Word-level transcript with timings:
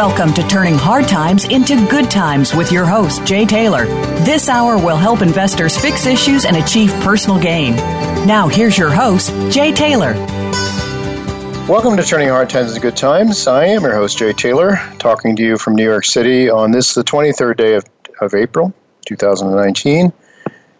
Welcome 0.00 0.32
to 0.32 0.42
Turning 0.48 0.78
Hard 0.78 1.06
Times 1.08 1.44
into 1.44 1.76
Good 1.88 2.10
Times 2.10 2.54
with 2.54 2.72
your 2.72 2.86
host, 2.86 3.22
Jay 3.26 3.44
Taylor. 3.44 3.84
This 4.24 4.48
hour 4.48 4.78
will 4.78 4.96
help 4.96 5.20
investors 5.20 5.76
fix 5.76 6.06
issues 6.06 6.46
and 6.46 6.56
achieve 6.56 6.90
personal 7.02 7.38
gain. 7.38 7.76
Now, 8.26 8.48
here's 8.48 8.78
your 8.78 8.88
host, 8.88 9.28
Jay 9.52 9.72
Taylor. 9.72 10.14
Welcome 11.68 11.98
to 11.98 12.02
Turning 12.02 12.30
Hard 12.30 12.48
Times 12.48 12.70
into 12.70 12.80
Good 12.80 12.96
Times. 12.96 13.46
I 13.46 13.66
am 13.66 13.82
your 13.82 13.92
host, 13.92 14.16
Jay 14.16 14.32
Taylor, 14.32 14.76
talking 14.98 15.36
to 15.36 15.42
you 15.42 15.58
from 15.58 15.74
New 15.74 15.84
York 15.84 16.06
City 16.06 16.48
on 16.48 16.70
this, 16.70 16.94
the 16.94 17.04
23rd 17.04 17.58
day 17.58 17.74
of, 17.74 17.84
of 18.22 18.32
April, 18.32 18.72
2019. 19.04 20.14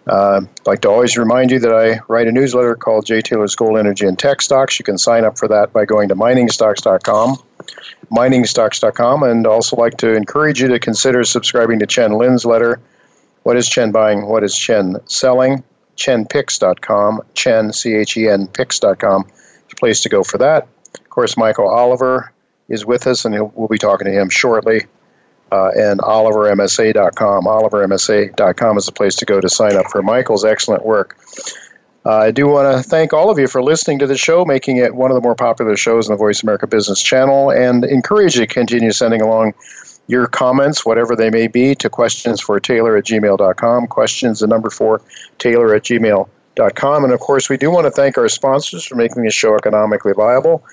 Uh, 0.06 0.40
I'd 0.42 0.66
like 0.66 0.80
to 0.80 0.88
always 0.88 1.18
remind 1.18 1.50
you 1.50 1.58
that 1.58 1.74
I 1.74 2.00
write 2.08 2.26
a 2.26 2.32
newsletter 2.32 2.74
called 2.74 3.04
Jay 3.04 3.20
Taylor's 3.20 3.54
Gold, 3.54 3.78
Energy, 3.78 4.06
and 4.06 4.18
Tech 4.18 4.40
Stocks. 4.40 4.78
You 4.78 4.84
can 4.86 4.96
sign 4.96 5.26
up 5.26 5.36
for 5.36 5.46
that 5.48 5.74
by 5.74 5.84
going 5.84 6.08
to 6.08 6.16
miningstocks.com 6.16 7.36
miningstocks.com, 8.10 9.22
and 9.22 9.46
also 9.46 9.76
like 9.76 9.96
to 9.98 10.14
encourage 10.14 10.60
you 10.60 10.68
to 10.68 10.78
consider 10.78 11.24
subscribing 11.24 11.78
to 11.78 11.86
Chen 11.86 12.12
Lin's 12.12 12.44
letter, 12.44 12.80
What 13.42 13.56
is 13.56 13.68
Chen 13.68 13.90
Buying? 13.90 14.26
What 14.26 14.44
is 14.44 14.56
Chen 14.56 14.96
Selling? 15.06 15.64
ChenPicks.com, 15.96 17.20
Chen, 17.34 17.72
C 17.72 17.94
H 17.94 18.16
E 18.16 18.28
N, 18.28 18.46
Picks.com 18.48 19.26
is 19.26 19.72
a 19.72 19.76
place 19.76 20.00
to 20.02 20.08
go 20.08 20.24
for 20.24 20.38
that. 20.38 20.66
Of 20.98 21.10
course, 21.10 21.36
Michael 21.36 21.68
Oliver 21.68 22.32
is 22.68 22.86
with 22.86 23.06
us, 23.06 23.24
and 23.24 23.34
we'll 23.54 23.68
be 23.68 23.78
talking 23.78 24.06
to 24.06 24.12
him 24.12 24.30
shortly. 24.30 24.86
Uh, 25.52 25.70
and 25.76 25.98
OliverMSA.com. 26.00 27.44
OliverMSA.com 27.44 28.78
is 28.78 28.86
the 28.86 28.92
place 28.92 29.16
to 29.16 29.24
go 29.24 29.40
to 29.40 29.48
sign 29.48 29.76
up 29.76 29.86
for 29.90 30.00
Michael's 30.00 30.44
excellent 30.44 30.86
work. 30.86 31.18
Uh, 32.06 32.16
I 32.16 32.30
do 32.30 32.46
want 32.46 32.76
to 32.76 32.82
thank 32.82 33.12
all 33.12 33.30
of 33.30 33.38
you 33.38 33.46
for 33.46 33.62
listening 33.62 33.98
to 33.98 34.06
the 34.06 34.16
show, 34.16 34.44
making 34.44 34.78
it 34.78 34.94
one 34.94 35.10
of 35.10 35.14
the 35.14 35.20
more 35.20 35.34
popular 35.34 35.76
shows 35.76 36.08
on 36.08 36.14
the 36.14 36.18
Voice 36.18 36.42
America 36.42 36.66
Business 36.66 37.02
Channel, 37.02 37.50
and 37.50 37.84
encourage 37.84 38.36
you 38.36 38.46
to 38.46 38.46
continue 38.46 38.90
sending 38.90 39.20
along 39.20 39.52
your 40.06 40.26
comments, 40.26 40.84
whatever 40.84 41.14
they 41.14 41.30
may 41.30 41.46
be, 41.46 41.74
to 41.76 41.90
questions 41.90 42.40
for 42.40 42.58
Taylor 42.58 42.96
at 42.96 43.04
gmail.com. 43.04 43.86
Questions, 43.86 44.40
the 44.40 44.46
number 44.46 44.70
four, 44.70 45.02
Taylor 45.38 45.74
at 45.74 45.82
gmail.com. 45.82 47.04
And 47.04 47.12
of 47.12 47.20
course, 47.20 47.48
we 47.48 47.56
do 47.56 47.70
want 47.70 47.84
to 47.84 47.90
thank 47.90 48.16
our 48.16 48.28
sponsors 48.28 48.84
for 48.84 48.96
making 48.96 49.22
this 49.22 49.34
show 49.34 49.54
economically 49.54 50.12
viable. 50.14 50.64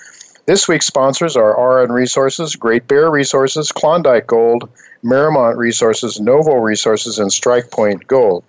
This 0.48 0.68
week's 0.68 0.88
sponsors 0.88 1.36
are 1.36 1.82
Aben 1.82 1.92
Resources, 1.92 2.56
Great 2.56 2.88
Bear 2.88 3.12
Resources, 3.12 3.74
Klondike 3.74 4.28
Gold, 4.28 4.70
Maritime 5.04 5.58
Resources, 5.58 6.22
Novo 6.22 6.56
Resources, 6.56 7.20
and 7.20 7.32
Strike 7.32 7.70
Point 7.70 8.08
Gold. 8.08 8.46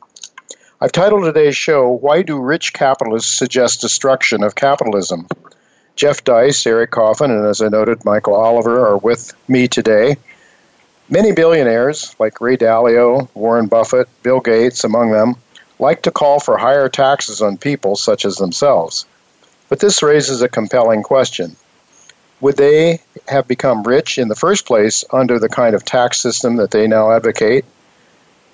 I've 0.80 0.92
titled 0.92 1.24
today's 1.24 1.56
show, 1.56 1.88
Why 1.88 2.22
Do 2.22 2.38
Rich 2.38 2.72
Capitalists 2.72 3.36
Suggest 3.36 3.80
Destruction 3.80 4.44
of 4.44 4.54
Capitalism? 4.54 5.26
Jeff 5.96 6.22
Deist, 6.22 6.64
Eric 6.68 6.92
Coffin, 6.92 7.32
and 7.32 7.44
as 7.44 7.60
I 7.60 7.66
noted, 7.66 8.04
Michael 8.04 8.36
Oliver 8.36 8.86
are 8.86 8.96
with 8.96 9.32
me 9.48 9.66
today. 9.66 10.16
Many 11.10 11.32
billionaires, 11.32 12.14
like 12.20 12.40
Ray 12.40 12.56
Dalio, 12.56 13.28
Warren 13.34 13.66
Buffett, 13.66 14.08
Bill 14.22 14.38
Gates, 14.38 14.84
among 14.84 15.10
them, 15.10 15.34
like 15.80 16.02
to 16.02 16.12
call 16.12 16.38
for 16.38 16.56
higher 16.56 16.88
taxes 16.88 17.42
on 17.42 17.58
people 17.58 17.96
such 17.96 18.24
as 18.24 18.36
themselves. 18.36 19.04
But 19.68 19.80
this 19.80 20.00
raises 20.00 20.42
a 20.42 20.48
compelling 20.48 21.02
question. 21.02 21.56
Would 22.40 22.56
they 22.56 23.00
have 23.26 23.48
become 23.48 23.82
rich 23.82 24.16
in 24.16 24.28
the 24.28 24.36
first 24.36 24.64
place 24.64 25.04
under 25.10 25.40
the 25.40 25.48
kind 25.48 25.74
of 25.74 25.84
tax 25.84 26.20
system 26.20 26.54
that 26.54 26.70
they 26.70 26.86
now 26.86 27.10
advocate? 27.10 27.64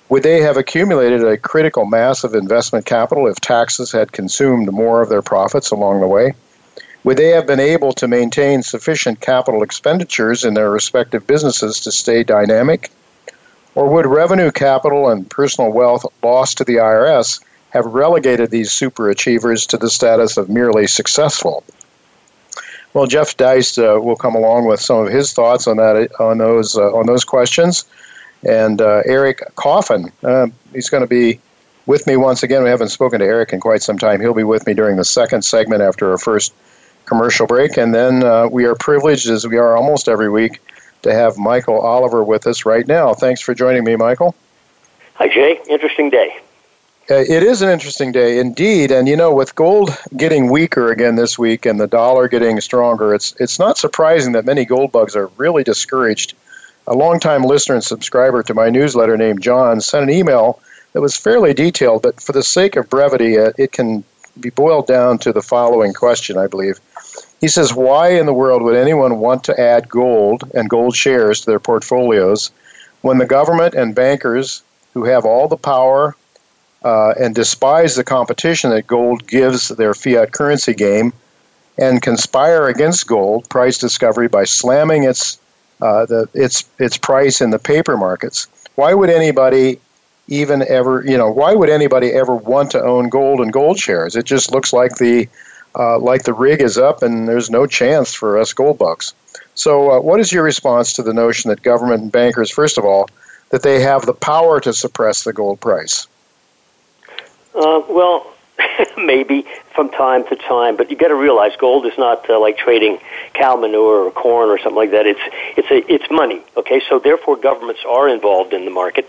Would 0.09 0.21
they 0.21 0.41
have 0.41 0.55
accumulated 0.55 1.23
a 1.23 1.37
critical 1.37 1.85
mass 1.85 2.23
of 2.23 2.35
investment 2.35 2.85
capital 2.85 3.27
if 3.27 3.41
taxes 3.41 3.91
had 3.91 4.11
consumed 4.11 4.71
more 4.71 5.01
of 5.01 5.09
their 5.09 5.23
profits 5.23 5.71
along 5.71 5.99
the 5.99 6.07
way? 6.07 6.33
Would 7.03 7.17
they 7.17 7.29
have 7.29 7.47
been 7.47 7.59
able 7.59 7.91
to 7.93 8.07
maintain 8.07 8.61
sufficient 8.61 9.19
capital 9.19 9.63
expenditures 9.63 10.43
in 10.43 10.53
their 10.53 10.69
respective 10.69 11.25
businesses 11.25 11.79
to 11.81 11.91
stay 11.91 12.23
dynamic? 12.23 12.91
Or 13.73 13.89
would 13.89 14.05
revenue 14.05 14.51
capital 14.51 15.09
and 15.09 15.29
personal 15.29 15.71
wealth 15.71 16.05
lost 16.23 16.57
to 16.59 16.63
the 16.63 16.75
IRS 16.75 17.41
have 17.71 17.85
relegated 17.85 18.51
these 18.51 18.69
superachievers 18.69 19.67
to 19.67 19.77
the 19.77 19.89
status 19.89 20.37
of 20.37 20.49
merely 20.49 20.87
successful? 20.87 21.63
Well, 22.93 23.07
Jeff 23.07 23.35
Deist 23.37 23.77
uh, 23.77 23.99
will 24.01 24.15
come 24.15 24.35
along 24.35 24.67
with 24.67 24.79
some 24.79 25.05
of 25.05 25.11
his 25.11 25.33
thoughts 25.33 25.67
on 25.67 25.77
that 25.77 26.09
on 26.19 26.37
those 26.37 26.77
uh, 26.77 26.93
on 26.93 27.07
those 27.07 27.25
questions. 27.25 27.85
And 28.45 28.81
uh, 28.81 29.01
Eric 29.05 29.41
Coffin, 29.55 30.11
uh, 30.23 30.47
he's 30.73 30.89
going 30.89 31.01
to 31.01 31.07
be 31.07 31.39
with 31.85 32.05
me 32.07 32.15
once 32.15 32.43
again. 32.43 32.63
We 32.63 32.69
haven't 32.69 32.89
spoken 32.89 33.19
to 33.19 33.25
Eric 33.25 33.53
in 33.53 33.59
quite 33.59 33.81
some 33.81 33.97
time. 33.97 34.21
He'll 34.21 34.33
be 34.33 34.43
with 34.43 34.65
me 34.67 34.73
during 34.73 34.97
the 34.97 35.05
second 35.05 35.43
segment 35.43 35.81
after 35.81 36.11
our 36.11 36.17
first 36.17 36.53
commercial 37.05 37.47
break. 37.47 37.77
And 37.77 37.93
then 37.93 38.23
uh, 38.23 38.47
we 38.47 38.65
are 38.65 38.75
privileged, 38.75 39.29
as 39.29 39.47
we 39.47 39.57
are 39.57 39.75
almost 39.75 40.07
every 40.07 40.29
week, 40.29 40.61
to 41.01 41.13
have 41.13 41.37
Michael 41.37 41.79
Oliver 41.79 42.23
with 42.23 42.47
us 42.47 42.65
right 42.65 42.87
now. 42.87 43.13
Thanks 43.13 43.41
for 43.41 43.53
joining 43.53 43.83
me, 43.83 43.95
Michael. 43.95 44.35
Hi, 45.15 45.27
Jay. 45.27 45.59
Interesting 45.69 46.09
day. 46.09 46.35
Uh, 47.09 47.17
it 47.17 47.43
is 47.43 47.61
an 47.61 47.69
interesting 47.69 48.11
day 48.11 48.39
indeed, 48.39 48.89
and 48.89 49.07
you 49.07 49.15
know, 49.15 49.31
with 49.31 49.53
gold 49.53 49.95
getting 50.17 50.49
weaker 50.49 50.91
again 50.91 51.15
this 51.15 51.37
week 51.37 51.67
and 51.67 51.79
the 51.79 51.85
dollar 51.85 52.27
getting 52.27 52.59
stronger, 52.59 53.13
it's 53.13 53.35
it's 53.39 53.59
not 53.59 53.77
surprising 53.77 54.31
that 54.33 54.43
many 54.43 54.65
gold 54.65 54.91
bugs 54.91 55.15
are 55.15 55.27
really 55.37 55.63
discouraged 55.63 56.33
a 56.87 56.95
longtime 56.95 57.43
listener 57.43 57.75
and 57.75 57.83
subscriber 57.83 58.43
to 58.43 58.53
my 58.53 58.69
newsletter 58.69 59.17
named 59.17 59.41
John 59.41 59.81
sent 59.81 60.03
an 60.03 60.09
email 60.09 60.59
that 60.93 61.01
was 61.01 61.17
fairly 61.17 61.53
detailed, 61.53 62.03
but 62.03 62.21
for 62.21 62.31
the 62.31 62.43
sake 62.43 62.75
of 62.75 62.89
brevity, 62.89 63.37
uh, 63.37 63.51
it 63.57 63.71
can 63.71 64.03
be 64.39 64.49
boiled 64.49 64.87
down 64.87 65.17
to 65.19 65.33
the 65.33 65.41
following 65.41 65.93
question, 65.93 66.37
I 66.37 66.47
believe. 66.47 66.79
He 67.41 67.47
says, 67.47 67.73
Why 67.73 68.09
in 68.09 68.25
the 68.25 68.33
world 68.33 68.61
would 68.61 68.75
anyone 68.75 69.19
want 69.19 69.43
to 69.45 69.59
add 69.59 69.89
gold 69.89 70.49
and 70.53 70.69
gold 70.69 70.95
shares 70.95 71.41
to 71.41 71.47
their 71.47 71.59
portfolios 71.59 72.51
when 73.01 73.17
the 73.17 73.25
government 73.25 73.73
and 73.73 73.95
bankers 73.95 74.63
who 74.93 75.05
have 75.05 75.25
all 75.25 75.47
the 75.47 75.57
power 75.57 76.15
uh, 76.83 77.13
and 77.19 77.35
despise 77.35 77.95
the 77.95 78.03
competition 78.03 78.69
that 78.69 78.87
gold 78.87 79.27
gives 79.27 79.69
their 79.69 79.93
fiat 79.93 80.31
currency 80.31 80.73
game 80.73 81.13
and 81.77 82.01
conspire 82.01 82.67
against 82.67 83.07
gold 83.07 83.49
price 83.49 83.77
discovery 83.77 84.27
by 84.27 84.43
slamming 84.43 85.03
its 85.03 85.39
uh, 85.81 86.05
the, 86.05 86.29
its 86.33 86.65
its 86.79 86.97
price 86.97 87.41
in 87.41 87.49
the 87.49 87.59
paper 87.59 87.97
markets. 87.97 88.47
Why 88.75 88.93
would 88.93 89.09
anybody 89.09 89.79
even 90.27 90.63
ever 90.67 91.03
you 91.05 91.17
know 91.17 91.29
why 91.29 91.53
would 91.53 91.69
anybody 91.69 92.11
ever 92.11 92.35
want 92.35 92.71
to 92.71 92.81
own 92.81 93.09
gold 93.09 93.39
and 93.39 93.51
gold 93.51 93.77
shares? 93.79 94.15
It 94.15 94.25
just 94.25 94.51
looks 94.51 94.73
like 94.73 94.95
the 94.95 95.27
uh, 95.77 95.99
like 95.99 96.23
the 96.23 96.33
rig 96.33 96.61
is 96.61 96.77
up 96.77 97.03
and 97.03 97.27
there's 97.27 97.49
no 97.49 97.67
chance 97.67 98.13
for 98.13 98.37
us 98.37 98.53
gold 98.53 98.77
bugs. 98.77 99.13
So, 99.55 99.91
uh, 99.91 99.99
what 100.01 100.19
is 100.19 100.31
your 100.31 100.43
response 100.43 100.93
to 100.93 101.03
the 101.03 101.13
notion 101.13 101.49
that 101.49 101.61
government 101.61 102.01
and 102.01 102.11
bankers, 102.11 102.51
first 102.51 102.77
of 102.77 102.85
all, 102.85 103.09
that 103.49 103.63
they 103.63 103.81
have 103.81 104.05
the 104.05 104.13
power 104.13 104.59
to 104.61 104.73
suppress 104.73 105.23
the 105.23 105.33
gold 105.33 105.59
price? 105.59 106.07
Uh, 107.53 107.81
well, 107.89 108.34
maybe 108.97 109.45
from 109.73 109.89
time 109.89 110.25
to 110.27 110.35
time, 110.35 110.77
but 110.77 110.89
you 110.89 110.97
got 110.97 111.09
to 111.09 111.15
realize 111.15 111.55
gold 111.57 111.85
is 111.85 111.97
not 111.97 112.29
uh, 112.29 112.39
like 112.39 112.57
trading 112.57 112.99
cow 113.33 113.55
manure 113.55 114.05
or 114.05 114.11
corn 114.11 114.49
or 114.49 114.57
something 114.57 114.75
like 114.75 114.91
that. 114.91 115.05
It's 115.05 115.19
it's 115.57 115.71
a, 115.71 115.93
it's 115.93 116.09
money. 116.09 116.41
Okay, 116.55 116.81
so 116.87 116.99
therefore 116.99 117.37
governments 117.37 117.81
are 117.87 118.07
involved 118.09 118.53
in 118.53 118.65
the 118.65 118.71
market. 118.71 119.05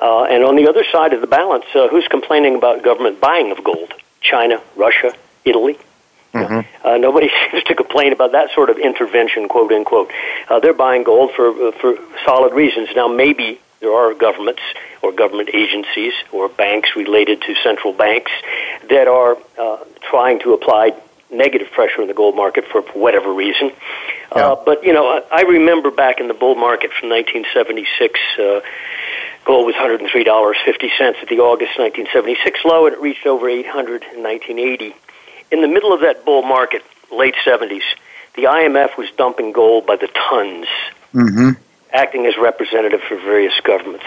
Uh, 0.00 0.24
and 0.24 0.44
on 0.44 0.56
the 0.56 0.68
other 0.68 0.84
side 0.90 1.12
of 1.12 1.20
the 1.20 1.26
balance, 1.26 1.66
uh, 1.74 1.88
who's 1.88 2.08
complaining 2.08 2.56
about 2.56 2.82
government 2.82 3.20
buying 3.20 3.50
of 3.52 3.62
gold? 3.62 3.92
China, 4.22 4.62
Russia, 4.76 5.12
Italy. 5.44 5.78
Mm-hmm. 6.32 6.86
Uh, 6.86 6.96
nobody 6.96 7.30
seems 7.50 7.64
to 7.64 7.74
complain 7.74 8.12
about 8.12 8.32
that 8.32 8.50
sort 8.54 8.70
of 8.70 8.78
intervention, 8.78 9.48
quote 9.48 9.72
unquote. 9.72 10.10
Uh, 10.48 10.60
they're 10.60 10.72
buying 10.72 11.04
gold 11.04 11.32
for 11.34 11.68
uh, 11.68 11.72
for 11.72 11.96
solid 12.24 12.54
reasons. 12.54 12.88
Now, 12.96 13.08
maybe 13.08 13.60
there 13.80 13.92
are 13.92 14.14
governments 14.14 14.62
or 15.02 15.12
government 15.12 15.50
agencies 15.54 16.12
or 16.32 16.48
banks 16.48 16.90
related 16.94 17.42
to 17.42 17.54
central 17.62 17.92
banks 17.92 18.30
that 18.88 19.08
are 19.08 19.36
uh, 19.58 19.78
trying 20.02 20.40
to 20.40 20.52
apply 20.52 20.92
negative 21.32 21.70
pressure 21.70 22.02
in 22.02 22.08
the 22.08 22.14
gold 22.14 22.36
market 22.36 22.64
for 22.66 22.82
whatever 22.92 23.32
reason. 23.32 23.72
Yeah. 24.34 24.52
Uh, 24.52 24.64
but 24.64 24.84
you 24.84 24.92
know, 24.92 25.24
I 25.32 25.42
remember 25.42 25.90
back 25.90 26.20
in 26.20 26.28
the 26.28 26.34
bull 26.34 26.54
market 26.54 26.92
from 26.92 27.08
1976. 27.08 28.20
Uh, 28.38 28.60
gold 29.44 29.66
was 29.66 29.74
$103.50 29.74 31.22
at 31.22 31.28
the 31.28 31.40
August 31.40 31.78
1976 31.78 32.64
low, 32.64 32.86
and 32.86 32.94
it 32.94 33.00
reached 33.00 33.26
over 33.26 33.48
800 33.48 34.02
in 34.14 34.22
1980. 34.22 34.94
In 35.50 35.62
the 35.62 35.68
middle 35.68 35.92
of 35.92 36.00
that 36.00 36.24
bull 36.24 36.42
market, 36.42 36.82
late 37.10 37.34
70s, 37.44 37.82
the 38.34 38.44
IMF 38.44 38.96
was 38.96 39.10
dumping 39.16 39.52
gold 39.52 39.86
by 39.86 39.96
the 39.96 40.08
tons, 40.08 40.66
mm-hmm. 41.12 41.50
Acting 41.92 42.26
as 42.26 42.34
representative 42.38 43.00
for 43.08 43.16
various 43.16 43.58
governments. 43.64 44.06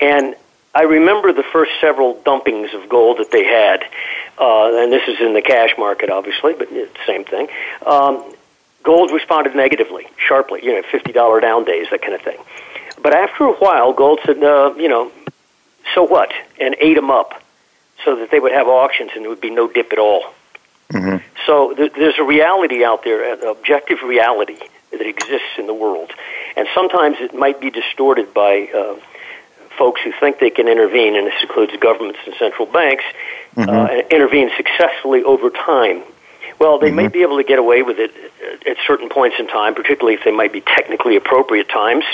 And 0.00 0.36
I 0.74 0.82
remember 0.82 1.32
the 1.32 1.42
first 1.42 1.72
several 1.80 2.14
dumpings 2.16 2.74
of 2.74 2.88
gold 2.88 3.18
that 3.18 3.30
they 3.30 3.44
had, 3.44 3.82
uh, 4.38 4.82
and 4.82 4.92
this 4.92 5.08
is 5.08 5.20
in 5.20 5.32
the 5.32 5.42
cash 5.42 5.70
market, 5.78 6.10
obviously, 6.10 6.52
but 6.52 6.68
it's 6.70 6.92
the 6.92 7.06
same 7.06 7.24
thing. 7.24 7.48
Um, 7.84 8.34
gold 8.82 9.10
responded 9.10 9.56
negatively, 9.56 10.06
sharply, 10.18 10.60
you 10.62 10.74
know, 10.74 10.82
$50 10.82 11.40
down 11.40 11.64
days, 11.64 11.86
that 11.90 12.02
kind 12.02 12.14
of 12.14 12.20
thing. 12.20 12.38
But 13.02 13.14
after 13.14 13.44
a 13.44 13.52
while, 13.54 13.92
gold 13.92 14.20
said, 14.24 14.42
uh, 14.42 14.74
you 14.76 14.88
know, 14.88 15.10
so 15.94 16.02
what? 16.02 16.32
And 16.60 16.76
ate 16.78 16.96
them 16.96 17.10
up 17.10 17.42
so 18.04 18.16
that 18.16 18.30
they 18.30 18.38
would 18.38 18.52
have 18.52 18.68
auctions 18.68 19.10
and 19.14 19.24
there 19.24 19.30
would 19.30 19.40
be 19.40 19.50
no 19.50 19.68
dip 19.68 19.92
at 19.92 19.98
all. 19.98 20.24
Mm-hmm. 20.92 21.24
So 21.46 21.74
th- 21.74 21.92
there's 21.92 22.18
a 22.18 22.24
reality 22.24 22.84
out 22.84 23.02
there, 23.02 23.32
an 23.32 23.46
objective 23.46 24.02
reality 24.02 24.58
that 24.92 25.06
exists 25.06 25.58
in 25.58 25.66
the 25.66 25.74
world. 25.74 26.12
And 26.56 26.66
sometimes 26.74 27.16
it 27.20 27.34
might 27.34 27.60
be 27.60 27.70
distorted 27.70 28.32
by 28.32 28.68
uh, 28.74 28.96
folks 29.78 30.00
who 30.02 30.12
think 30.18 30.38
they 30.38 30.50
can 30.50 30.68
intervene, 30.68 31.16
and 31.16 31.26
this 31.26 31.34
includes 31.42 31.72
governments 31.78 32.20
and 32.24 32.34
central 32.38 32.66
banks, 32.66 33.04
mm-hmm. 33.54 33.68
uh, 33.68 33.86
and 33.86 34.12
intervene 34.12 34.50
successfully 34.56 35.22
over 35.22 35.50
time. 35.50 36.02
Well, 36.58 36.78
they 36.78 36.86
mm-hmm. 36.86 36.96
may 36.96 37.08
be 37.08 37.22
able 37.22 37.36
to 37.36 37.44
get 37.44 37.58
away 37.58 37.82
with 37.82 37.98
it 37.98 38.12
at 38.66 38.78
certain 38.86 39.10
points 39.10 39.36
in 39.38 39.46
time, 39.48 39.74
particularly 39.74 40.14
if 40.14 40.24
they 40.24 40.32
might 40.32 40.52
be 40.52 40.62
technically 40.62 41.16
appropriate 41.16 41.68
times. 41.68 42.04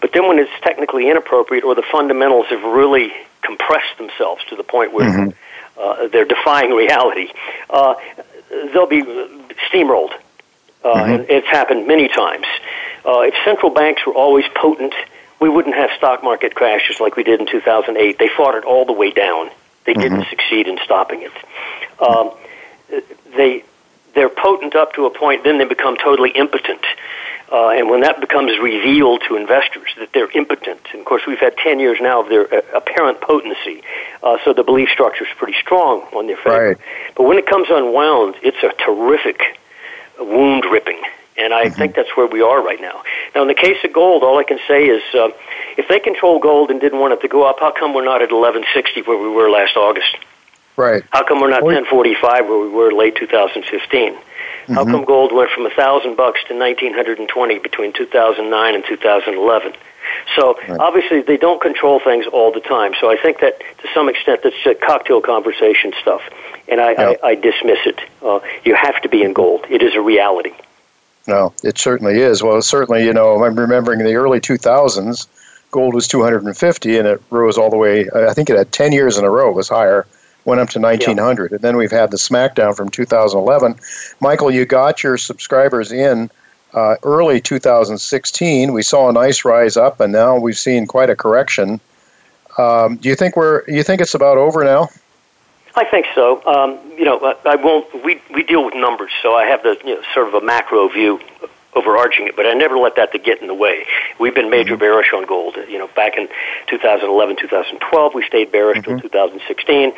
But 0.00 0.12
then 0.12 0.26
when 0.26 0.38
it's 0.38 0.50
technically 0.62 1.08
inappropriate 1.08 1.62
or 1.62 1.74
the 1.74 1.84
fundamentals 1.90 2.46
have 2.46 2.64
really 2.64 3.12
compressed 3.42 3.96
themselves 3.98 4.42
to 4.48 4.56
the 4.56 4.64
point 4.64 4.92
where 4.92 5.08
mm-hmm 5.08 5.30
uh, 5.78 6.08
they're 6.08 6.24
defying 6.24 6.70
reality, 6.70 7.28
uh, 7.70 7.94
they'll 8.72 8.86
be 8.86 9.02
steamrolled. 9.70 10.12
Uh, 10.84 10.94
mm-hmm. 10.94 11.24
It's 11.28 11.46
happened 11.46 11.86
many 11.86 12.08
times. 12.08 12.46
Uh, 13.06 13.20
if 13.20 13.34
central 13.44 13.70
banks 13.70 14.04
were 14.06 14.14
always 14.14 14.44
potent, 14.54 14.94
we 15.40 15.48
wouldn't 15.48 15.76
have 15.76 15.90
stock 15.96 16.24
market 16.24 16.54
crashes 16.54 16.98
like 16.98 17.16
we 17.16 17.22
did 17.22 17.40
in 17.40 17.46
2008. 17.46 18.18
They 18.18 18.28
fought 18.28 18.54
it 18.56 18.64
all 18.64 18.84
the 18.84 18.92
way 18.92 19.10
down. 19.10 19.50
They 19.84 19.92
mm-hmm. 19.92 20.00
didn't 20.00 20.26
succeed 20.28 20.66
in 20.66 20.78
stopping 20.84 21.22
it. 21.22 21.32
Um, 22.00 22.32
they 23.36 23.64
they're 24.14 24.30
potent 24.30 24.74
up 24.74 24.94
to 24.94 25.04
a 25.04 25.10
point, 25.10 25.44
then 25.44 25.58
they 25.58 25.66
become 25.66 25.96
totally 25.96 26.30
impotent. 26.30 26.84
Uh, 27.52 27.68
and 27.68 27.88
when 27.88 28.00
that 28.00 28.18
becomes 28.20 28.58
revealed 28.58 29.22
to 29.28 29.36
investors 29.36 29.88
that 29.98 30.12
they're 30.12 30.30
impotent, 30.30 30.80
and 30.90 31.00
of 31.00 31.06
course 31.06 31.22
we've 31.26 31.38
had 31.38 31.56
10 31.58 31.78
years 31.78 31.98
now 32.00 32.22
of 32.22 32.28
their 32.28 32.52
uh, 32.52 32.60
apparent 32.74 33.20
potency, 33.20 33.82
uh, 34.22 34.38
so 34.44 34.52
the 34.52 34.64
belief 34.64 34.88
structure 34.88 35.24
is 35.24 35.30
pretty 35.36 35.56
strong 35.60 36.00
on 36.12 36.26
their 36.26 36.36
favor. 36.36 36.68
Right. 36.68 36.76
But 37.14 37.24
when 37.24 37.38
it 37.38 37.46
comes 37.46 37.68
unwound, 37.70 38.36
it's 38.42 38.56
a 38.64 38.72
terrific 38.82 39.58
wound 40.18 40.64
ripping. 40.64 41.00
And 41.38 41.52
I 41.52 41.66
mm-hmm. 41.66 41.74
think 41.74 41.96
that's 41.96 42.16
where 42.16 42.26
we 42.26 42.40
are 42.40 42.62
right 42.62 42.80
now. 42.80 43.02
Now, 43.34 43.42
in 43.42 43.48
the 43.48 43.54
case 43.54 43.76
of 43.84 43.92
gold, 43.92 44.22
all 44.22 44.38
I 44.38 44.44
can 44.44 44.58
say 44.66 44.86
is 44.86 45.02
uh, 45.14 45.28
if 45.76 45.86
they 45.88 46.00
control 46.00 46.38
gold 46.38 46.70
and 46.70 46.80
didn't 46.80 46.98
want 46.98 47.12
it 47.12 47.20
to 47.20 47.28
go 47.28 47.44
up, 47.44 47.60
how 47.60 47.72
come 47.72 47.94
we're 47.94 48.04
not 48.04 48.22
at 48.22 48.32
1160 48.32 49.02
where 49.02 49.18
we 49.18 49.28
were 49.28 49.50
last 49.50 49.76
August? 49.76 50.16
Right. 50.76 51.02
How 51.10 51.24
come 51.24 51.40
we're 51.40 51.50
not 51.50 51.62
1045 51.62 52.46
where 52.46 52.58
we 52.58 52.68
were 52.68 52.92
late 52.92 53.16
2015? 53.16 54.14
Mm-hmm. 54.66 54.74
How 54.74 54.84
come 54.84 55.04
gold 55.04 55.32
went 55.32 55.50
from 55.50 55.64
a 55.64 55.70
thousand 55.70 56.16
bucks 56.16 56.40
to 56.48 56.54
nineteen 56.54 56.92
hundred 56.92 57.20
and 57.20 57.28
twenty 57.28 57.60
between 57.60 57.92
two 57.92 58.06
thousand 58.06 58.50
nine 58.50 58.74
and 58.74 58.84
two 58.84 58.96
thousand 58.96 59.34
eleven? 59.34 59.72
So 60.34 60.58
right. 60.68 60.80
obviously 60.80 61.22
they 61.22 61.36
don't 61.36 61.60
control 61.60 62.00
things 62.00 62.26
all 62.26 62.52
the 62.52 62.60
time. 62.60 62.92
So 63.00 63.08
I 63.08 63.16
think 63.16 63.40
that 63.40 63.60
to 63.60 63.88
some 63.94 64.08
extent 64.08 64.40
that's 64.42 64.56
just 64.64 64.80
cocktail 64.80 65.20
conversation 65.20 65.92
stuff, 66.02 66.22
and 66.66 66.80
I, 66.80 66.92
I, 66.94 67.16
I 67.22 67.34
dismiss 67.36 67.78
it. 67.86 68.00
Uh, 68.20 68.40
you 68.64 68.74
have 68.74 69.00
to 69.02 69.08
be 69.08 69.22
in 69.22 69.32
gold. 69.32 69.66
It 69.70 69.82
is 69.82 69.94
a 69.94 70.00
reality. 70.00 70.52
No, 71.26 71.52
it 71.64 71.78
certainly 71.78 72.20
is. 72.20 72.42
Well, 72.42 72.60
certainly, 72.62 73.04
you 73.04 73.12
know, 73.12 73.44
I'm 73.44 73.58
remembering 73.58 74.00
in 74.00 74.06
the 74.06 74.14
early 74.14 74.40
2000s, 74.40 75.26
gold 75.70 75.94
was 75.94 76.06
250 76.06 76.98
and 76.98 77.08
it 77.08 77.22
rose 77.30 77.58
all 77.58 77.70
the 77.70 77.76
way. 77.76 78.08
I 78.14 78.32
think 78.32 78.48
it 78.48 78.56
had 78.56 78.72
10 78.72 78.92
years 78.92 79.18
in 79.18 79.24
a 79.24 79.30
row 79.30 79.50
was 79.52 79.68
higher 79.68 80.06
went 80.46 80.60
up 80.60 80.70
to 80.70 80.80
1900. 80.80 81.50
Yeah. 81.50 81.56
And 81.56 81.62
then 81.62 81.76
we've 81.76 81.90
had 81.90 82.10
the 82.10 82.16
SmackDown 82.16 82.74
from 82.74 82.88
2011. 82.88 83.76
Michael, 84.20 84.50
you 84.50 84.64
got 84.64 85.02
your 85.02 85.18
subscribers 85.18 85.92
in 85.92 86.30
uh, 86.72 86.96
early 87.02 87.40
2016. 87.40 88.72
We 88.72 88.82
saw 88.82 89.08
a 89.10 89.12
nice 89.12 89.44
rise 89.44 89.76
up, 89.76 90.00
and 90.00 90.12
now 90.12 90.38
we've 90.38 90.56
seen 90.56 90.86
quite 90.86 91.10
a 91.10 91.16
correction. 91.16 91.80
Um, 92.58 92.96
do 92.96 93.08
you 93.08 93.16
think 93.16 93.36
we're? 93.36 93.64
You 93.68 93.82
think 93.82 94.00
it's 94.00 94.14
about 94.14 94.38
over 94.38 94.64
now? 94.64 94.88
I 95.76 95.84
think 95.84 96.06
so. 96.14 96.42
Um, 96.46 96.78
you 96.96 97.04
know, 97.04 97.20
I, 97.22 97.52
I 97.52 97.56
won't. 97.56 98.02
We 98.02 98.20
we 98.32 98.42
deal 98.42 98.64
with 98.64 98.74
numbers, 98.74 99.12
so 99.22 99.34
I 99.34 99.44
have 99.44 99.62
the 99.62 99.76
you 99.84 99.96
know, 99.96 100.02
sort 100.14 100.26
of 100.26 100.34
a 100.34 100.40
macro 100.40 100.88
view 100.88 101.20
overarching 101.74 102.26
it, 102.26 102.34
but 102.34 102.46
I 102.46 102.54
never 102.54 102.78
let 102.78 102.96
that 102.96 103.12
to 103.12 103.18
get 103.18 103.42
in 103.42 103.48
the 103.48 103.54
way. 103.54 103.84
We've 104.18 104.34
been 104.34 104.48
major 104.48 104.72
mm-hmm. 104.72 104.80
bearish 104.80 105.12
on 105.12 105.26
gold. 105.26 105.56
You 105.68 105.78
know, 105.78 105.88
back 105.88 106.16
in 106.16 106.26
2011, 106.68 107.36
2012, 107.36 108.14
we 108.14 108.24
stayed 108.26 108.50
bearish 108.50 108.78
mm-hmm. 108.78 108.98
2016. 109.00 109.92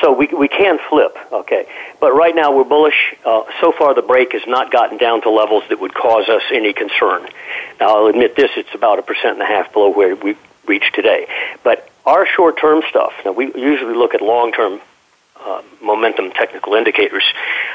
So 0.00 0.12
we 0.12 0.28
we 0.28 0.46
can 0.46 0.78
flip, 0.88 1.16
okay. 1.32 1.66
But 2.00 2.12
right 2.14 2.34
now 2.34 2.56
we're 2.56 2.62
bullish. 2.62 3.16
Uh, 3.24 3.42
so 3.60 3.72
far, 3.72 3.92
the 3.94 4.02
break 4.02 4.32
has 4.32 4.46
not 4.46 4.70
gotten 4.70 4.98
down 4.98 5.22
to 5.22 5.30
levels 5.30 5.64
that 5.68 5.80
would 5.80 5.94
cause 5.94 6.28
us 6.28 6.42
any 6.52 6.72
concern. 6.72 7.28
Now, 7.80 7.96
I'll 7.96 8.06
admit 8.06 8.36
this: 8.36 8.50
it's 8.56 8.74
about 8.74 9.00
a 9.00 9.02
percent 9.02 9.34
and 9.34 9.42
a 9.42 9.46
half 9.46 9.72
below 9.72 9.90
where 9.90 10.14
we 10.14 10.36
reached 10.66 10.94
today. 10.94 11.26
But 11.64 11.90
our 12.06 12.26
short-term 12.26 12.82
stuff. 12.88 13.12
Now, 13.24 13.32
we 13.32 13.46
usually 13.46 13.94
look 13.94 14.14
at 14.14 14.20
long-term 14.20 14.80
uh, 15.44 15.62
momentum 15.82 16.30
technical 16.32 16.74
indicators, 16.74 17.24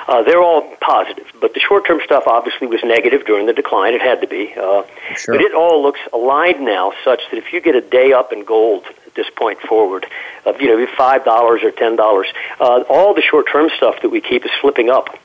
uh, 0.08 0.24
they're 0.24 0.42
all 0.42 0.76
positive. 0.82 1.28
But 1.40 1.54
the 1.54 1.60
short 1.60 1.86
term 1.86 2.00
stuff 2.04 2.24
obviously 2.28 2.68
was 2.68 2.82
negative 2.84 3.26
during 3.26 3.46
the 3.46 3.54
decline. 3.54 3.94
It 3.94 4.02
had 4.02 4.22
to 4.22 4.28
be. 4.28 4.54
Uh, 4.54 4.84
sure. 5.16 5.36
But 5.36 5.42
it 5.42 5.54
all 5.54 5.82
looks 5.82 6.00
aligned 6.14 6.62
now 6.62 6.94
such 7.04 7.22
that 7.32 7.38
if 7.38 7.54
you 7.54 7.62
get 7.62 7.76
a 7.76 7.82
day 7.82 8.14
up 8.14 8.34
in 8.34 8.44
gold 8.44 8.86
at 9.06 9.16
this 9.16 9.30
point 9.36 9.60
forward, 9.62 10.06
of 10.46 10.62
you 10.62 10.68
know, 10.68 10.86
$5 10.86 11.28
or 11.28 11.72
$10, 11.72 12.26
uh, 12.60 12.84
all 12.90 13.14
the 13.14 13.22
short 13.22 13.48
term 13.52 13.70
stuff 13.78 14.02
that 14.02 14.10
we 14.10 14.22
keep 14.22 14.46
is 14.46 14.52
flipping 14.62 14.90
up 14.90 15.18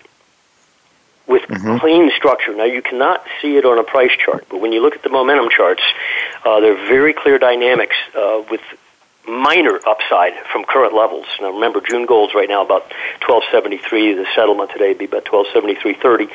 with 1.26 1.42
mm-hmm. 1.42 1.78
clean 1.78 2.10
structure. 2.16 2.54
Now, 2.54 2.64
you 2.64 2.82
cannot 2.82 3.24
see 3.40 3.56
it 3.56 3.64
on 3.64 3.78
a 3.78 3.84
price 3.84 4.12
chart, 4.22 4.46
but 4.50 4.60
when 4.60 4.72
you 4.72 4.82
look 4.82 4.94
at 4.94 5.02
the 5.02 5.08
momentum 5.08 5.48
charts, 5.48 5.82
uh, 6.44 6.60
they're 6.60 6.86
very 6.86 7.14
clear 7.14 7.38
dynamics 7.38 7.96
uh, 8.14 8.42
with 8.50 8.60
minor 9.26 9.78
upside 9.86 10.34
from 10.52 10.64
current 10.64 10.94
levels. 10.94 11.26
Now 11.40 11.52
remember, 11.52 11.80
June 11.80 12.06
gold's 12.06 12.34
right 12.34 12.48
now 12.48 12.64
about 12.64 12.82
1273. 13.26 14.14
The 14.14 14.26
settlement 14.34 14.70
today 14.70 14.88
would 14.88 14.98
be 14.98 15.04
about 15.06 15.24
1273.30. 15.24 16.30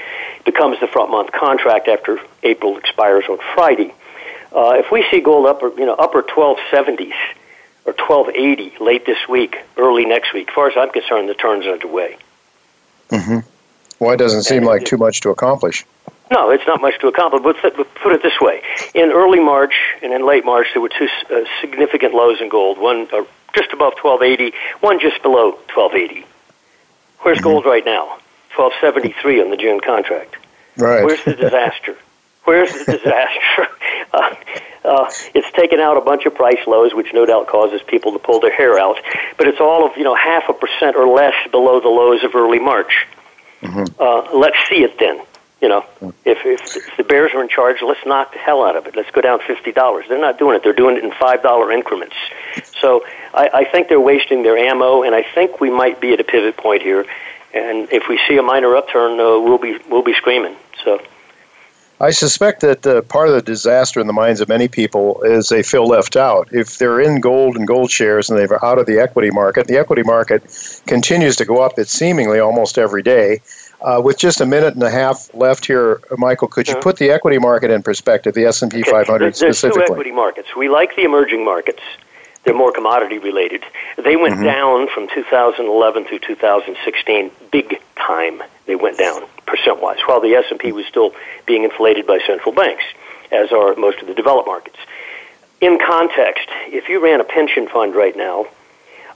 Becomes 0.46 0.80
the 0.80 0.88
front 0.88 1.12
month 1.12 1.32
contract 1.32 1.88
after 1.88 2.20
April 2.44 2.78
expires 2.78 3.26
on 3.30 3.38
Friday. 3.54 3.94
Uh, 4.56 4.74
if 4.76 4.92
we 4.92 5.06
see 5.12 5.20
gold 5.20 5.46
upper, 5.46 5.70
you 5.78 5.86
know, 5.86 5.94
upper 5.94 6.24
1270s 6.24 7.14
or 7.86 7.94
1280 7.94 8.84
late 8.84 9.06
this 9.06 9.28
week, 9.28 9.58
early 9.78 10.06
next 10.06 10.34
week, 10.34 10.50
as 10.50 10.56
far 10.56 10.68
as 10.68 10.74
I'm 10.76 10.92
concerned, 10.92 11.30
the 11.30 11.36
turn's 11.36 11.68
underway. 11.68 12.18
Mm-hmm. 13.10 13.40
Well, 14.00 14.12
it 14.12 14.18
doesn't 14.18 14.44
seem 14.44 14.64
like 14.64 14.86
too 14.86 14.98
much 14.98 15.22
to 15.22 15.30
accomplish. 15.30 15.86
No, 16.32 16.52
it's 16.52 16.66
not 16.68 16.82
much 16.82 17.00
to 17.00 17.08
accomplish. 17.08 17.42
But 17.44 17.96
put 17.96 18.14
it 18.14 18.22
this 18.22 18.40
way: 18.40 18.62
in 18.94 19.12
early 19.12 19.40
March 19.40 19.74
and 20.02 20.14
in 20.14 20.26
late 20.26 20.46
March, 20.46 20.68
there 20.74 20.82
were 20.82 20.90
two 20.90 21.08
uh, 21.30 21.46
significant 21.62 22.14
lows 22.14 22.40
in 22.42 22.50
gold. 22.50 22.78
One 22.78 23.08
uh, 23.12 23.24
just 23.56 23.72
above 23.74 23.94
1280, 24.02 24.56
one 24.80 25.00
just 25.00 25.22
below 25.22 25.52
1280. 25.74 26.26
Where's 27.20 27.38
mm-hmm. 27.38 27.44
gold 27.44 27.66
right 27.66 27.84
now? 27.84 28.20
1273 28.56 29.42
on 29.42 29.50
the 29.50 29.58
June 29.58 29.80
contract. 29.80 30.36
Right. 30.78 31.04
Where's 31.04 31.24
the 31.24 31.34
disaster? 31.34 31.98
Where's 32.46 32.72
the 32.72 32.94
disaster? 32.94 33.68
uh, 34.14 34.36
uh, 34.84 35.12
it's 35.36 35.52
taken 35.52 35.80
out 35.80 35.98
a 35.98 36.02
bunch 36.02 36.26
of 36.26 36.36
price 36.36 36.66
lows, 36.66 36.94
which 36.94 37.14
no 37.14 37.26
doubt 37.26 37.48
causes 37.48 37.82
people 37.86 38.14
to 38.14 38.20
pull 38.20 38.40
their 38.40 38.56
hair 38.56 38.80
out. 38.80 38.98
But 39.38 39.48
it's 39.48 39.60
all 39.60 39.86
of 39.86 39.98
you 39.98 40.04
know 40.04 40.16
half 40.16 40.50
a 40.50 40.54
percent 40.54 40.96
or 40.96 41.08
less 41.08 41.36
below 41.52 41.80
the 41.80 41.90
lows 41.90 42.24
of 42.24 42.36
early 42.36 42.60
March. 42.60 43.08
Mm-hmm. 43.62 44.02
Uh, 44.02 44.38
let's 44.38 44.58
see 44.70 44.84
it 44.84 44.98
then. 44.98 45.22
You 45.62 45.68
know, 45.68 45.86
if, 46.24 46.46
if, 46.46 46.78
if 46.78 46.98
the 46.98 47.04
Bears 47.04 47.34
are 47.34 47.42
in 47.42 47.50
charge, 47.50 47.78
let's 47.82 48.06
knock 48.06 48.32
the 48.32 48.40
hell 48.40 48.64
out 48.64 48.78
of 48.78 48.88
it. 48.88 48.96
Let's 48.96 49.12
go 49.12 49.20
down 49.20 49.40
fifty 49.46 49.74
dollars. 49.74 50.06
They're 50.08 50.20
not 50.20 50.40
doing 50.40 50.56
it. 50.56 50.64
They're 50.64 50.72
doing 50.74 50.96
it 50.96 51.04
in 51.04 51.12
five 51.12 51.44
dollar 51.44 51.72
increments. 51.72 52.16
So 52.80 53.04
I, 53.34 53.50
I 53.54 53.66
think 53.66 53.90
they're 53.90 54.00
wasting 54.00 54.44
their 54.44 54.58
ammo, 54.58 55.04
and 55.04 55.14
I 55.14 55.24
think 55.24 55.60
we 55.60 55.70
might 55.70 56.00
be 56.00 56.14
at 56.14 56.20
a 56.20 56.24
pivot 56.24 56.56
point 56.56 56.82
here. 56.82 57.06
And 57.54 57.92
if 57.92 58.08
we 58.08 58.20
see 58.28 58.38
a 58.38 58.44
minor 58.44 58.76
upturn, 58.76 59.20
uh, 59.20 59.38
we'll 59.40 59.58
be 59.58 59.78
we'll 59.90 60.04
be 60.04 60.14
screaming. 60.14 60.56
So. 60.84 61.02
I 62.02 62.12
suspect 62.12 62.62
that 62.62 62.88
uh, 62.88 63.02
part 63.02 63.28
of 63.28 63.36
the 63.36 63.42
disaster 63.42 64.00
in 64.00 64.08
the 64.08 64.14
minds 64.14 64.40
of 64.40 64.48
many 64.48 64.70
people 64.70 65.22
is 65.24 65.50
they 65.50 65.64
feel 65.64 65.86
left 65.86 66.16
out. 66.16 66.48
If 66.54 66.78
they're 66.78 67.02
in 67.02 67.20
gold 67.20 67.58
and 67.58 67.68
gold 67.68 67.92
shares 67.92 68.30
and 68.30 68.40
they're 68.40 68.64
out 68.64 68.80
of 68.80 68.86
the 68.86 69.00
equity 69.00 69.32
market, 69.32 69.68
the 69.68 69.78
equity 69.78 70.04
market 70.04 70.42
continues 70.88 71.36
to 71.36 71.44
go 71.44 71.62
up. 71.62 71.78
It's 71.78 71.92
seemingly 71.92 72.40
almost 72.40 72.78
every 72.78 73.04
day. 73.04 73.42
Uh, 73.82 74.02
with 74.04 74.18
just 74.18 74.42
a 74.42 74.46
minute 74.46 74.74
and 74.74 74.84
a 74.84 74.90
half 74.90 75.34
left 75.34 75.66
here, 75.66 76.02
Michael, 76.18 76.50
could 76.50 76.68
you 76.68 76.76
put 76.76 76.98
the 76.98 77.12
equity 77.12 77.38
market 77.38 77.72
in 77.72 77.82
perspective, 77.82 78.34
the 78.34 78.46
S&P 78.46 78.82
okay. 78.82 78.92
500 78.92 79.20
There's 79.36 79.38
specifically? 79.38 79.86
two 79.86 79.94
equity 79.94 80.12
markets. 80.12 80.50
We 80.56 80.68
like 80.68 80.96
the 80.96 81.04
emerging 81.04 81.46
markets. 81.46 81.82
They're 82.44 82.54
more 82.54 82.72
commodity 82.72 83.20
related. 83.20 83.64
They 83.98 84.16
went 84.16 84.36
mm-hmm. 84.36 84.44
down 84.44 84.88
from 84.94 85.08
2011 85.14 86.06
through 86.06 86.20
2016 86.20 87.32
big 87.52 87.82
time. 87.96 88.42
They 88.66 88.76
went 88.76 88.98
down 88.98 89.24
percent 89.46 89.82
wise, 89.82 90.00
while 90.06 90.20
the 90.20 90.34
S&P 90.36 90.72
was 90.72 90.86
still 90.86 91.14
being 91.46 91.64
inflated 91.64 92.06
by 92.06 92.20
central 92.26 92.54
banks, 92.54 92.84
as 93.32 93.52
are 93.52 93.76
most 93.76 94.02
of 94.02 94.08
the 94.08 94.14
developed 94.14 94.48
markets. 94.48 94.78
In 95.62 95.80
context, 95.80 96.48
if 96.68 96.88
you 96.88 97.04
ran 97.04 97.20
a 97.20 97.26
pension 97.26 97.68
fund 97.68 97.94
right 97.94 98.16
now, 98.16 98.48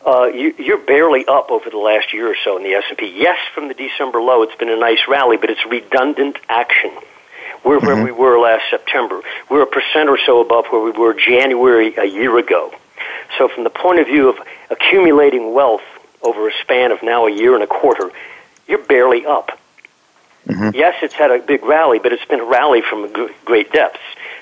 uh, 0.05 0.25
you, 0.25 0.53
you're 0.57 0.77
barely 0.77 1.25
up 1.25 1.49
over 1.51 1.69
the 1.69 1.77
last 1.77 2.13
year 2.13 2.31
or 2.31 2.35
so 2.43 2.57
in 2.57 2.63
the 2.63 2.73
S&P. 2.73 3.13
Yes, 3.15 3.37
from 3.53 3.67
the 3.67 3.73
December 3.73 4.21
low, 4.21 4.43
it's 4.43 4.55
been 4.55 4.69
a 4.69 4.77
nice 4.77 5.07
rally, 5.07 5.37
but 5.37 5.49
it's 5.49 5.65
redundant 5.65 6.37
action. 6.49 6.91
We're 7.63 7.77
mm-hmm. 7.77 7.85
where 7.85 8.03
we 8.03 8.11
were 8.11 8.39
last 8.39 8.63
September. 8.69 9.21
We're 9.49 9.63
a 9.63 9.67
percent 9.67 10.09
or 10.09 10.17
so 10.25 10.41
above 10.41 10.65
where 10.67 10.81
we 10.81 10.91
were 10.91 11.13
January 11.13 11.95
a 11.95 12.05
year 12.05 12.37
ago. 12.37 12.73
So, 13.37 13.47
from 13.47 13.63
the 13.63 13.69
point 13.69 13.99
of 13.99 14.07
view 14.07 14.29
of 14.29 14.37
accumulating 14.69 15.53
wealth 15.53 15.81
over 16.21 16.49
a 16.49 16.53
span 16.61 16.91
of 16.91 17.01
now 17.01 17.25
a 17.27 17.31
year 17.31 17.55
and 17.55 17.63
a 17.63 17.67
quarter, 17.67 18.11
you're 18.67 18.83
barely 18.83 19.25
up. 19.25 19.57
Mm-hmm. 20.47 20.75
Yes, 20.75 20.95
it's 21.01 21.13
had 21.13 21.31
a 21.31 21.39
big 21.39 21.63
rally, 21.63 21.99
but 21.99 22.11
it's 22.11 22.25
been 22.25 22.41
a 22.41 22.45
rally 22.45 22.81
from 22.81 23.11
great 23.45 23.71
depths. 23.71 23.99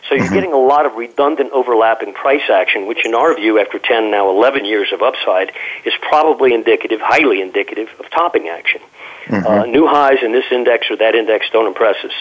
So 0.08 0.16
you're 0.16 0.26
mm-hmm. 0.26 0.34
getting 0.34 0.54
a 0.54 0.58
lot 0.58 0.86
of 0.86 0.96
redundant 0.96 1.52
overlapping 1.52 2.14
price 2.14 2.50
action, 2.50 2.88
which 2.88 3.06
in 3.06 3.14
our 3.14 3.36
view, 3.36 3.60
after 3.60 3.80
10, 3.80 4.12
now 4.12 4.30
11 4.30 4.66
years 4.66 4.92
of 4.92 5.02
upside, 5.02 5.52
is 5.86 5.94
probably 6.02 6.54
indicative, 6.54 7.00
highly 7.02 7.42
indicative 7.42 7.90
of 8.00 8.10
topping 8.10 8.50
action. 8.50 8.82
Mm-hmm. 9.26 9.48
Uh, 9.48 9.66
new 9.66 9.88
highs 9.88 10.18
in 10.24 10.32
this 10.32 10.46
index 10.52 10.90
or 10.90 10.98
that 10.98 11.16
index 11.16 11.46
don't 11.52 11.68
impress 11.68 12.04
us. 12.04 12.12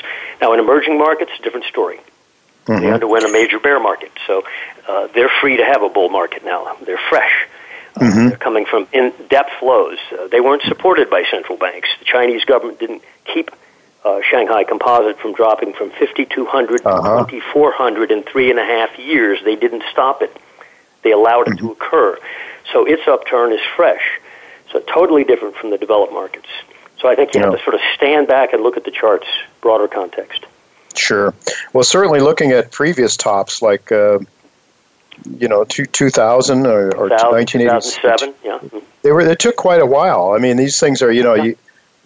Now, 0.40 0.52
in 0.52 0.60
emerging 0.60 0.98
markets, 0.98 1.32
a 1.38 1.42
different 1.42 1.66
story. 1.66 1.98
Mm-hmm. 2.66 2.82
They 2.82 2.92
underwent 2.92 3.24
a 3.24 3.32
major 3.32 3.58
bear 3.58 3.80
market, 3.80 4.12
so 4.26 4.44
uh, 4.86 5.08
they're 5.08 5.30
free 5.40 5.56
to 5.56 5.64
have 5.64 5.82
a 5.82 5.88
bull 5.88 6.10
market 6.10 6.44
now. 6.44 6.76
They're 6.84 7.00
fresh. 7.08 7.48
Uh, 7.96 8.00
mm-hmm. 8.00 8.28
They're 8.28 8.38
coming 8.38 8.66
from 8.66 8.86
in-depth 8.92 9.50
flows. 9.58 9.98
Uh, 10.12 10.28
they 10.28 10.40
weren't 10.40 10.62
supported 10.62 11.10
by 11.10 11.24
central 11.30 11.58
banks. 11.58 11.88
The 11.98 12.04
Chinese 12.04 12.44
government 12.44 12.78
didn't 12.78 13.02
keep 13.24 13.50
uh, 14.04 14.20
Shanghai 14.22 14.64
Composite 14.64 15.18
from 15.18 15.34
dropping 15.34 15.72
from 15.72 15.90
5,200 15.90 16.86
uh-huh. 16.86 17.24
to 17.24 17.30
2,400 17.30 18.10
in 18.10 18.22
three 18.22 18.50
and 18.50 18.58
a 18.58 18.64
half 18.64 18.98
years. 18.98 19.38
They 19.44 19.56
didn't 19.56 19.84
stop 19.90 20.22
it. 20.22 20.36
They 21.02 21.12
allowed 21.12 21.48
it 21.48 21.56
mm-hmm. 21.56 21.66
to 21.66 21.72
occur. 21.72 22.18
So 22.72 22.86
its 22.86 23.06
upturn 23.06 23.52
is 23.52 23.60
fresh. 23.76 24.20
So 24.72 24.80
totally 24.80 25.24
different 25.24 25.56
from 25.56 25.70
the 25.70 25.78
developed 25.78 26.12
markets. 26.12 26.48
So 26.98 27.08
I 27.08 27.14
think 27.14 27.34
you 27.34 27.40
have 27.40 27.52
to 27.52 27.62
sort 27.62 27.74
of 27.74 27.80
stand 27.94 28.28
back 28.28 28.52
and 28.52 28.62
look 28.62 28.76
at 28.76 28.84
the 28.84 28.90
charts, 28.90 29.26
broader 29.60 29.88
context. 29.88 30.44
Sure. 30.94 31.34
Well, 31.72 31.84
certainly 31.84 32.20
looking 32.20 32.52
at 32.52 32.70
previous 32.72 33.16
tops 33.16 33.62
like, 33.62 33.90
uh, 33.90 34.18
you 35.38 35.48
know, 35.48 35.64
two, 35.64 35.86
2000 35.86 36.66
or, 36.66 36.94
or 36.94 37.08
1987. 37.08 38.34
Yeah. 38.44 38.58
They 39.02 39.12
were. 39.12 39.24
They 39.24 39.34
took 39.34 39.56
quite 39.56 39.80
a 39.80 39.86
while. 39.86 40.32
I 40.32 40.38
mean, 40.38 40.56
these 40.56 40.78
things 40.78 41.00
are. 41.02 41.10
You 41.10 41.22
know, 41.22 41.34
you 41.34 41.56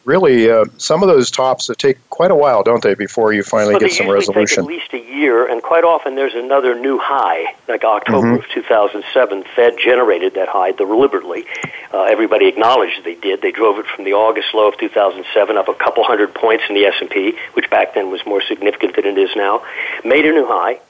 really 0.04 0.50
uh, 0.50 0.64
some 0.78 1.02
of 1.02 1.08
those 1.08 1.30
tops 1.30 1.66
that 1.66 1.78
take 1.78 1.98
quite 2.10 2.30
a 2.30 2.34
while, 2.34 2.62
don't 2.62 2.82
they, 2.82 2.94
before 2.94 3.32
you 3.32 3.42
finally 3.42 3.78
get 3.78 3.92
some 3.92 4.08
resolution? 4.08 4.46
Take 4.46 4.58
at 4.58 4.64
least 4.64 4.92
a 4.92 4.98
year, 5.14 5.50
and 5.50 5.62
quite 5.62 5.84
often 5.84 6.14
there's 6.14 6.34
another 6.34 6.74
new 6.74 6.98
high, 6.98 7.54
like 7.68 7.84
October 7.84 8.26
mm-hmm. 8.26 8.44
of 8.44 8.48
2007. 8.48 9.44
Fed 9.54 9.74
generated 9.78 10.34
that 10.34 10.48
high 10.48 10.72
deliberately. 10.72 11.44
Uh, 11.92 12.02
everybody 12.04 12.46
acknowledged 12.46 13.04
they 13.04 13.14
did. 13.14 13.40
They 13.42 13.52
drove 13.52 13.78
it 13.78 13.86
from 13.86 14.04
the 14.04 14.12
August 14.12 14.48
low 14.54 14.68
of 14.68 14.78
2007 14.78 15.56
up 15.56 15.68
a 15.68 15.74
couple 15.74 16.04
hundred 16.04 16.34
points 16.34 16.64
in 16.68 16.74
the 16.74 16.84
S&P, 16.86 17.36
which 17.54 17.70
back 17.70 17.94
then 17.94 18.10
was 18.10 18.24
more 18.26 18.42
significant 18.42 18.96
than 18.96 19.06
it 19.06 19.18
is 19.18 19.30
now. 19.36 19.64
Made 20.04 20.26
a 20.26 20.32
new 20.32 20.46
high, 20.46 20.80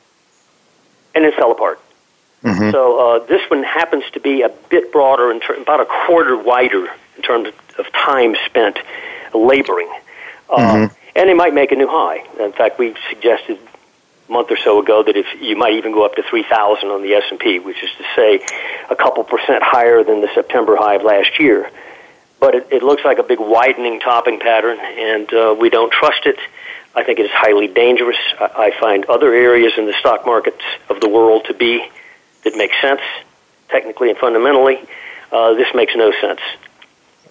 and 1.15 1.25
it 1.25 1.35
fell 1.35 1.53
apart. 1.53 1.81
Mm-hmm. 2.43 2.71
So 2.73 2.99
uh, 2.99 3.27
this 3.27 3.41
one 3.49 3.63
happens 3.63 4.05
to 4.13 4.21
be 4.21 4.43
a 4.43 4.51
bit 4.69 4.93
broader, 4.93 5.31
and 5.31 5.41
ter- 5.41 5.55
about 5.55 5.81
a 5.81 5.87
quarter 5.87 6.37
wider 6.37 6.89
in 7.17 7.23
terms 7.23 7.49
of 7.79 7.93
time 7.93 8.37
spent 8.47 8.79
laboring. 9.35 9.91
Uh, 10.49 10.57
mm-hmm. 10.57 10.95
And 11.17 11.31
it 11.31 11.37
might 11.37 11.55
make 11.55 11.73
a 11.73 11.77
new 11.77 11.89
high. 11.89 12.25
In 12.41 12.53
fact, 12.53 12.79
we 12.79 12.95
suggested 13.09 13.59
a 14.29 14.33
month 14.33 14.51
or 14.51 14.57
so 14.57 14.81
ago 14.81 15.03
that 15.03 15.17
if 15.17 15.27
you 15.41 15.57
might 15.57 15.75
even 15.75 15.93
go 15.93 16.05
up 16.05 16.15
to 16.17 16.23
3,000 16.23 16.89
on 16.89 17.03
the 17.03 17.15
S&P, 17.15 17.59
which 17.61 17.83
is 17.83 17.91
to 17.99 18.05
say 18.17 18.45
a 18.91 18.97
couple 18.97 19.23
percent 19.25 19.63
higher 19.63 20.03
than 20.03 20.21
the 20.21 20.29
September 20.35 20.77
high 20.77 20.97
of 20.97 21.03
last 21.03 21.39
year. 21.39 21.71
But 22.41 22.55
it, 22.55 22.69
it 22.71 22.83
looks 22.83 23.05
like 23.05 23.19
a 23.19 23.23
big 23.23 23.39
widening 23.41 24.01
topping 24.01 24.41
pattern, 24.41 24.79
and 24.81 25.33
uh, 25.33 25.57
we 25.59 25.71
don't 25.71 25.93
trust 25.93 26.27
it. 26.27 26.39
I 26.95 27.05
think 27.05 27.19
it 27.19 27.27
is 27.27 27.31
highly 27.33 27.69
dangerous. 27.69 28.19
I, 28.39 28.73
I 28.75 28.81
find 28.81 29.05
other 29.07 29.33
areas 29.33 29.73
in 29.79 29.87
the 29.87 29.95
stock 30.01 30.27
markets 30.27 30.63
of 30.89 31.01
the 31.01 31.09
world 31.09 31.47
to 31.47 31.55
be 31.55 31.89
that 32.43 32.57
make 32.57 32.73
sense, 32.81 33.01
technically 33.69 34.11
and 34.11 34.19
fundamentally. 34.19 34.79
Uh, 35.33 35.55
this 35.55 35.69
makes 35.75 35.95
no 35.97 36.13
sense. 36.21 36.41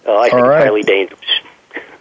Uh, 0.06 0.18
I 0.18 0.28
think 0.28 0.42
right. 0.42 0.56
it's 0.56 0.64
highly 0.64 0.82
dangerous. 0.82 1.20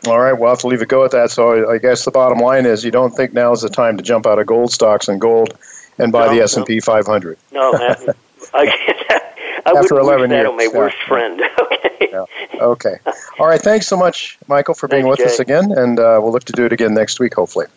All 0.07 0.19
right, 0.19 0.33
we'll 0.33 0.49
have 0.49 0.59
to 0.59 0.67
leave 0.67 0.81
it 0.81 0.89
go 0.89 1.05
at 1.05 1.11
that. 1.11 1.31
So 1.31 1.69
I 1.69 1.77
guess 1.77 2.03
the 2.03 2.11
bottom 2.11 2.39
line 2.39 2.65
is 2.65 2.83
you 2.83 2.91
don't 2.91 3.11
think 3.11 3.33
now 3.33 3.53
is 3.53 3.61
the 3.61 3.69
time 3.69 3.95
to 3.97 4.03
jump 4.03 4.25
out 4.27 4.37
of 4.37 4.45
gold 4.45 4.71
stocks 4.71 5.07
and 5.07 5.19
gold 5.21 5.57
and 5.97 6.11
buy 6.11 6.27
no, 6.27 6.35
the 6.35 6.41
S 6.41 6.57
and 6.57 6.65
P 6.65 6.79
500. 6.81 7.37
No, 7.53 7.71
I, 7.73 8.13
I 8.53 9.21
After 9.65 9.97
11 9.97 10.31
years, 10.31 10.47
on 10.47 10.57
my 10.57 10.63
yeah. 10.63 10.77
worst 10.77 10.97
friend. 11.07 11.41
okay. 11.61 12.09
Yeah. 12.11 12.25
Okay. 12.59 12.97
All 13.39 13.47
right. 13.47 13.61
Thanks 13.61 13.87
so 13.87 13.95
much, 13.95 14.37
Michael, 14.47 14.73
for 14.73 14.87
being 14.87 15.07
with 15.07 15.19
Jay. 15.19 15.25
us 15.25 15.39
again, 15.39 15.71
and 15.71 15.99
uh, 15.99 16.19
we'll 16.21 16.31
look 16.31 16.43
to 16.45 16.53
do 16.53 16.65
it 16.65 16.73
again 16.73 16.93
next 16.93 17.19
week, 17.19 17.33
hopefully. 17.33 17.67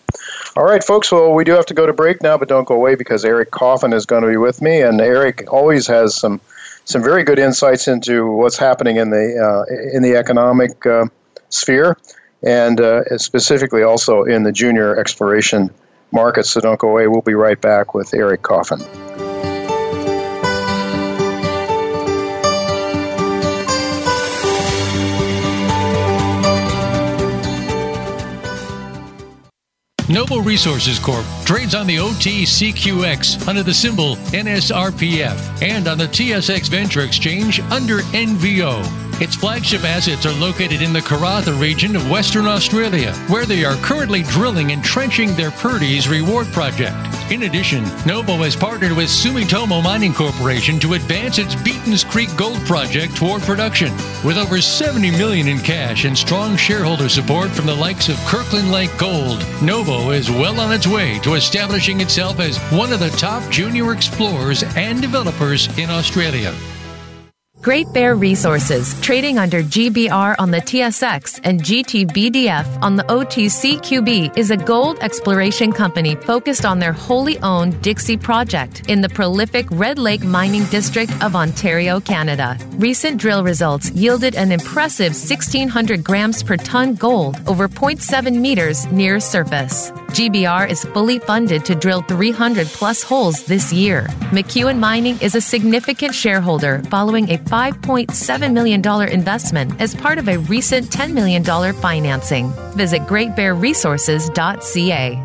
All 0.56 0.64
right, 0.64 0.83
folks. 0.83 1.12
Well, 1.12 1.33
we 1.33 1.45
do 1.45 1.52
have 1.52 1.66
to 1.66 1.75
go 1.75 1.87
to 1.87 1.92
break 1.92 2.23
now, 2.23 2.37
but 2.37 2.49
don't 2.49 2.66
go 2.66 2.75
away 2.75 2.97
because 2.97 3.25
Eric 3.25 3.52
Coffin 3.52 3.92
is 3.92 4.04
going 4.04 4.23
to 4.23 4.28
be 4.28 4.37
with 4.37 4.61
me, 4.61 4.83
and 4.83 5.00
Eric 5.00 5.45
always 5.52 5.87
has 5.87 6.14
some 6.14 6.40
some 6.87 7.02
very 7.02 7.25
good 7.25 7.38
insights 7.38 7.88
into 7.88 8.31
what's 8.33 8.57
happening 8.57 8.97
in 8.97 9.11
the 9.11 9.37
uh, 9.38 9.95
in 9.95 10.02
the 10.02 10.16
economic 10.16 10.87
uh, 10.87 11.07
sphere, 11.50 11.99
and 12.43 12.81
uh, 12.81 13.02
specifically 13.19 13.83
also 13.83 14.23
in 14.23 14.45
the 14.45 14.52
junior 14.52 14.99
exploration 14.99 15.71
markets. 16.12 16.50
So 16.50 16.61
don't 16.61 16.78
go 16.78 16.88
away. 16.88 17.09
We'll 17.09 17.21
be 17.21 17.35
right 17.35 17.61
back 17.61 17.93
with 17.93 18.14
Eric 18.14 18.43
Coffin. 18.43 18.81
Novo 30.16 30.38
Resources 30.38 30.99
Corp 30.99 31.26
trades 31.44 31.75
on 31.75 31.87
the 31.87 31.96
OTCQX 31.96 33.46
under 33.46 33.62
the 33.62 33.75
symbol 33.75 34.16
NSRPF 34.32 35.61
and 35.61 35.87
on 35.87 35.99
the 35.99 36.06
TSX 36.06 36.70
Venture 36.70 37.02
Exchange 37.02 37.61
under 37.61 37.99
NVO. 37.99 39.05
Its 39.18 39.35
flagship 39.35 39.82
assets 39.82 40.26
are 40.26 40.32
located 40.35 40.82
in 40.82 40.92
the 40.92 41.00
Karratha 41.00 41.58
region 41.58 41.96
of 41.96 42.11
Western 42.11 42.46
Australia, 42.46 43.14
where 43.28 43.46
they 43.46 43.64
are 43.64 43.76
currently 43.76 44.23
drilling 44.25 44.73
and 44.73 44.85
trenching 44.85 45.35
their 45.35 45.50
Purdy's 45.52 46.06
Reward 46.06 46.46
project. 46.49 46.94
In 47.30 47.44
addition, 47.44 47.85
Novo 48.04 48.37
has 48.44 48.54
partnered 48.54 48.92
with 48.92 49.08
Sumitomo 49.08 49.82
Mining 49.82 50.12
Corporation 50.12 50.78
to 50.80 50.92
advance 50.92 51.38
its 51.38 51.54
Beaton's 51.54 52.04
Creek 52.04 52.28
Gold 52.37 52.61
project 52.66 53.16
toward 53.16 53.40
production. 53.40 53.90
With 54.23 54.37
over 54.37 54.61
70 54.61 55.11
million 55.12 55.49
in 55.49 55.61
cash 55.61 56.04
and 56.04 56.16
strong 56.16 56.54
shareholder 56.54 57.08
support 57.08 57.49
from 57.50 57.64
the 57.64 57.75
likes 57.75 58.11
of 58.11 58.18
Kirkland 58.26 58.70
Lake 58.70 58.96
Gold, 58.99 59.42
Novo 59.62 60.11
is 60.11 60.30
well 60.30 60.61
on 60.61 60.73
its 60.75 60.87
way 60.87 61.18
to 61.20 61.35
establishing 61.35 62.02
itself 62.02 62.38
as 62.38 62.58
one 62.70 62.92
of 62.92 63.00
the 63.00 63.11
top 63.11 63.50
junior 63.50 63.94
explorers 63.94 64.62
and 64.76 65.00
developers 65.00 65.66
in 65.78 65.88
Australia. 65.88 66.54
Great 67.66 67.92
Bear 67.92 68.14
Resources, 68.14 68.94
trading 69.00 69.38
under 69.38 69.61
GBR 69.61 70.37
on 70.38 70.52
the 70.52 70.58
TSX 70.61 71.40
and 71.42 71.61
GTBDF 71.61 72.80
on 72.80 72.94
the 72.94 73.02
OTCQB, 73.02 74.38
is 74.38 74.52
a 74.52 74.56
gold 74.56 75.00
exploration 75.00 75.73
company 75.73 76.14
focused 76.14 76.64
on 76.64 76.78
their 76.78 76.92
wholly 76.92 77.40
owned 77.40 77.82
Dixie 77.82 78.16
project 78.16 78.88
in 78.88 79.00
the 79.00 79.08
prolific 79.08 79.66
Red 79.73 79.99
Lake 79.99 80.23
Mining 80.23 80.64
District 80.66 81.11
of 81.25 81.35
Ontario, 81.35 81.99
Canada. 81.99 82.56
Recent 82.75 83.18
drill 83.20 83.42
results 83.42 83.90
yielded 83.90 84.37
an 84.37 84.52
impressive 84.52 85.11
1,600 85.11 86.04
grams 86.04 86.44
per 86.44 86.56
ton 86.56 86.94
gold 86.94 87.37
over 87.49 87.68
0.7 87.68 88.40
meters 88.40 88.87
near 88.92 89.18
surface. 89.18 89.90
GBR 90.16 90.70
is 90.70 90.82
fully 90.94 91.18
funded 91.18 91.66
to 91.66 91.75
drill 91.75 92.00
300 92.00 92.66
plus 92.68 93.02
holes 93.02 93.44
this 93.44 93.70
year. 93.70 94.04
McEwen 94.32 94.78
Mining 94.78 95.18
is 95.20 95.35
a 95.35 95.42
significant 95.42 96.14
shareholder 96.14 96.82
following 96.85 97.30
a 97.30 97.37
$5.7 97.37 98.52
million 98.54 98.80
investment 99.11 99.78
as 99.78 99.94
part 99.94 100.16
of 100.16 100.28
a 100.28 100.38
recent 100.38 100.87
$10 100.87 101.12
million 101.12 101.44
financing. 101.44 102.50
Visit 102.73 103.02
greatbearresources.ca. 103.02 105.16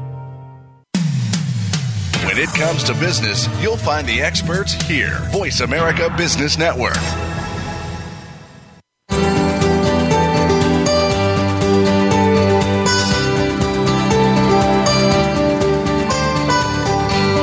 When 2.25 2.37
it 2.37 2.49
comes 2.49 2.83
to 2.83 2.93
business, 2.95 3.47
you'll 3.61 3.77
find 3.77 4.05
the 4.05 4.21
experts 4.21 4.73
here. 4.73 5.19
Voice 5.31 5.61
America 5.61 6.13
Business 6.17 6.57
Network. 6.57 6.97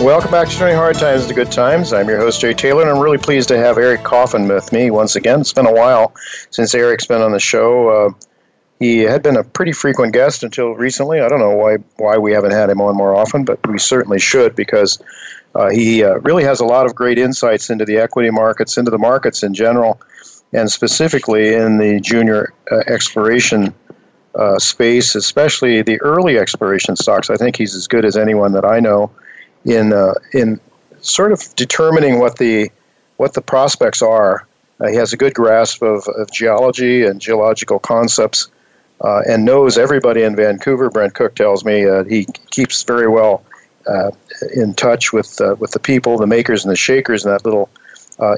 Welcome 0.00 0.30
back 0.30 0.48
to 0.48 0.56
Turning 0.56 0.76
Hard 0.76 0.96
Times 0.96 1.26
to 1.26 1.34
Good 1.34 1.52
Times. 1.52 1.92
I'm 1.92 2.08
your 2.08 2.16
host, 2.16 2.40
Jay 2.40 2.54
Taylor, 2.54 2.80
and 2.80 2.90
I'm 2.90 3.00
really 3.00 3.18
pleased 3.18 3.48
to 3.48 3.58
have 3.58 3.76
Eric 3.76 4.02
Coffin 4.02 4.48
with 4.48 4.72
me 4.72 4.90
once 4.90 5.14
again. 5.14 5.42
It's 5.42 5.52
been 5.52 5.66
a 5.66 5.72
while 5.74 6.14
since 6.48 6.74
Eric's 6.74 7.04
been 7.04 7.20
on 7.20 7.32
the 7.32 7.38
show. 7.38 7.88
Uh, 7.90 8.10
he 8.78 9.00
had 9.00 9.22
been 9.22 9.36
a 9.36 9.44
pretty 9.44 9.72
frequent 9.72 10.14
guest 10.14 10.42
until 10.42 10.70
recently. 10.70 11.20
I 11.20 11.28
don't 11.28 11.38
know 11.38 11.54
why 11.54 11.76
why 11.96 12.16
we 12.16 12.32
haven't 12.32 12.52
had 12.52 12.70
him 12.70 12.80
on 12.80 12.96
more 12.96 13.14
often, 13.14 13.44
but 13.44 13.58
we 13.68 13.78
certainly 13.78 14.18
should 14.18 14.56
because 14.56 14.98
uh, 15.54 15.68
he 15.68 16.02
uh, 16.02 16.14
really 16.20 16.44
has 16.44 16.60
a 16.60 16.64
lot 16.64 16.86
of 16.86 16.94
great 16.94 17.18
insights 17.18 17.68
into 17.68 17.84
the 17.84 17.98
equity 17.98 18.30
markets, 18.30 18.78
into 18.78 18.90
the 18.90 18.96
markets 18.96 19.42
in 19.42 19.52
general, 19.52 20.00
and 20.54 20.72
specifically 20.72 21.52
in 21.52 21.76
the 21.76 22.00
junior 22.00 22.54
uh, 22.72 22.76
exploration 22.86 23.74
uh, 24.34 24.58
space, 24.58 25.14
especially 25.14 25.82
the 25.82 26.00
early 26.00 26.38
exploration 26.38 26.96
stocks. 26.96 27.28
I 27.28 27.36
think 27.36 27.56
he's 27.56 27.74
as 27.74 27.86
good 27.86 28.06
as 28.06 28.16
anyone 28.16 28.52
that 28.52 28.64
I 28.64 28.80
know 28.80 29.10
in 29.64 29.92
uh, 29.92 30.14
in 30.32 30.60
sort 31.00 31.32
of 31.32 31.54
determining 31.56 32.18
what 32.18 32.38
the 32.38 32.70
what 33.16 33.34
the 33.34 33.42
prospects 33.42 34.02
are. 34.02 34.46
Uh, 34.80 34.88
he 34.88 34.96
has 34.96 35.12
a 35.12 35.16
good 35.16 35.34
grasp 35.34 35.82
of, 35.82 36.08
of 36.16 36.30
geology 36.32 37.04
and 37.04 37.20
geological 37.20 37.78
concepts, 37.78 38.48
uh, 39.02 39.20
and 39.28 39.44
knows 39.44 39.76
everybody 39.76 40.22
in 40.22 40.34
Vancouver. 40.34 40.88
Brent 40.88 41.14
Cook 41.14 41.34
tells 41.34 41.64
me 41.64 41.86
uh, 41.86 42.04
he 42.04 42.26
keeps 42.50 42.82
very 42.82 43.06
well 43.06 43.44
uh, 43.86 44.10
in 44.54 44.72
touch 44.74 45.12
with 45.12 45.40
uh, 45.40 45.56
with 45.58 45.72
the 45.72 45.80
people, 45.80 46.16
the 46.16 46.26
makers 46.26 46.64
and 46.64 46.72
the 46.72 46.76
shakers 46.76 47.24
in 47.24 47.30
that 47.30 47.44
little 47.44 47.68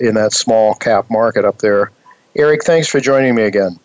in 0.01 0.15
that 0.15 0.33
small 0.33 0.75
cap 0.77 1.11
market 1.11 1.45
up 1.45 1.59
there. 1.59 1.91
Eric, 2.37 2.63
thanks 2.65 2.87
for 2.87 3.01
joining 3.01 3.35
me 3.35 3.43
again. 3.43 3.79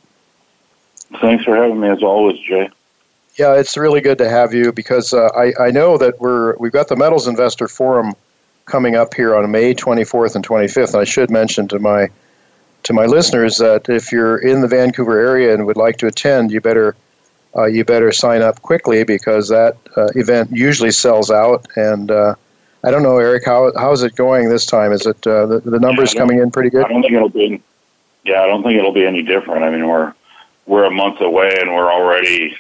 Thanks 1.22 1.44
for 1.44 1.56
having 1.56 1.80
me, 1.80 1.90
as 1.90 2.04
always, 2.04 2.40
Jay. 2.40 2.70
Yeah, 3.38 3.54
it's 3.54 3.78
really 3.78 4.02
good 4.02 4.18
to 4.18 4.30
have 4.30 4.54
you 4.54 4.72
because 4.72 5.14
uh, 5.14 5.30
I, 5.36 5.54
I 5.60 5.72
know 5.72 5.98
that 6.00 6.20
we're 6.20 6.56
we've 6.58 6.72
got 6.72 6.88
the 6.88 6.96
Metals 6.96 7.28
Investor 7.28 7.68
Forum 7.68 8.16
coming 8.66 8.96
up 8.96 9.14
here 9.14 9.36
on 9.36 9.50
May 9.52 9.74
24th 9.74 10.36
and 10.36 10.46
25th. 10.46 10.94
And 10.94 11.02
I 11.02 11.04
should 11.04 11.30
mention 11.30 11.68
to 11.70 11.80
my 11.80 12.10
to 12.84 12.94
my 12.94 13.06
listeners 13.06 13.58
that 13.58 13.90
if 13.90 14.12
you're 14.12 14.38
in 14.38 14.62
the 14.62 14.68
Vancouver 14.68 15.20
area 15.20 15.54
and 15.54 15.66
would 15.66 15.78
like 15.78 15.98
to 15.98 16.08
attend, 16.08 16.52
you 16.52 16.62
better 16.62 16.96
uh, 17.56 17.66
you 17.66 17.86
better 17.86 18.12
sign 18.12 18.42
up 18.42 18.62
quickly 18.64 19.04
because 19.04 19.50
that 19.50 19.78
uh, 19.96 20.08
event 20.16 20.50
usually 20.52 20.92
sells 20.92 21.30
out. 21.30 21.68
And 21.76 22.10
uh, 22.10 22.34
I 22.84 22.92
don't 22.92 23.04
know, 23.04 23.18
Eric, 23.18 23.46
how 23.46 23.72
how's 23.76 24.02
it 24.02 24.16
going 24.16 24.50
this 24.50 24.66
time? 24.66 24.92
Is 24.92 25.06
it 25.06 25.28
uh, 25.28 25.46
the, 25.46 25.60
the 25.60 25.80
numbers 25.80 26.14
yeah, 26.14 26.22
coming 26.22 26.40
in 26.40 26.50
pretty 26.50 26.72
good? 26.72 26.86
I 26.86 26.90
don't 26.90 27.04
think 27.04 27.14
it'll 27.14 27.30
be. 27.30 27.62
Yeah, 28.26 28.42
I 28.42 28.48
don't 28.48 28.64
think 28.64 28.80
it'll 28.80 28.94
be 28.94 29.06
any 29.06 29.22
different. 29.22 29.64
I 29.64 29.70
mean, 29.70 29.88
we're 29.88 30.14
we're 30.66 30.86
a 30.86 30.92
month 30.92 31.22
away 31.22 31.56
and 31.60 31.74
we're 31.74 31.92
already 31.92 32.58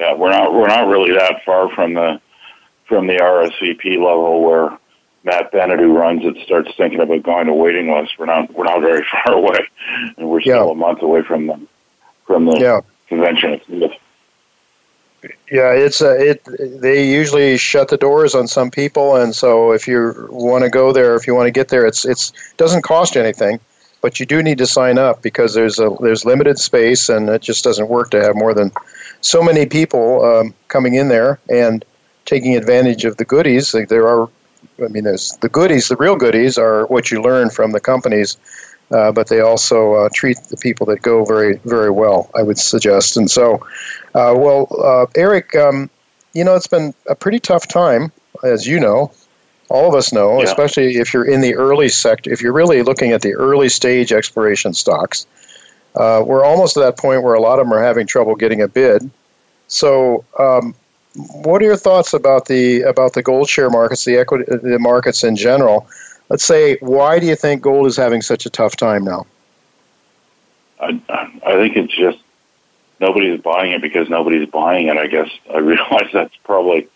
yeah, 0.00 0.14
we're 0.14 0.30
not 0.30 0.54
we're 0.54 0.66
not 0.66 0.88
really 0.88 1.12
that 1.12 1.44
far 1.44 1.70
from 1.74 1.94
the 1.94 2.20
from 2.86 3.06
the 3.06 3.14
RSVP 3.14 3.98
level 3.98 4.42
where 4.42 4.76
Matt 5.24 5.52
Bennett, 5.52 5.78
who 5.78 5.96
runs 5.96 6.24
it, 6.24 6.42
starts 6.44 6.70
thinking 6.76 7.00
about 7.00 7.22
going 7.22 7.46
to 7.46 7.52
waiting 7.52 7.92
list. 7.92 8.18
We're 8.18 8.26
not 8.26 8.52
we're 8.54 8.64
not 8.64 8.80
very 8.80 9.04
far 9.24 9.34
away, 9.34 9.58
and 10.16 10.28
we're 10.28 10.40
still 10.40 10.66
yeah. 10.66 10.72
a 10.72 10.74
month 10.74 11.02
away 11.02 11.22
from 11.22 11.46
the 11.46 11.60
from 12.26 12.46
the 12.46 12.58
yeah. 12.58 12.80
convention 13.08 13.60
Yeah, 15.50 15.72
it's 15.72 16.00
a, 16.00 16.30
it. 16.30 16.48
They 16.80 17.06
usually 17.06 17.58
shut 17.58 17.88
the 17.88 17.98
doors 17.98 18.34
on 18.34 18.48
some 18.48 18.70
people, 18.70 19.16
and 19.16 19.34
so 19.34 19.72
if 19.72 19.86
you 19.86 20.28
want 20.30 20.64
to 20.64 20.70
go 20.70 20.94
there, 20.94 21.14
if 21.14 21.26
you 21.26 21.34
want 21.34 21.46
to 21.46 21.52
get 21.52 21.68
there, 21.68 21.84
it's 21.84 22.06
it's 22.06 22.32
doesn't 22.56 22.82
cost 22.82 23.14
you 23.14 23.20
anything, 23.20 23.60
but 24.00 24.18
you 24.18 24.24
do 24.24 24.42
need 24.42 24.56
to 24.58 24.66
sign 24.66 24.96
up 24.96 25.20
because 25.20 25.52
there's 25.52 25.78
a 25.78 25.94
there's 26.00 26.24
limited 26.24 26.58
space, 26.58 27.10
and 27.10 27.28
it 27.28 27.42
just 27.42 27.62
doesn't 27.64 27.88
work 27.88 28.10
to 28.12 28.22
have 28.22 28.34
more 28.34 28.54
than 28.54 28.72
so 29.20 29.42
many 29.42 29.66
people 29.66 30.24
um, 30.24 30.54
coming 30.68 30.94
in 30.94 31.08
there 31.08 31.38
and 31.48 31.84
taking 32.24 32.56
advantage 32.56 33.04
of 33.04 33.16
the 33.16 33.24
goodies. 33.24 33.72
There 33.72 34.08
are, 34.08 34.28
I 34.82 34.88
mean, 34.88 35.04
there's 35.04 35.36
the 35.40 35.48
goodies. 35.48 35.88
The 35.88 35.96
real 35.96 36.16
goodies 36.16 36.58
are 36.58 36.86
what 36.86 37.10
you 37.10 37.22
learn 37.22 37.50
from 37.50 37.72
the 37.72 37.80
companies, 37.80 38.36
uh, 38.90 39.12
but 39.12 39.28
they 39.28 39.40
also 39.40 39.94
uh, 39.94 40.08
treat 40.14 40.38
the 40.48 40.56
people 40.56 40.86
that 40.86 41.02
go 41.02 41.24
very, 41.24 41.56
very 41.64 41.90
well. 41.90 42.30
I 42.36 42.42
would 42.42 42.58
suggest. 42.58 43.16
And 43.16 43.30
so, 43.30 43.54
uh, 44.14 44.34
well, 44.36 44.68
uh, 44.82 45.06
Eric, 45.16 45.54
um, 45.56 45.90
you 46.32 46.44
know, 46.44 46.54
it's 46.54 46.66
been 46.66 46.94
a 47.08 47.14
pretty 47.14 47.40
tough 47.40 47.66
time, 47.66 48.12
as 48.44 48.66
you 48.66 48.78
know. 48.80 49.12
All 49.68 49.88
of 49.88 49.94
us 49.94 50.12
know, 50.12 50.38
yeah. 50.38 50.44
especially 50.44 50.96
if 50.96 51.14
you're 51.14 51.24
in 51.24 51.40
the 51.40 51.54
early 51.54 51.88
sector. 51.88 52.32
If 52.32 52.42
you're 52.42 52.52
really 52.52 52.82
looking 52.82 53.12
at 53.12 53.22
the 53.22 53.34
early 53.34 53.68
stage 53.68 54.12
exploration 54.12 54.74
stocks, 54.74 55.26
uh, 55.94 56.22
we're 56.24 56.44
almost 56.44 56.74
to 56.74 56.80
that 56.80 56.98
point 56.98 57.22
where 57.22 57.34
a 57.34 57.40
lot 57.40 57.58
of 57.58 57.66
them 57.66 57.72
are 57.72 57.82
having 57.82 58.06
trouble 58.06 58.34
getting 58.34 58.62
a 58.62 58.68
bid. 58.68 59.10
So, 59.68 60.24
um, 60.38 60.74
what 61.14 61.60
are 61.60 61.64
your 61.64 61.76
thoughts 61.76 62.14
about 62.14 62.46
the 62.46 62.82
about 62.82 63.14
the 63.14 63.22
gold 63.22 63.48
share 63.48 63.70
markets, 63.70 64.04
the 64.04 64.16
equity, 64.16 64.44
the 64.48 64.78
markets 64.78 65.24
in 65.24 65.36
general? 65.36 65.88
Let's 66.28 66.44
say, 66.44 66.76
why 66.80 67.18
do 67.18 67.26
you 67.26 67.34
think 67.34 67.62
gold 67.62 67.86
is 67.86 67.96
having 67.96 68.22
such 68.22 68.46
a 68.46 68.50
tough 68.50 68.76
time 68.76 69.04
now? 69.04 69.26
I, 70.80 71.00
I 71.44 71.54
think 71.54 71.76
it's 71.76 71.94
just 71.94 72.18
nobody's 73.00 73.40
buying 73.40 73.72
it 73.72 73.82
because 73.82 74.08
nobody's 74.08 74.48
buying 74.48 74.86
it. 74.86 74.96
I 74.96 75.08
guess 75.08 75.28
I 75.52 75.58
realize 75.58 76.08
that's 76.12 76.36
probably 76.44 76.86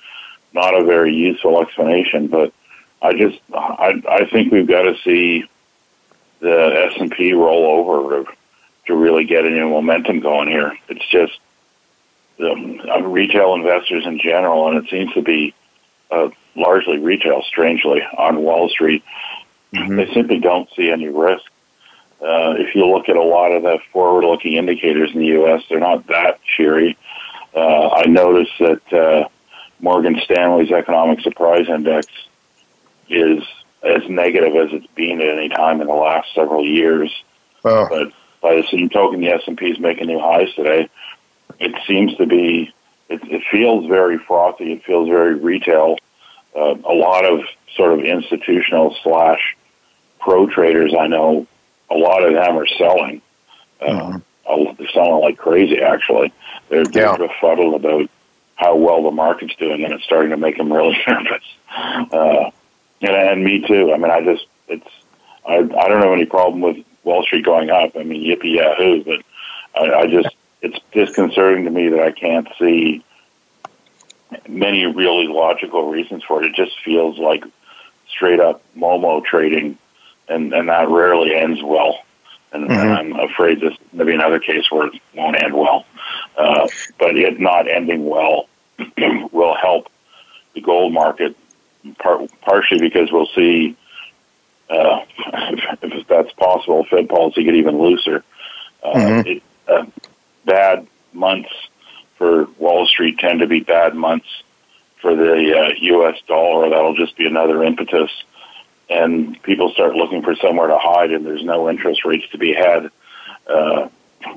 not 0.53 0.79
a 0.79 0.85
very 0.85 1.13
useful 1.15 1.61
explanation, 1.61 2.29
but 2.29 2.53
I 3.03 3.15
just 3.15 3.41
I 3.53 4.01
I 4.09 4.25
think 4.31 4.53
we've 4.53 4.69
got 4.69 4.83
to 4.83 4.97
see 5.05 5.45
the 6.41 6.91
S 6.93 7.01
and 7.01 7.11
P 7.11 7.33
roll 7.33 7.67
over 7.67 8.25
to 8.87 8.95
really 8.95 9.25
get 9.25 9.45
any 9.45 9.61
momentum 9.61 10.21
going 10.21 10.49
here. 10.49 10.77
It's 10.89 11.07
just 11.11 11.39
um, 12.41 13.13
retail 13.13 13.55
investors 13.55 14.05
in 14.07 14.19
general, 14.19 14.69
and 14.69 14.85
it 14.85 14.91
seems 14.91 15.13
to 15.15 15.23
be 15.23 15.55
uh, 16.11 16.29
largely 16.55 16.99
retail, 16.99 17.43
strangely, 17.43 18.03
on 18.17 18.43
Wall 18.43 18.69
Street. 18.69 19.03
Mm-hmm. 19.73 19.97
They 19.97 20.13
simply 20.13 20.39
don't 20.41 20.69
see 20.77 20.91
any 20.91 21.09
risk. 21.09 21.45
Uh, 22.21 22.55
if 22.57 22.75
you 22.75 22.87
look 22.87 23.09
at 23.09 23.17
a 23.17 23.23
lot 23.23 23.53
of 23.53 23.63
the 23.63 23.79
forward-looking 23.93 24.55
indicators 24.55 25.11
in 25.13 25.21
the 25.21 25.27
U.S., 25.27 25.63
they're 25.69 25.81
not 25.81 26.07
that 26.07 26.41
cheery. 26.57 26.97
Uh, 27.55 27.89
I 27.89 28.07
noticed 28.07 28.53
that 28.61 28.93
uh, 28.93 29.29
Morgan 29.81 30.19
Stanley's 30.25 30.71
economic 30.71 31.21
surprise 31.21 31.69
index 31.69 32.07
is 33.09 33.43
as 33.83 34.09
negative 34.09 34.57
as 34.57 34.73
it's 34.73 34.87
been 34.95 35.21
at 35.21 35.37
any 35.37 35.51
time 35.51 35.81
in 35.81 35.87
the 35.87 35.95
last 35.95 36.29
several 36.35 36.65
years. 36.65 37.11
Oh. 37.65 37.87
But 37.89 38.13
by 38.45 38.57
the 38.57 38.63
same 38.71 38.91
token, 38.91 39.23
the 39.23 39.31
S&P 39.31 39.71
is 39.71 39.81
making 39.81 40.07
new 40.07 40.21
highs 40.21 40.53
today. 40.55 40.91
It 41.59 41.75
seems 41.89 42.15
to 42.17 42.27
be, 42.27 42.75
it, 43.09 43.21
it 43.25 43.43
feels 43.51 43.87
very 43.87 44.19
frothy. 44.19 44.73
It 44.73 44.85
feels 44.85 45.09
very 45.09 45.35
retail. 45.35 45.97
Uh, 46.55 46.75
a 46.85 46.93
lot 46.93 47.25
of 47.25 47.41
sort 47.75 47.99
of 47.99 48.05
institutional 48.05 48.95
slash 49.03 49.57
pro 50.21 50.47
traders 50.47 50.95
I 50.97 51.07
know, 51.07 51.47
a 51.91 51.95
lot 51.95 52.23
of 52.23 52.35
them 52.35 52.59
are 52.59 52.67
selling. 52.67 53.23
Uh, 53.81 54.19
mm-hmm. 54.47 54.77
They're 54.77 54.89
selling 54.93 55.23
like 55.23 55.39
crazy, 55.39 55.81
actually. 55.81 56.31
They're, 56.69 56.85
they're 56.85 57.07
yeah. 57.07 57.17
befuddled 57.17 57.75
about 57.75 58.11
how 58.57 58.77
well 58.77 59.05
the 59.05 59.11
market's 59.11 59.57
doing, 59.57 59.85
and 59.85 59.95
it's 59.95 60.05
starting 60.05 60.31
to 60.31 60.37
make 60.37 60.59
them 60.59 60.71
really 60.71 60.99
nervous. 61.09 61.45
Uh, 61.75 62.51
and, 63.01 63.17
and 63.17 63.43
me 63.43 63.67
too. 63.67 63.91
I 63.91 63.97
mean, 63.97 64.11
I 64.11 64.21
just, 64.23 64.47
it's, 64.69 64.87
I, 65.49 65.57
I 65.57 65.89
don't 65.89 66.03
have 66.03 66.13
any 66.13 66.27
problem 66.27 66.61
with 66.61 66.85
Wall 67.05 67.23
Street 67.23 67.45
going 67.45 67.71
up. 67.71 67.97
I 67.97 68.03
mean, 68.03 68.23
yippee 68.25 68.57
yahoo! 68.57 69.05
But 69.05 69.23
I, 69.75 70.01
I 70.01 70.07
just 70.07 70.35
it's 70.63 70.79
disconcerting 70.93 71.65
to 71.65 71.71
me 71.71 71.89
that 71.91 72.01
I 72.01 72.13
can't 72.13 72.49
see 72.59 73.05
many 74.49 74.87
really 74.87 75.27
logical 75.27 75.91
reasons 75.91 76.25
for 76.25 76.43
it. 76.43 76.51
It 76.51 76.57
just 76.57 76.81
feels 76.85 77.19
like 77.19 77.45
straight 78.09 78.41
up 78.41 78.63
Momo 78.77 79.25
trading, 79.25 79.79
and 80.29 80.53
and 80.53 80.69
that 80.69 80.89
rarely 80.89 81.35
ends 81.35 81.63
well. 81.63 81.99
And, 82.53 82.69
mm-hmm. 82.69 82.73
and 82.73 83.15
I'm 83.15 83.31
afraid 83.31 83.61
this 83.61 83.77
may 83.93 84.05
be 84.05 84.15
another 84.15 84.39
case 84.39 84.71
where 84.71 84.87
it 84.87 85.01
won't 85.15 85.43
end 85.43 85.55
well. 85.55 85.85
Uh, 86.37 86.69
but 86.99 87.17
it 87.17 87.41
not 87.41 87.69
ending 87.69 88.07
well 88.07 88.49
will 89.33 89.57
help 89.57 89.89
the 90.55 90.61
gold 90.61 90.93
market 90.93 91.37
par- 91.99 92.27
partially 92.43 92.79
because 92.79 93.11
we'll 93.11 93.29
see 93.35 93.77
if, 95.95 96.07
that's 96.07 96.33
possible, 96.33 96.85
Fed 96.91 97.09
policy 97.09 97.45
get 97.45 97.55
even 97.55 97.79
looser. 97.79 98.25
Uh, 98.83 98.93
mm-hmm. 98.95 99.29
it, 99.29 99.43
uh, 99.69 99.87
bad 100.45 100.87
months 101.13 101.51
for 102.19 102.47
Wall 102.59 102.87
Street 102.87 103.19
tend 103.19 103.41
to 103.41 103.47
be 103.47 103.61
bad 103.61 103.95
months 103.95 104.29
for 105.01 105.15
the 105.15 105.33
uh, 105.33 105.71
U.S. 105.81 106.19
dollar. 106.27 106.71
That'll 106.71 106.97
just 106.97 107.17
be 107.17 107.27
another 107.27 107.63
impetus, 107.63 108.11
and 108.89 109.41
people 109.43 109.71
start 109.71 109.95
looking 109.95 110.23
for 110.23 110.35
somewhere 110.37 110.69
to 110.69 110.79
hide, 110.79 111.11
and 111.11 111.25
there's 111.25 111.45
no 111.45 111.69
interest 111.69 112.05
rates 112.05 112.25
to 112.33 112.39
be 112.39 112.53
had. 112.55 112.91
Uh, 113.47 113.89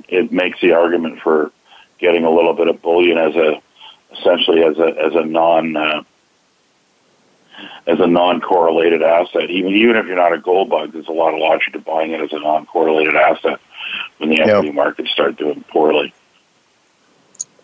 it 0.07 0.31
makes 0.31 0.59
the 0.61 0.73
argument 0.73 1.21
for 1.21 1.51
getting 1.99 2.25
a 2.25 2.29
little 2.29 2.53
bit 2.53 2.67
of 2.67 2.81
bullion 2.81 3.17
as 3.17 3.35
a 3.35 3.61
essentially 4.11 4.63
as 4.63 4.77
a 4.77 4.87
as 5.05 5.15
a 5.15 5.25
non 5.25 5.75
uh, 5.75 6.03
as 7.85 7.99
a 7.99 8.07
non-correlated 8.07 9.01
asset. 9.01 9.49
Even 9.49 9.73
even 9.73 9.95
if 9.95 10.05
you're 10.05 10.15
not 10.15 10.33
a 10.33 10.37
gold 10.37 10.69
bug, 10.69 10.93
there's 10.93 11.07
a 11.07 11.11
lot 11.11 11.33
of 11.33 11.39
logic 11.39 11.73
to 11.73 11.79
buying 11.79 12.11
it 12.11 12.21
as 12.21 12.33
a 12.33 12.39
non-correlated 12.39 13.15
asset 13.15 13.59
when 14.17 14.29
the 14.29 14.41
equity 14.41 14.71
markets 14.71 15.11
start 15.11 15.37
doing 15.37 15.63
poorly. 15.69 16.13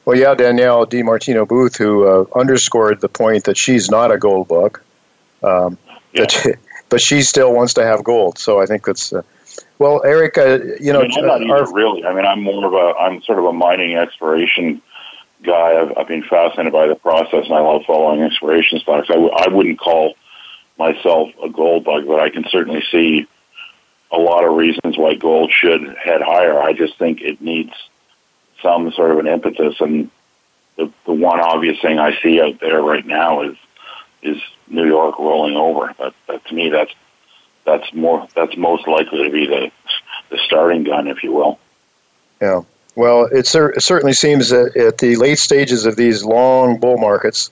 Well, 0.06 0.18
yeah, 0.18 0.34
Danielle 0.36 0.86
DiMartino 0.86 1.48
Booth, 1.48 1.78
who 1.78 2.06
uh, 2.06 2.26
underscored 2.36 3.00
the 3.00 3.08
point 3.08 3.46
that 3.46 3.58
she's 3.58 3.90
not 3.90 4.12
a 4.12 4.18
gold 4.18 4.50
bug, 4.50 4.82
um, 5.42 5.78
yeah. 6.12 6.26
but, 6.26 6.56
but 6.90 7.02
she 7.02 7.22
still 7.22 7.54
wants 7.54 7.74
to 7.76 7.86
have 7.86 8.04
gold. 8.04 8.38
So 8.38 8.62
I 8.62 8.66
think 8.66 8.86
that's 8.86 9.14
uh, 9.14 9.22
well, 9.80 10.02
Eric. 10.04 10.38
Uh, 10.38 10.60
you 10.80 10.92
know, 10.92 11.02
I 11.02 11.08
mean, 11.08 11.30
I'm 11.30 11.48
not 11.48 11.60
our, 11.60 11.74
really. 11.74 12.04
I 12.06 12.14
mean, 12.14 12.26
I'm 12.26 12.42
more 12.42 12.66
of 12.66 12.74
a 12.74 13.00
I'm 13.00 13.22
sort 13.22 13.40
of 13.40 13.46
a 13.46 13.54
mining 13.54 13.96
exploration 13.96 14.82
guy. 15.44 15.80
I've, 15.82 15.98
I've 15.98 16.08
been 16.08 16.24
fascinated 16.24 16.74
by 16.74 16.88
the 16.88 16.96
process, 16.96 17.46
and 17.46 17.54
I 17.54 17.60
love 17.60 17.84
following 17.86 18.22
exploration 18.22 18.80
stocks. 18.80 19.10
I 19.10 19.14
w- 19.14 19.32
I 19.32 19.48
wouldn't 19.50 19.80
call 19.80 20.16
myself 20.78 21.30
a 21.44 21.50
gold 21.50 21.84
bug, 21.84 22.08
but 22.08 22.20
I 22.20 22.30
can 22.30 22.46
certainly 22.50 22.84
see 22.92 23.28
a 24.12 24.18
lot 24.18 24.44
of 24.44 24.56
reasons 24.56 24.98
why 24.98 25.16
gold 25.16 25.52
should 25.52 25.82
head 25.98 26.22
higher. 26.22 26.60
I 26.62 26.74
just 26.74 26.98
think 26.98 27.22
it 27.22 27.42
needs 27.42 27.74
some 28.62 28.92
sort 28.92 29.12
of 29.12 29.20
an 29.20 29.28
impetus, 29.28 29.80
and 29.80 30.10
the 30.78 30.92
the 31.06 31.14
one 31.14 31.40
obvious 31.40 31.80
thing 31.82 32.00
I 32.00 32.20
see 32.22 32.42
out 32.42 32.60
there 32.60 32.82
right 32.82 33.06
now 33.06 33.42
is 33.44 33.58
is 34.22 34.38
New 34.68 34.86
York 34.86 35.20
rolling 35.20 35.56
over. 35.56 35.94
That, 36.00 36.14
that 36.28 36.46
to 36.46 36.56
me, 36.56 36.70
that's 36.70 36.94
that's 37.66 37.94
more 37.94 38.28
that's 38.36 38.56
most 38.58 38.88
likely 38.88 39.24
to 39.24 39.30
be 39.30 39.48
the 39.48 39.72
the 40.30 40.38
starting 40.46 40.84
gun, 40.84 41.08
if 41.08 41.24
you 41.24 41.34
will. 41.34 41.60
Yeah. 42.42 42.62
Well, 42.96 43.26
it, 43.26 43.48
cer- 43.48 43.72
it 43.72 43.82
certainly 43.82 44.14
seems 44.14 44.50
that 44.50 44.76
at 44.78 45.00
the 45.00 45.16
late 45.16 45.40
stages 45.40 45.86
of 45.86 45.96
these 45.96 46.24
long 46.24 46.80
bull 46.80 46.98
markets, 46.98 47.50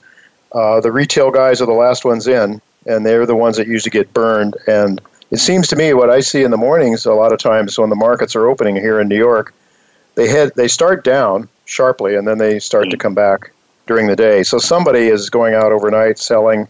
uh, 0.51 0.79
the 0.81 0.91
retail 0.91 1.31
guys 1.31 1.61
are 1.61 1.65
the 1.65 1.71
last 1.71 2.05
ones 2.05 2.27
in, 2.27 2.61
and 2.85 3.05
they're 3.05 3.25
the 3.25 3.35
ones 3.35 3.57
that 3.57 3.67
usually 3.67 3.91
get 3.91 4.13
burned. 4.13 4.55
And 4.67 5.01
it 5.31 5.37
seems 5.37 5.67
to 5.69 5.75
me 5.75 5.93
what 5.93 6.09
I 6.09 6.19
see 6.19 6.43
in 6.43 6.51
the 6.51 6.57
mornings 6.57 7.05
a 7.05 7.13
lot 7.13 7.31
of 7.31 7.39
times 7.39 7.79
when 7.79 7.89
the 7.89 7.95
markets 7.95 8.35
are 8.35 8.47
opening 8.47 8.75
here 8.75 8.99
in 8.99 9.07
New 9.07 9.17
York, 9.17 9.53
they 10.15 10.27
head 10.27 10.51
they 10.55 10.67
start 10.67 11.03
down 11.03 11.47
sharply 11.65 12.15
and 12.15 12.27
then 12.27 12.37
they 12.37 12.59
start 12.59 12.89
to 12.89 12.97
come 12.97 13.15
back 13.15 13.51
during 13.87 14.07
the 14.07 14.15
day. 14.15 14.43
So 14.43 14.57
somebody 14.59 15.07
is 15.07 15.29
going 15.29 15.53
out 15.53 15.71
overnight 15.71 16.19
selling, 16.19 16.67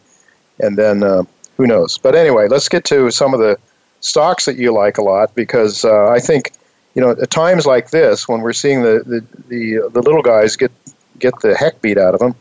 and 0.59 0.77
then 0.77 1.03
uh, 1.03 1.23
who 1.57 1.67
knows? 1.67 1.97
But 1.97 2.15
anyway, 2.15 2.47
let's 2.47 2.69
get 2.69 2.85
to 2.85 3.09
some 3.11 3.33
of 3.33 3.39
the 3.39 3.57
stocks 3.99 4.45
that 4.45 4.57
you 4.57 4.71
like 4.71 4.97
a 4.97 5.01
lot 5.01 5.33
because 5.35 5.83
uh, 5.83 6.09
I 6.09 6.19
think 6.19 6.51
you 6.95 7.01
know, 7.01 7.11
at 7.11 7.29
times 7.29 7.65
like 7.65 7.91
this, 7.91 8.27
when 8.27 8.41
we're 8.41 8.53
seeing 8.53 8.83
the 8.83 9.03
the 9.05 9.25
the, 9.47 9.89
the 9.89 10.01
little 10.01 10.21
guys 10.21 10.55
get 10.55 10.71
get 11.19 11.39
the 11.41 11.55
heck 11.55 11.81
beat 11.81 11.97
out 11.97 12.13
of 12.13 12.19
them. 12.19 12.35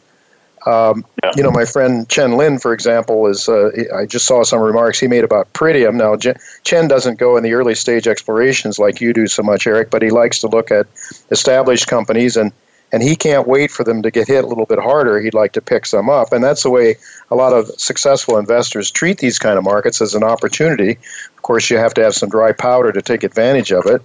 Um, 0.66 1.06
yeah. 1.22 1.30
You 1.36 1.42
know, 1.42 1.50
my 1.50 1.64
friend 1.64 2.08
Chen 2.08 2.36
Lin, 2.36 2.58
for 2.58 2.72
example, 2.72 3.26
is. 3.26 3.48
Uh, 3.48 3.70
I 3.94 4.06
just 4.06 4.26
saw 4.26 4.42
some 4.44 4.60
remarks 4.60 5.00
he 5.00 5.08
made 5.08 5.24
about 5.24 5.50
Pretium. 5.54 5.94
Now, 5.94 6.16
Chen 6.64 6.88
doesn't 6.88 7.18
go 7.18 7.36
in 7.36 7.42
the 7.42 7.54
early 7.54 7.74
stage 7.74 8.06
explorations 8.06 8.78
like 8.78 9.00
you 9.00 9.12
do 9.12 9.26
so 9.26 9.42
much, 9.42 9.66
Eric, 9.66 9.90
but 9.90 10.02
he 10.02 10.10
likes 10.10 10.40
to 10.40 10.48
look 10.48 10.70
at 10.70 10.86
established 11.30 11.86
companies 11.86 12.36
and 12.36 12.52
and 12.92 13.02
he 13.02 13.14
can't 13.14 13.46
wait 13.46 13.70
for 13.70 13.84
them 13.84 14.02
to 14.02 14.10
get 14.10 14.26
hit 14.26 14.44
a 14.44 14.46
little 14.46 14.66
bit 14.66 14.78
harder. 14.78 15.20
He'd 15.20 15.34
like 15.34 15.52
to 15.52 15.60
pick 15.60 15.86
some 15.86 16.10
up, 16.10 16.32
and 16.32 16.42
that's 16.42 16.62
the 16.62 16.70
way 16.70 16.96
a 17.30 17.36
lot 17.36 17.52
of 17.52 17.68
successful 17.80 18.36
investors 18.36 18.90
treat 18.90 19.18
these 19.18 19.38
kind 19.38 19.58
of 19.58 19.64
markets 19.64 20.00
as 20.00 20.14
an 20.14 20.24
opportunity. 20.24 20.98
Of 21.36 21.42
course, 21.42 21.70
you 21.70 21.78
have 21.78 21.94
to 21.94 22.02
have 22.02 22.14
some 22.14 22.28
dry 22.28 22.52
powder 22.52 22.92
to 22.92 23.02
take 23.02 23.22
advantage 23.22 23.72
of 23.72 23.86
it. 23.86 24.02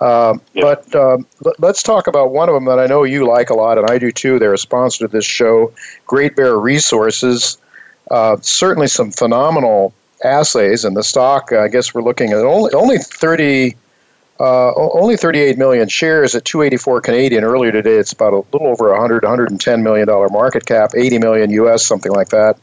Um, 0.00 0.40
yeah. 0.54 0.62
But 0.62 0.94
um, 0.94 1.26
let's 1.58 1.82
talk 1.82 2.06
about 2.06 2.32
one 2.32 2.48
of 2.48 2.54
them 2.54 2.66
that 2.66 2.78
I 2.78 2.86
know 2.86 3.04
you 3.04 3.26
like 3.26 3.50
a 3.50 3.54
lot, 3.54 3.78
and 3.78 3.90
I 3.90 3.98
do 3.98 4.12
too. 4.12 4.38
They're 4.38 4.54
a 4.54 4.58
sponsor 4.58 5.04
of 5.04 5.10
this 5.10 5.24
show, 5.24 5.72
Great 6.06 6.36
Bear 6.36 6.56
Resources. 6.56 7.58
Uh, 8.10 8.36
certainly 8.40 8.86
some 8.86 9.10
phenomenal 9.10 9.92
assays, 10.24 10.84
and 10.84 10.96
the 10.96 11.02
stock. 11.02 11.52
I 11.52 11.68
guess 11.68 11.94
we're 11.94 12.02
looking 12.02 12.32
at 12.32 12.38
only 12.38 12.72
only 12.72 12.98
thirty. 12.98 13.76
Uh, 14.40 14.72
only 14.92 15.16
38 15.16 15.58
million 15.58 15.88
shares 15.88 16.32
at 16.36 16.44
284 16.44 17.00
Canadian. 17.00 17.42
Earlier 17.42 17.72
today, 17.72 17.96
it's 17.96 18.12
about 18.12 18.32
a 18.32 18.44
little 18.52 18.68
over 18.68 18.90
100, 18.92 19.24
110 19.24 19.82
million 19.82 20.06
dollar 20.06 20.28
market 20.28 20.64
cap, 20.64 20.92
80 20.94 21.18
million 21.18 21.50
US, 21.50 21.84
something 21.84 22.12
like 22.12 22.28
that. 22.28 22.56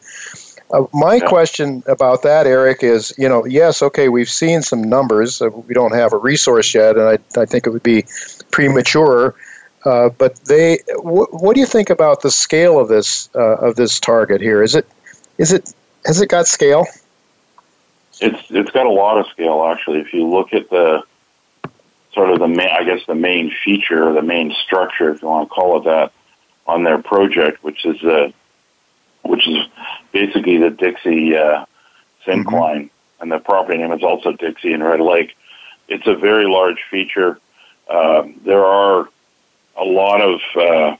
Uh, 0.72 0.86
my 0.94 1.16
yeah. 1.16 1.28
question 1.28 1.84
about 1.88 2.24
that, 2.24 2.48
Eric, 2.48 2.84
is 2.84 3.14
you 3.18 3.30
know, 3.30 3.46
yes, 3.46 3.82
okay, 3.82 4.10
we've 4.10 4.30
seen 4.30 4.62
some 4.62 4.84
numbers. 4.84 5.42
Uh, 5.42 5.50
we 5.50 5.74
don't 5.74 5.94
have 5.94 6.12
a 6.12 6.18
resource 6.18 6.74
yet, 6.74 6.98
and 6.98 7.08
I, 7.08 7.40
I 7.40 7.46
think 7.46 7.68
it 7.68 7.70
would 7.70 7.84
be 7.84 8.06
premature. 8.52 9.36
Uh, 9.86 10.10
but 10.10 10.36
they, 10.46 10.78
wh- 10.98 11.32
what 11.32 11.54
do 11.54 11.60
you 11.60 11.68
think 11.68 11.92
about 11.92 12.22
the 12.22 12.32
scale 12.32 12.80
of 12.80 12.88
this 12.88 13.30
uh, 13.36 13.58
of 13.58 13.76
this 13.76 14.00
target 14.00 14.42
here? 14.42 14.64
Is 14.64 14.74
it, 14.74 14.88
is 15.38 15.54
it, 15.54 15.74
has 16.06 16.20
it 16.20 16.30
got 16.30 16.48
scale? 16.48 16.86
It's 18.20 18.42
it's 18.50 18.72
got 18.72 18.88
a 18.88 18.92
lot 18.92 19.20
of 19.20 19.28
scale 19.28 19.64
actually. 19.66 20.00
If 20.00 20.14
you 20.14 20.28
look 20.28 20.54
at 20.54 20.70
the 20.70 21.04
sort 22.14 22.32
of 22.32 22.40
the 22.40 22.48
main, 22.48 22.70
I 22.70 22.84
guess 22.84 23.06
the 23.06 23.16
main 23.16 23.54
feature, 23.64 24.12
the 24.14 24.22
main 24.22 24.54
structure, 24.54 25.10
if 25.12 25.22
you 25.22 25.28
want 25.28 25.50
to 25.50 25.54
call 25.54 25.80
it 25.80 25.84
that, 25.84 26.12
on 26.66 26.84
their 26.84 26.98
project, 26.98 27.64
which 27.64 27.86
is 27.86 28.00
the 28.02 28.34
which 29.24 29.48
is 29.48 29.58
basically 30.16 30.58
the 30.58 30.70
Dixie 30.70 31.36
uh, 31.36 31.66
syncline, 32.26 32.46
mm-hmm. 32.86 33.22
and 33.22 33.30
the 33.30 33.40
property 33.40 33.78
name 33.78 33.92
is 33.92 34.02
also 34.02 34.32
Dixie 34.32 34.72
in 34.72 34.82
Red 34.82 35.02
Lake. 35.02 35.36
It's 35.90 36.08
a 36.08 36.16
very 36.16 36.46
large 36.46 36.82
feature. 36.90 37.38
Uh, 37.90 38.24
there 38.46 38.64
are 38.64 39.10
a 39.76 39.84
lot 39.84 40.22
of 40.22 40.40
uh, 40.56 40.96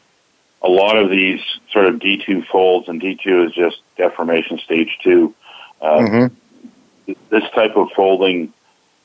a 0.62 0.68
lot 0.68 0.98
of 0.98 1.10
these 1.10 1.40
sort 1.72 1.86
of 1.86 1.96
D2 1.96 2.46
folds, 2.48 2.90
and 2.90 3.02
D2 3.02 3.48
is 3.48 3.54
just 3.54 3.78
deformation 3.96 4.60
stage 4.60 5.00
two. 5.02 5.34
Uh, 5.82 6.00
mm-hmm. 6.00 7.14
This 7.30 7.50
type 7.56 7.78
of 7.78 7.88
folding, 7.96 8.52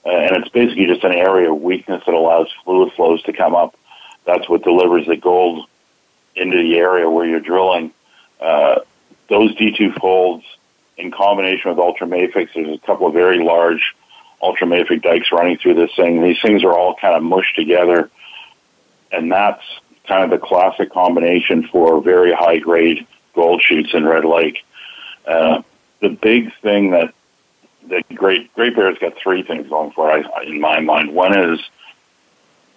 uh, 0.04 0.08
and 0.08 0.38
it's 0.38 0.48
basically 0.48 0.86
just 0.86 1.04
an 1.04 1.12
area 1.12 1.52
of 1.52 1.62
weakness 1.62 2.02
that 2.04 2.14
allows 2.14 2.48
fluid 2.64 2.92
flows 2.94 3.22
to 3.22 3.32
come 3.32 3.54
up. 3.54 3.76
That's 4.26 4.48
what 4.48 4.64
delivers 4.64 5.06
the 5.06 5.16
gold 5.16 5.68
into 6.34 6.56
the 6.56 6.78
area 6.78 7.08
where 7.08 7.26
you're 7.26 7.38
drilling. 7.38 7.92
Uh, 8.40 8.80
those 9.30 9.54
D2 9.54 9.98
folds 9.98 10.44
in 10.98 11.10
combination 11.10 11.70
with 11.70 11.78
ultramafics, 11.78 12.50
there's 12.54 12.76
a 12.76 12.86
couple 12.86 13.06
of 13.06 13.14
very 13.14 13.42
large 13.42 13.94
ultramafic 14.42 15.02
dikes 15.02 15.32
running 15.32 15.56
through 15.56 15.74
this 15.74 15.94
thing. 15.96 16.22
These 16.22 16.42
things 16.42 16.62
are 16.64 16.72
all 16.72 16.94
kind 16.96 17.14
of 17.14 17.22
mushed 17.22 17.56
together, 17.56 18.10
and 19.10 19.32
that's 19.32 19.62
kind 20.06 20.24
of 20.24 20.30
the 20.30 20.44
classic 20.44 20.92
combination 20.92 21.66
for 21.68 22.02
very 22.02 22.32
high 22.32 22.58
grade 22.58 23.06
gold 23.34 23.62
shoots 23.62 23.94
in 23.94 24.04
Red 24.04 24.24
Lake. 24.24 24.58
Uh, 25.26 25.62
the 26.00 26.08
big 26.08 26.52
thing 26.60 26.90
that 26.90 27.14
the 27.86 28.02
Great 28.14 28.52
Great 28.54 28.74
Bear's 28.74 28.98
got 28.98 29.16
three 29.16 29.42
things 29.42 29.68
going 29.68 29.92
for 29.92 30.16
it 30.16 30.26
in 30.46 30.60
my 30.60 30.80
mind. 30.80 31.14
One 31.14 31.38
is 31.38 31.60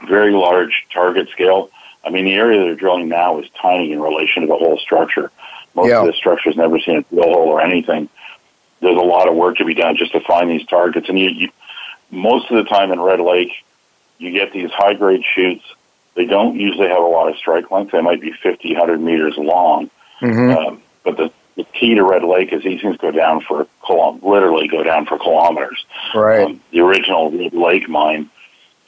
very 0.07 0.31
large 0.31 0.85
target 0.93 1.29
scale. 1.29 1.69
I 2.05 2.09
mean, 2.09 2.25
the 2.25 2.33
area 2.33 2.59
they're 2.59 2.75
drilling 2.75 3.07
now 3.07 3.39
is 3.39 3.49
tiny 3.59 3.93
in 3.93 4.01
relation 4.01 4.41
to 4.41 4.47
the 4.47 4.57
whole 4.57 4.77
structure. 4.77 5.31
Most 5.75 5.89
yeah. 5.89 6.01
of 6.01 6.07
the 6.07 6.13
structure's 6.13 6.55
never 6.55 6.79
seen 6.79 6.97
a 6.97 7.01
drill 7.03 7.33
hole 7.33 7.49
or 7.49 7.61
anything. 7.61 8.09
There's 8.79 8.97
a 8.97 9.01
lot 9.01 9.27
of 9.27 9.35
work 9.35 9.57
to 9.57 9.65
be 9.65 9.73
done 9.73 9.95
just 9.97 10.11
to 10.11 10.19
find 10.19 10.49
these 10.49 10.65
targets. 10.67 11.09
And 11.09 11.17
you, 11.17 11.29
you 11.29 11.49
most 12.11 12.51
of 12.51 12.57
the 12.57 12.69
time 12.69 12.91
in 12.91 12.99
Red 12.99 13.19
Lake, 13.19 13.51
you 14.17 14.31
get 14.31 14.53
these 14.53 14.69
high 14.71 14.93
grade 14.93 15.23
shoots. 15.35 15.63
They 16.15 16.25
don't 16.25 16.59
usually 16.59 16.87
have 16.87 17.01
a 17.01 17.07
lot 17.07 17.29
of 17.29 17.37
strike 17.37 17.71
length. 17.71 17.91
They 17.91 18.01
might 18.01 18.21
be 18.21 18.31
50, 18.31 18.69
100 18.73 19.01
meters 19.01 19.35
long. 19.37 19.89
Mm-hmm. 20.21 20.57
Um, 20.57 20.81
but 21.03 21.17
the, 21.17 21.31
the 21.55 21.63
key 21.63 21.95
to 21.95 22.03
Red 22.03 22.23
Lake 22.23 22.53
is 22.53 22.63
these 22.63 22.81
things 22.81 22.97
go 22.97 23.11
down 23.11 23.41
for 23.41 23.67
literally 23.89 24.67
go 24.67 24.83
down 24.83 25.05
for 25.05 25.17
kilometers. 25.17 25.83
Right. 26.13 26.45
Um, 26.45 26.61
the 26.71 26.81
original 26.81 27.31
Red 27.31 27.53
Lake 27.53 27.89
mine, 27.89 28.29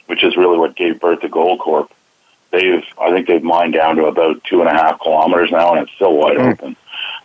which 0.06 0.22
is 0.22 0.36
really 0.36 0.58
what 0.58 0.76
gave 0.76 1.00
birth 1.00 1.20
to 1.20 1.28
Goldcorp, 1.28 1.88
they've 2.50 2.84
I 3.00 3.10
think 3.10 3.26
they've 3.26 3.42
mined 3.42 3.74
down 3.74 3.96
to 3.96 4.06
about 4.06 4.42
two 4.44 4.60
and 4.60 4.68
a 4.68 4.72
half 4.72 5.00
kilometers 5.00 5.50
now, 5.50 5.74
and 5.74 5.82
it's 5.82 5.92
still 5.92 6.16
wide 6.16 6.36
mm. 6.36 6.52
open. 6.52 6.76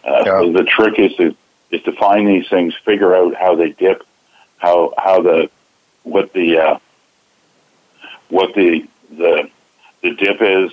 Uh, 0.04 0.24
yeah. 0.26 0.42
so 0.42 0.52
the 0.52 0.64
trick 0.64 1.00
is 1.00 1.16
to 1.16 1.36
is 1.72 1.82
to 1.84 1.92
find 1.94 2.28
these 2.28 2.50
things, 2.50 2.74
figure 2.86 3.16
out 3.16 3.36
how 3.36 3.56
they 3.56 3.72
dip, 3.72 4.04
how 4.58 4.94
how 4.98 5.22
the 5.22 5.50
what 6.04 6.34
the 6.34 6.58
uh, 6.58 6.80
what 8.30 8.54
the 8.56 8.88
the 9.10 9.50
the 10.02 10.12
dip 10.16 10.42
is, 10.42 10.72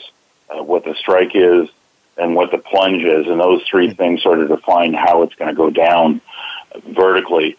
uh, 0.51 0.63
what 0.63 0.85
the 0.85 0.95
strike 0.95 1.35
is, 1.35 1.69
and 2.17 2.35
what 2.35 2.51
the 2.51 2.59
plunge 2.59 3.05
is, 3.05 3.27
and 3.27 3.41
those 3.41 3.63
three 3.65 3.93
things 3.93 4.23
sort 4.23 4.41
of 4.41 4.49
define 4.49 4.95
how 4.95 5.23
it's 5.23 5.35
going 5.35 5.49
to 5.49 5.57
go 5.57 5.71
down 5.71 6.21
vertically. 6.89 7.57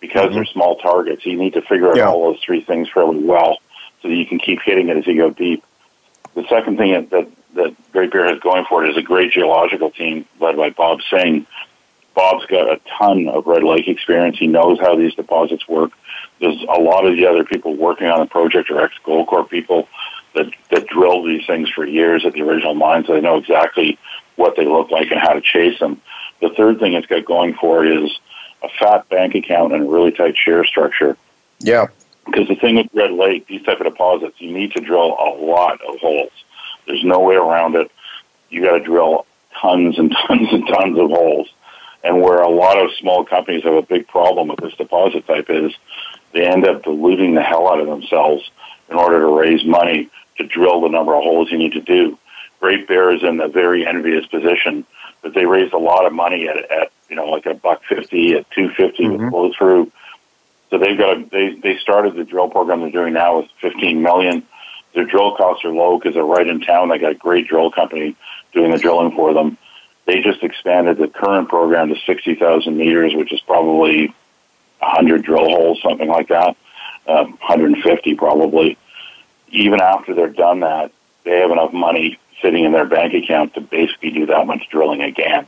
Because 0.00 0.26
mm-hmm. 0.26 0.34
they're 0.34 0.44
small 0.44 0.76
targets, 0.76 1.24
you 1.24 1.38
need 1.38 1.54
to 1.54 1.62
figure 1.62 1.88
out 1.88 1.96
yeah. 1.96 2.08
all 2.08 2.30
those 2.30 2.42
three 2.42 2.62
things 2.62 2.90
fairly 2.90 3.24
well 3.24 3.56
so 4.02 4.08
that 4.08 4.14
you 4.14 4.26
can 4.26 4.38
keep 4.38 4.60
hitting 4.60 4.90
it 4.90 4.98
as 4.98 5.06
you 5.06 5.16
go 5.16 5.30
deep. 5.30 5.64
The 6.34 6.46
second 6.48 6.78
thing 6.78 7.08
that 7.10 7.28
that 7.54 7.92
Great 7.92 8.12
Bear 8.12 8.26
has 8.26 8.40
going 8.40 8.64
for 8.64 8.84
it 8.84 8.90
is 8.90 8.96
a 8.96 9.02
great 9.02 9.30
geological 9.30 9.90
team 9.90 10.26
led 10.40 10.56
by 10.56 10.70
Bob 10.70 11.00
Singh. 11.08 11.46
Bob's 12.14 12.46
got 12.46 12.68
a 12.70 12.80
ton 12.98 13.28
of 13.28 13.46
Red 13.46 13.64
Lake 13.64 13.88
experience. 13.88 14.38
He 14.38 14.46
knows 14.46 14.78
how 14.80 14.96
these 14.96 15.14
deposits 15.14 15.68
work. 15.68 15.92
There's 16.40 16.60
a 16.62 16.80
lot 16.80 17.06
of 17.06 17.16
the 17.16 17.26
other 17.26 17.44
people 17.44 17.74
working 17.76 18.08
on 18.08 18.20
the 18.20 18.26
project 18.26 18.70
are 18.70 18.80
ex 18.80 18.94
Goldcorp 19.04 19.50
people 19.50 19.88
that 20.34 20.46
that 20.70 20.86
drilled 20.88 21.26
these 21.26 21.46
things 21.46 21.70
for 21.70 21.86
years 21.86 22.24
at 22.24 22.32
the 22.32 22.42
original 22.42 22.74
mine, 22.74 23.04
so 23.06 23.14
they 23.14 23.20
know 23.20 23.36
exactly 23.36 23.98
what 24.36 24.56
they 24.56 24.66
look 24.66 24.90
like 24.90 25.10
and 25.10 25.20
how 25.20 25.32
to 25.32 25.40
chase 25.40 25.78
them. 25.78 26.00
The 26.40 26.50
third 26.50 26.80
thing 26.80 26.94
it's 26.94 27.06
got 27.06 27.24
going 27.24 27.54
for 27.54 27.84
it 27.84 28.04
is 28.04 28.18
a 28.62 28.68
fat 28.80 29.08
bank 29.08 29.34
account 29.34 29.72
and 29.72 29.84
a 29.84 29.88
really 29.88 30.10
tight 30.10 30.36
share 30.36 30.64
structure. 30.64 31.16
Yeah. 31.60 31.88
Because 32.24 32.48
the 32.48 32.56
thing 32.56 32.76
with 32.76 32.88
Red 32.94 33.12
Lake, 33.12 33.46
these 33.46 33.62
type 33.62 33.80
of 33.80 33.86
deposits, 33.86 34.40
you 34.40 34.52
need 34.52 34.72
to 34.72 34.80
drill 34.80 35.16
a 35.18 35.30
lot 35.36 35.80
of 35.82 35.98
holes. 36.00 36.32
There's 36.86 37.04
no 37.04 37.20
way 37.20 37.34
around 37.34 37.76
it. 37.76 37.90
You 38.50 38.62
got 38.62 38.78
to 38.78 38.84
drill 38.84 39.26
tons 39.60 39.98
and 39.98 40.14
tons 40.26 40.48
and 40.52 40.66
tons 40.66 40.98
of 40.98 41.10
holes. 41.10 41.48
And 42.02 42.20
where 42.20 42.38
a 42.38 42.50
lot 42.50 42.78
of 42.78 42.90
small 42.98 43.24
companies 43.24 43.64
have 43.64 43.74
a 43.74 43.82
big 43.82 44.06
problem 44.08 44.48
with 44.48 44.60
this 44.60 44.74
deposit 44.74 45.26
type 45.26 45.48
is 45.48 45.72
they 46.32 46.46
end 46.46 46.66
up 46.66 46.82
diluting 46.82 47.34
the 47.34 47.42
hell 47.42 47.68
out 47.68 47.80
of 47.80 47.86
themselves 47.86 48.50
in 48.90 48.96
order 48.96 49.20
to 49.20 49.26
raise 49.26 49.64
money 49.64 50.10
to 50.36 50.46
drill 50.46 50.82
the 50.82 50.88
number 50.88 51.14
of 51.14 51.22
holes 51.22 51.50
you 51.50 51.58
need 51.58 51.72
to 51.72 51.80
do. 51.80 52.18
Great 52.60 52.86
Bear 52.88 53.14
is 53.14 53.22
in 53.22 53.40
a 53.40 53.48
very 53.48 53.86
envious 53.86 54.26
position 54.26 54.84
that 55.22 55.34
they 55.34 55.46
raised 55.46 55.72
a 55.72 55.78
lot 55.78 56.06
of 56.06 56.12
money 56.12 56.48
at, 56.48 56.56
at 56.70 56.92
you 57.08 57.16
know 57.16 57.26
like 57.26 57.46
a 57.46 57.54
buck 57.54 57.82
fifty 57.88 58.34
at 58.34 58.50
two 58.50 58.70
fifty 58.70 59.04
mm-hmm. 59.04 59.24
with 59.24 59.30
flow 59.30 59.52
through. 59.56 59.92
So 60.74 60.78
they've 60.78 60.98
got 60.98 61.18
a, 61.18 61.24
they 61.30 61.54
they 61.54 61.78
started 61.78 62.16
the 62.16 62.24
drill 62.24 62.48
program 62.48 62.80
they're 62.80 62.90
doing 62.90 63.14
now 63.14 63.38
with 63.38 63.50
fifteen 63.60 64.02
million. 64.02 64.42
Their 64.92 65.04
drill 65.04 65.36
costs 65.36 65.64
are 65.64 65.72
low 65.72 66.00
because 66.00 66.14
they're 66.14 66.24
right 66.24 66.44
in 66.44 66.60
town. 66.62 66.88
They 66.88 66.98
got 66.98 67.12
a 67.12 67.14
great 67.14 67.46
drill 67.46 67.70
company 67.70 68.16
doing 68.52 68.72
the 68.72 68.78
drilling 68.78 69.14
for 69.14 69.32
them. 69.32 69.56
They 70.06 70.20
just 70.20 70.42
expanded 70.42 70.98
the 70.98 71.06
current 71.06 71.48
program 71.48 71.90
to 71.90 71.96
60,000 72.06 72.76
meters, 72.76 73.14
which 73.14 73.32
is 73.32 73.40
probably 73.40 74.08
100 74.80 75.22
drill 75.22 75.48
holes, 75.48 75.80
something 75.80 76.08
like 76.08 76.28
that, 76.28 76.56
uh, 77.06 77.24
150 77.24 78.14
probably. 78.16 78.76
Even 79.50 79.80
after 79.80 80.14
they're 80.14 80.28
done 80.28 80.60
that, 80.60 80.92
they 81.24 81.38
have 81.38 81.50
enough 81.52 81.72
money 81.72 82.18
sitting 82.42 82.64
in 82.64 82.72
their 82.72 82.86
bank 82.86 83.14
account 83.14 83.54
to 83.54 83.60
basically 83.60 84.10
do 84.10 84.26
that 84.26 84.46
much 84.46 84.68
drilling 84.70 85.02
again. 85.02 85.46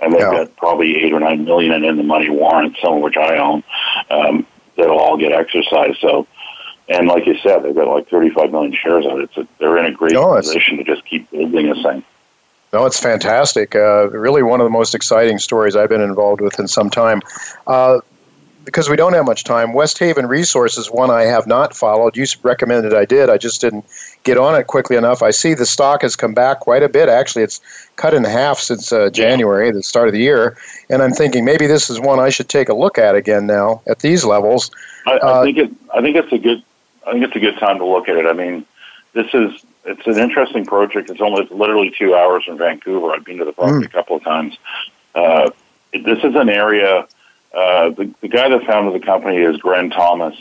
And 0.00 0.12
they've 0.12 0.20
yeah. 0.20 0.44
got 0.44 0.56
probably 0.56 1.02
eight 1.02 1.12
or 1.12 1.20
nine 1.20 1.44
million 1.44 1.84
in 1.84 1.96
the 1.96 2.02
money 2.02 2.30
warrants, 2.30 2.80
some 2.80 2.94
of 2.94 3.02
which 3.02 3.16
I 3.16 3.36
own, 3.36 3.62
um, 4.10 4.46
that'll 4.76 4.98
all 4.98 5.16
get 5.16 5.32
exercised. 5.32 5.98
So, 6.00 6.26
and 6.88 7.08
like 7.08 7.26
you 7.26 7.36
said, 7.42 7.62
they've 7.62 7.74
got 7.74 7.88
like 7.88 8.08
35 8.08 8.50
million 8.50 8.74
shares 8.74 9.06
of 9.06 9.18
it. 9.20 9.30
So 9.34 9.46
they're 9.58 9.78
in 9.78 9.86
a 9.86 9.92
great 9.92 10.12
no, 10.12 10.34
position 10.36 10.78
to 10.78 10.84
just 10.84 11.04
keep 11.04 11.30
building 11.30 11.68
this 11.68 11.82
thing. 11.82 12.04
No, 12.72 12.84
it's 12.84 13.00
fantastic. 13.00 13.74
Uh, 13.74 14.10
really, 14.10 14.42
one 14.42 14.60
of 14.60 14.64
the 14.64 14.70
most 14.70 14.94
exciting 14.94 15.38
stories 15.38 15.76
I've 15.76 15.88
been 15.88 16.00
involved 16.00 16.40
with 16.40 16.58
in 16.58 16.68
some 16.68 16.90
time. 16.90 17.22
Uh, 17.66 18.00
because 18.66 18.90
we 18.90 18.96
don't 18.96 19.14
have 19.14 19.24
much 19.24 19.44
time, 19.44 19.72
West 19.72 19.98
Haven 19.98 20.26
Resources, 20.26 20.90
one 20.90 21.10
I 21.10 21.22
have 21.22 21.46
not 21.46 21.74
followed. 21.74 22.16
You 22.16 22.26
recommended 22.42 22.92
I 22.92 23.04
did. 23.04 23.30
I 23.30 23.38
just 23.38 23.60
didn't 23.60 23.86
get 24.24 24.36
on 24.36 24.56
it 24.56 24.66
quickly 24.66 24.96
enough. 24.96 25.22
I 25.22 25.30
see 25.30 25.54
the 25.54 25.64
stock 25.64 26.02
has 26.02 26.16
come 26.16 26.34
back 26.34 26.60
quite 26.60 26.82
a 26.82 26.88
bit. 26.88 27.08
Actually, 27.08 27.44
it's 27.44 27.60
cut 27.94 28.12
in 28.12 28.24
half 28.24 28.58
since 28.58 28.92
uh, 28.92 29.08
January, 29.10 29.70
the 29.70 29.82
start 29.82 30.08
of 30.08 30.12
the 30.12 30.20
year. 30.20 30.58
And 30.90 31.00
I'm 31.00 31.12
thinking 31.12 31.44
maybe 31.44 31.66
this 31.66 31.88
is 31.88 32.00
one 32.00 32.18
I 32.18 32.28
should 32.28 32.48
take 32.48 32.68
a 32.68 32.74
look 32.74 32.98
at 32.98 33.14
again 33.14 33.46
now 33.46 33.82
at 33.86 34.00
these 34.00 34.24
levels. 34.24 34.70
I, 35.06 35.12
I 35.12 35.16
uh, 35.18 35.42
think 35.44 35.58
it. 35.58 35.70
I 35.94 36.02
think 36.02 36.16
it's 36.16 36.32
a 36.32 36.38
good. 36.38 36.62
I 37.06 37.12
think 37.12 37.24
it's 37.24 37.36
a 37.36 37.40
good 37.40 37.58
time 37.58 37.78
to 37.78 37.86
look 37.86 38.08
at 38.08 38.16
it. 38.16 38.26
I 38.26 38.32
mean, 38.32 38.66
this 39.12 39.32
is 39.32 39.64
it's 39.84 40.06
an 40.08 40.18
interesting 40.18 40.66
project. 40.66 41.08
It's 41.08 41.20
only 41.20 41.46
literally 41.52 41.94
two 41.96 42.16
hours 42.16 42.44
from 42.44 42.58
Vancouver. 42.58 43.12
I've 43.12 43.24
been 43.24 43.38
to 43.38 43.44
the 43.44 43.52
property 43.52 43.86
mm. 43.86 43.90
a 43.90 43.92
couple 43.92 44.16
of 44.16 44.24
times. 44.24 44.58
Uh, 45.14 45.50
this 45.92 46.18
is 46.24 46.34
an 46.34 46.48
area 46.48 47.06
uh, 47.56 47.88
the, 47.90 48.12
the 48.20 48.28
guy 48.28 48.50
that 48.50 48.64
founded 48.64 49.00
the 49.00 49.04
company 49.04 49.38
is 49.38 49.56
Gren 49.56 49.88
Thomas, 49.88 50.36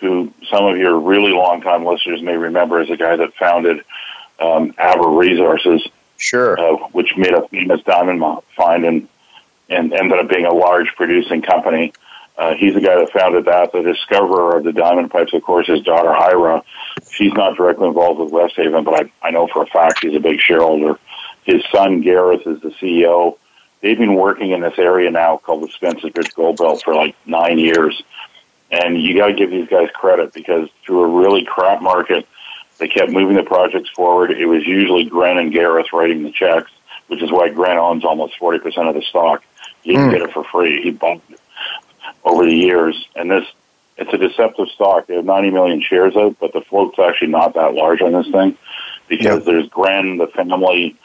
who 0.00 0.32
some 0.50 0.66
of 0.66 0.76
your 0.76 0.98
really 0.98 1.30
long-time 1.30 1.84
listeners 1.86 2.20
may 2.22 2.36
remember 2.36 2.80
as 2.80 2.88
the 2.88 2.96
guy 2.96 3.14
that 3.14 3.34
founded 3.34 3.84
um, 4.40 4.74
Aber 4.76 5.08
Resources, 5.10 5.86
sure, 6.18 6.58
uh, 6.58 6.76
which 6.88 7.16
made 7.16 7.32
a 7.32 7.46
famous 7.48 7.80
diamond 7.84 8.22
find 8.56 8.84
and 8.84 9.08
and 9.68 9.92
ended 9.92 10.18
up 10.18 10.28
being 10.28 10.44
a 10.44 10.52
large 10.52 10.88
producing 10.96 11.40
company. 11.40 11.92
Uh, 12.36 12.54
he's 12.54 12.74
the 12.74 12.80
guy 12.80 12.96
that 12.96 13.10
founded 13.10 13.44
that. 13.46 13.72
The 13.72 13.82
discoverer 13.82 14.58
of 14.58 14.64
the 14.64 14.72
diamond 14.72 15.10
pipes, 15.10 15.32
of 15.34 15.42
course, 15.42 15.66
his 15.66 15.82
daughter 15.82 16.10
Eira. 16.10 16.62
She's 17.10 17.32
not 17.32 17.56
directly 17.56 17.88
involved 17.88 18.20
with 18.20 18.32
West 18.32 18.56
Haven, 18.56 18.84
but 18.84 19.06
I, 19.22 19.28
I 19.28 19.30
know 19.30 19.46
for 19.46 19.62
a 19.62 19.66
fact 19.66 20.00
he's 20.02 20.14
a 20.14 20.20
big 20.20 20.40
shareholder. 20.40 20.98
His 21.44 21.62
son 21.72 22.00
Gareth 22.00 22.46
is 22.46 22.60
the 22.60 22.70
CEO 22.70 23.38
they've 23.80 23.98
been 23.98 24.14
working 24.14 24.52
in 24.52 24.60
this 24.60 24.78
area 24.78 25.10
now 25.10 25.36
called 25.38 25.62
the 25.62 25.68
Spences 25.68 26.12
Bridge 26.12 26.34
Gold 26.34 26.56
Belt 26.56 26.82
for 26.82 26.94
like 26.94 27.16
nine 27.26 27.58
years. 27.58 28.02
And 28.70 29.00
you 29.00 29.16
got 29.16 29.28
to 29.28 29.34
give 29.34 29.50
these 29.50 29.68
guys 29.68 29.88
credit 29.94 30.32
because 30.32 30.68
through 30.84 31.02
a 31.02 31.20
really 31.20 31.44
crap 31.44 31.80
market, 31.80 32.26
they 32.78 32.88
kept 32.88 33.10
moving 33.10 33.36
the 33.36 33.42
projects 33.42 33.90
forward. 33.90 34.32
It 34.32 34.46
was 34.46 34.66
usually 34.66 35.04
Gren 35.04 35.38
and 35.38 35.52
Gareth 35.52 35.92
writing 35.92 36.24
the 36.24 36.32
checks, 36.32 36.70
which 37.06 37.22
is 37.22 37.30
why 37.30 37.48
Gren 37.48 37.78
owns 37.78 38.04
almost 38.04 38.34
40% 38.40 38.88
of 38.88 38.94
the 38.94 39.02
stock. 39.02 39.44
He 39.82 39.92
didn't 39.92 40.08
mm. 40.08 40.12
get 40.12 40.22
it 40.22 40.32
for 40.32 40.44
free. 40.44 40.82
He 40.82 40.90
bought 40.90 41.22
it 41.30 41.40
over 42.24 42.44
the 42.44 42.54
years. 42.54 43.06
And 43.14 43.30
this, 43.30 43.46
it's 43.96 44.12
a 44.12 44.18
deceptive 44.18 44.68
stock. 44.74 45.06
They 45.06 45.14
have 45.14 45.24
90 45.24 45.50
million 45.50 45.80
shares 45.80 46.16
out, 46.16 46.36
but 46.40 46.52
the 46.52 46.60
float's 46.62 46.98
actually 46.98 47.28
not 47.28 47.54
that 47.54 47.74
large 47.74 48.02
on 48.02 48.12
this 48.12 48.28
thing 48.30 48.58
because 49.08 49.44
there's 49.44 49.68
Gren, 49.68 50.18
the 50.18 50.26
family, 50.26 50.96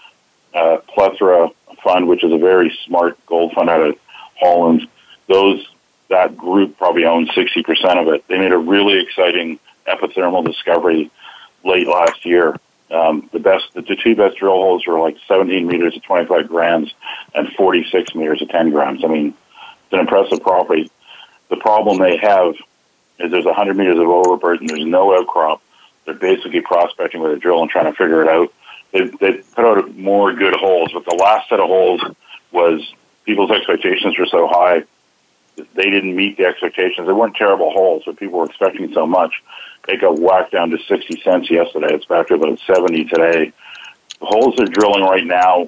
uh, 0.53 0.77
plethora 0.87 1.49
fund, 1.83 2.07
which 2.07 2.23
is 2.23 2.31
a 2.31 2.37
very 2.37 2.77
smart 2.85 3.17
gold 3.25 3.53
fund 3.53 3.69
out 3.69 3.81
of 3.81 3.97
Holland. 4.39 4.87
Those 5.27 5.65
that 6.09 6.37
group 6.37 6.77
probably 6.77 7.05
owns 7.05 7.33
sixty 7.33 7.63
percent 7.63 7.99
of 7.99 8.07
it. 8.09 8.27
They 8.27 8.37
made 8.37 8.51
a 8.51 8.57
really 8.57 8.99
exciting 8.99 9.59
epithermal 9.87 10.45
discovery 10.45 11.11
late 11.63 11.87
last 11.87 12.25
year. 12.25 12.55
Um, 12.89 13.29
the 13.31 13.39
best, 13.39 13.73
the 13.73 13.83
two 13.83 14.15
best 14.15 14.37
drill 14.37 14.51
holes 14.51 14.85
were 14.85 14.99
like 14.99 15.15
17 15.25 15.65
meters 15.65 15.95
at 15.95 16.03
25 16.03 16.49
grams 16.49 16.93
and 17.33 17.47
46 17.53 18.15
meters 18.15 18.41
at 18.41 18.49
10 18.49 18.71
grams. 18.71 19.05
I 19.05 19.07
mean, 19.07 19.27
it's 19.27 19.93
an 19.93 19.99
impressive 19.99 20.41
property. 20.41 20.91
The 21.49 21.55
problem 21.55 21.99
they 21.99 22.17
have 22.17 22.55
is 23.19 23.31
there's 23.31 23.45
100 23.45 23.77
meters 23.77 23.97
of 23.97 24.07
overburden. 24.07 24.67
There's 24.67 24.85
no 24.85 25.17
outcrop. 25.17 25.61
They're 26.05 26.15
basically 26.15 26.61
prospecting 26.61 27.21
with 27.21 27.31
a 27.31 27.37
drill 27.37 27.61
and 27.61 27.69
trying 27.69 27.85
to 27.85 27.93
figure 27.93 28.21
it 28.23 28.27
out 28.27 28.53
they 28.91 29.05
they 29.05 29.33
put 29.55 29.65
out 29.65 29.95
more 29.95 30.33
good 30.33 30.55
holes, 30.55 30.91
but 30.93 31.05
the 31.05 31.15
last 31.15 31.49
set 31.49 31.59
of 31.59 31.67
holes 31.67 32.01
was 32.51 32.81
people's 33.25 33.51
expectations 33.51 34.17
were 34.17 34.25
so 34.25 34.47
high 34.47 34.83
they 35.73 35.89
didn't 35.89 36.15
meet 36.15 36.37
the 36.37 36.45
expectations. 36.45 37.07
They 37.07 37.13
weren't 37.13 37.35
terrible 37.35 37.71
holes, 37.71 38.03
but 38.05 38.17
people 38.17 38.39
were 38.39 38.45
expecting 38.45 38.91
so 38.93 39.05
much. 39.05 39.33
It 39.87 40.01
got 40.01 40.19
whacked 40.19 40.51
down 40.51 40.69
to 40.71 40.77
sixty 40.87 41.21
cents 41.21 41.49
yesterday. 41.49 41.93
It's 41.93 42.05
back 42.05 42.27
to 42.27 42.35
about 42.35 42.59
seventy 42.59 43.05
today. 43.05 43.51
The 44.19 44.25
holes 44.25 44.55
they're 44.57 44.67
drilling 44.67 45.03
right 45.03 45.25
now, 45.25 45.67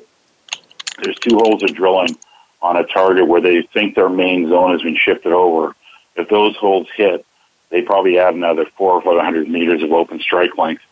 there's 1.01 1.17
two 1.17 1.37
holes 1.37 1.61
they're 1.61 1.75
drilling 1.75 2.15
on 2.61 2.77
a 2.77 2.83
target 2.85 3.27
where 3.27 3.41
they 3.41 3.63
think 3.73 3.95
their 3.95 4.09
main 4.09 4.47
zone 4.47 4.71
has 4.71 4.81
been 4.81 4.97
shifted 4.97 5.33
over. 5.33 5.75
If 6.15 6.29
those 6.29 6.55
holes 6.55 6.87
hit, 6.95 7.25
they 7.69 7.81
probably 7.81 8.19
add 8.19 8.35
another 8.35 8.65
four 8.77 8.93
or 8.93 9.01
five 9.01 9.23
hundred 9.23 9.49
meters 9.49 9.83
of 9.83 9.91
open 9.91 10.19
strike 10.19 10.57
length 10.57 10.83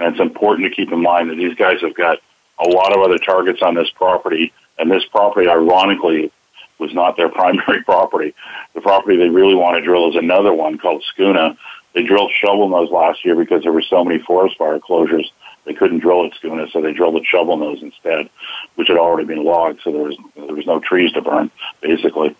and 0.00 0.14
it's 0.14 0.20
important 0.20 0.68
to 0.68 0.74
keep 0.74 0.90
in 0.90 1.02
mind 1.02 1.30
that 1.30 1.36
these 1.36 1.54
guys 1.54 1.80
have 1.82 1.94
got 1.94 2.18
a 2.58 2.68
lot 2.68 2.96
of 2.96 3.02
other 3.02 3.18
targets 3.18 3.60
on 3.62 3.74
this 3.74 3.90
property, 3.94 4.52
and 4.78 4.90
this 4.90 5.04
property, 5.10 5.48
ironically, 5.48 6.32
was 6.78 6.92
not 6.94 7.16
their 7.16 7.28
primary 7.40 7.84
property. 7.84 8.34
The 8.74 8.80
property 8.80 9.16
they 9.18 9.28
really 9.28 9.54
want 9.54 9.76
to 9.76 9.82
drill 9.82 10.08
is 10.08 10.16
another 10.16 10.52
one 10.52 10.78
called 10.78 11.04
Skoonka. 11.14 11.56
They 11.94 12.02
drilled 12.02 12.32
Shovelnose 12.42 12.90
last 12.90 13.24
year 13.24 13.36
because 13.36 13.62
there 13.62 13.72
were 13.72 13.82
so 13.82 14.04
many 14.04 14.22
forest 14.22 14.56
fire 14.56 14.78
closures. 14.78 15.26
They 15.66 15.74
couldn't 15.74 15.98
drill 15.98 16.24
at 16.24 16.32
Skoonka, 16.32 16.72
so 16.72 16.80
they 16.80 16.92
drilled 16.92 17.16
at 17.16 17.22
Shovelnose 17.22 17.82
instead, 17.82 18.30
which 18.76 18.88
had 18.88 18.96
already 18.96 19.26
been 19.26 19.44
logged, 19.44 19.80
so 19.84 19.92
there 19.92 20.02
was 20.02 20.16
there 20.34 20.54
was 20.54 20.66
no 20.66 20.80
trees 20.80 21.12
to 21.12 21.20
burn, 21.20 21.50
basically. 21.82 22.34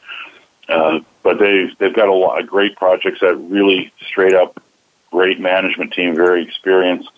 Uh, 0.68 1.00
but 1.22 1.38
they've 1.38 1.76
they've 1.78 1.94
got 1.94 2.08
a 2.08 2.14
lot 2.14 2.40
of 2.40 2.46
great 2.46 2.76
projects 2.76 3.20
that 3.20 3.36
really 3.36 3.92
straight 4.08 4.34
up 4.34 4.62
great 5.10 5.40
management 5.40 5.92
team, 5.92 6.14
very 6.14 6.42
experienced. 6.42 7.10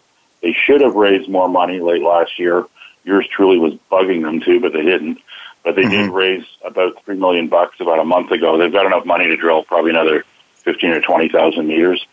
They 0.43 0.53
should 0.53 0.81
have 0.81 0.95
raised 0.95 1.29
more 1.31 1.49
money 1.49 1.81
late 1.81 2.03
last 2.03 2.39
year. 2.39 2.67
Yours 3.05 3.27
truly 3.29 3.59
was 3.59 3.75
bugging 3.91 4.23
them 4.23 4.41
too, 4.41 4.61
but 4.61 4.73
they 4.73 4.83
didn't. 4.83 5.19
But 5.65 5.77
they 5.77 5.83
mm-hmm. 5.83 6.07
did 6.07 6.11
raise 6.11 6.45
about 6.65 7.05
three 7.05 7.17
million 7.17 7.49
bucks 7.49 7.77
about 7.81 8.01
a 8.01 8.05
month 8.05 8.33
ago. 8.33 8.59
They've 8.59 8.73
got 8.73 8.87
enough 8.87 9.07
money 9.07 9.29
to 9.29 9.37
drill 9.37 9.63
probably 9.63 9.91
another 9.91 10.25
fifteen 10.57 10.91
or 10.91 11.01
twenty 11.01 11.29
thousand 11.29 11.69
meters. 11.69 12.05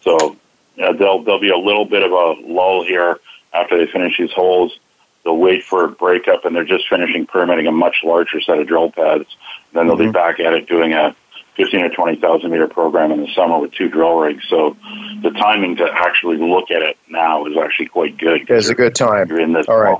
So 0.00 0.36
you 0.76 0.82
know, 0.82 0.92
there'll 0.94 1.22
there'll 1.22 1.40
be 1.40 1.50
a 1.50 1.58
little 1.58 1.84
bit 1.84 2.02
of 2.02 2.12
a 2.12 2.40
lull 2.40 2.84
here 2.84 3.20
after 3.52 3.76
they 3.78 3.90
finish 3.90 4.18
these 4.18 4.32
holes. 4.32 4.78
they'll 5.24 5.36
wait 5.36 5.64
for 5.64 5.84
a 5.84 5.88
breakup, 5.88 6.44
and 6.44 6.54
they're 6.54 6.64
just 6.64 6.88
finishing 6.88 7.26
permitting 7.26 7.66
a 7.66 7.72
much 7.72 7.96
larger 8.04 8.40
set 8.40 8.58
of 8.58 8.66
drill 8.66 8.90
pads. 8.90 9.36
Then 9.72 9.86
they'll 9.86 9.96
mm-hmm. 9.96 10.06
be 10.06 10.12
back 10.12 10.40
at 10.40 10.54
it 10.54 10.68
doing 10.68 10.92
a 10.92 11.14
15 11.56 11.80
or 11.80 11.88
20,000 11.88 12.50
meter 12.50 12.68
program 12.68 13.12
in 13.12 13.22
the 13.22 13.32
summer 13.34 13.58
with 13.58 13.72
two 13.72 13.88
drill 13.88 14.16
rigs. 14.16 14.44
So 14.48 14.76
the 15.22 15.30
timing 15.30 15.76
to 15.76 15.88
actually 15.90 16.36
look 16.36 16.70
at 16.70 16.82
it 16.82 16.98
now 17.08 17.46
is 17.46 17.56
actually 17.56 17.86
quite 17.86 18.18
good. 18.18 18.48
It's 18.48 18.68
a 18.68 18.74
good 18.74 18.94
time. 18.94 19.28
You're 19.28 19.40
in 19.40 19.52
this. 19.52 19.66
All 19.68 19.78
right. 19.78 19.98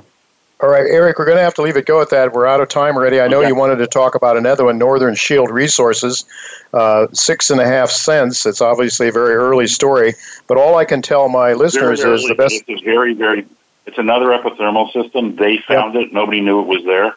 All 0.59 0.69
right, 0.69 0.85
Eric, 0.87 1.19
we're 1.19 1.25
going 1.25 1.37
to 1.37 1.43
have 1.43 1.53
to 1.55 1.61
leave 1.61 1.77
it 1.77 1.85
go 1.85 2.01
at 2.01 2.09
that. 2.09 2.33
We're 2.33 2.47
out 2.47 2.61
of 2.61 2.67
time 2.67 2.95
already. 2.95 3.21
I 3.21 3.27
know 3.27 3.39
okay. 3.41 3.49
you 3.49 3.55
wanted 3.55 3.75
to 3.75 3.85
talk 3.85 4.15
about 4.15 4.37
another 4.37 4.65
one, 4.65 4.79
Northern 4.79 5.13
Shield 5.13 5.51
Resources, 5.51 6.25
uh, 6.73 7.05
six 7.13 7.51
and 7.51 7.61
a 7.61 7.65
half 7.67 7.91
cents. 7.91 8.43
It's 8.43 8.59
obviously 8.59 9.09
a 9.09 9.11
very 9.11 9.35
early 9.35 9.67
story, 9.67 10.15
but 10.47 10.57
all 10.57 10.75
I 10.75 10.85
can 10.85 11.03
tell 11.03 11.29
my 11.29 11.53
listeners 11.53 12.01
very 12.01 12.15
is 12.15 12.27
the 12.27 12.33
best. 12.33 12.63
It's 12.67 12.81
very, 12.81 13.13
very. 13.13 13.45
It's 13.85 13.99
another 13.99 14.29
epithermal 14.29 14.91
system. 14.93 15.35
They 15.35 15.59
found 15.59 15.93
yep. 15.93 16.05
it. 16.05 16.13
Nobody 16.13 16.41
knew 16.41 16.59
it 16.61 16.67
was 16.67 16.83
there. 16.85 17.15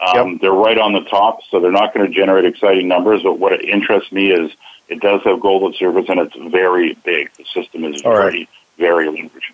Um, 0.00 0.32
yep. 0.32 0.40
They're 0.40 0.52
right 0.52 0.78
on 0.78 0.92
the 0.92 1.02
top, 1.02 1.40
so 1.50 1.60
they're 1.60 1.72
not 1.72 1.92
going 1.92 2.06
to 2.06 2.12
generate 2.12 2.44
exciting 2.44 2.88
numbers. 2.88 3.22
But 3.22 3.38
what 3.38 3.64
interests 3.64 4.12
me 4.12 4.30
is 4.30 4.52
it 4.88 5.00
does 5.00 5.22
have 5.24 5.40
gold 5.40 5.72
at 5.72 5.78
surface, 5.78 6.06
and 6.08 6.20
it's 6.20 6.36
very 6.52 6.94
big. 7.04 7.32
The 7.34 7.44
system 7.44 7.84
is 7.84 8.02
All 8.02 8.12
very, 8.12 8.38
right. 8.38 8.48
very 8.78 9.08
large. 9.08 9.52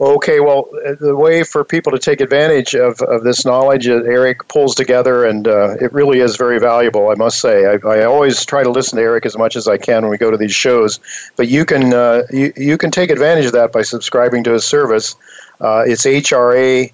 Okay, 0.00 0.40
well, 0.40 0.68
uh, 0.84 0.94
the 0.98 1.14
way 1.14 1.44
for 1.44 1.62
people 1.62 1.92
to 1.92 2.00
take 2.00 2.20
advantage 2.20 2.74
of, 2.74 3.00
of 3.02 3.22
this 3.22 3.44
knowledge 3.44 3.86
that 3.86 4.04
Eric 4.06 4.48
pulls 4.48 4.74
together, 4.74 5.24
and 5.24 5.46
uh, 5.46 5.76
it 5.80 5.92
really 5.92 6.18
is 6.18 6.36
very 6.36 6.58
valuable, 6.58 7.10
I 7.10 7.14
must 7.14 7.40
say. 7.40 7.64
I, 7.64 7.78
I, 7.86 8.04
always 8.04 8.44
try 8.44 8.64
to 8.64 8.70
listen 8.70 8.96
to 8.96 9.02
Eric 9.02 9.24
as 9.24 9.38
much 9.38 9.54
as 9.54 9.68
I 9.68 9.78
can 9.78 10.02
when 10.02 10.10
we 10.10 10.18
go 10.18 10.32
to 10.32 10.36
these 10.36 10.54
shows, 10.54 10.98
but 11.36 11.46
you 11.46 11.64
can 11.64 11.94
uh, 11.94 12.22
you, 12.30 12.52
you 12.56 12.76
can 12.76 12.90
take 12.90 13.10
advantage 13.10 13.46
of 13.46 13.52
that 13.52 13.70
by 13.70 13.82
subscribing 13.82 14.42
to 14.44 14.52
his 14.52 14.64
service. 14.64 15.14
Uh, 15.60 15.84
it's 15.86 16.04
HRA, 16.04 16.92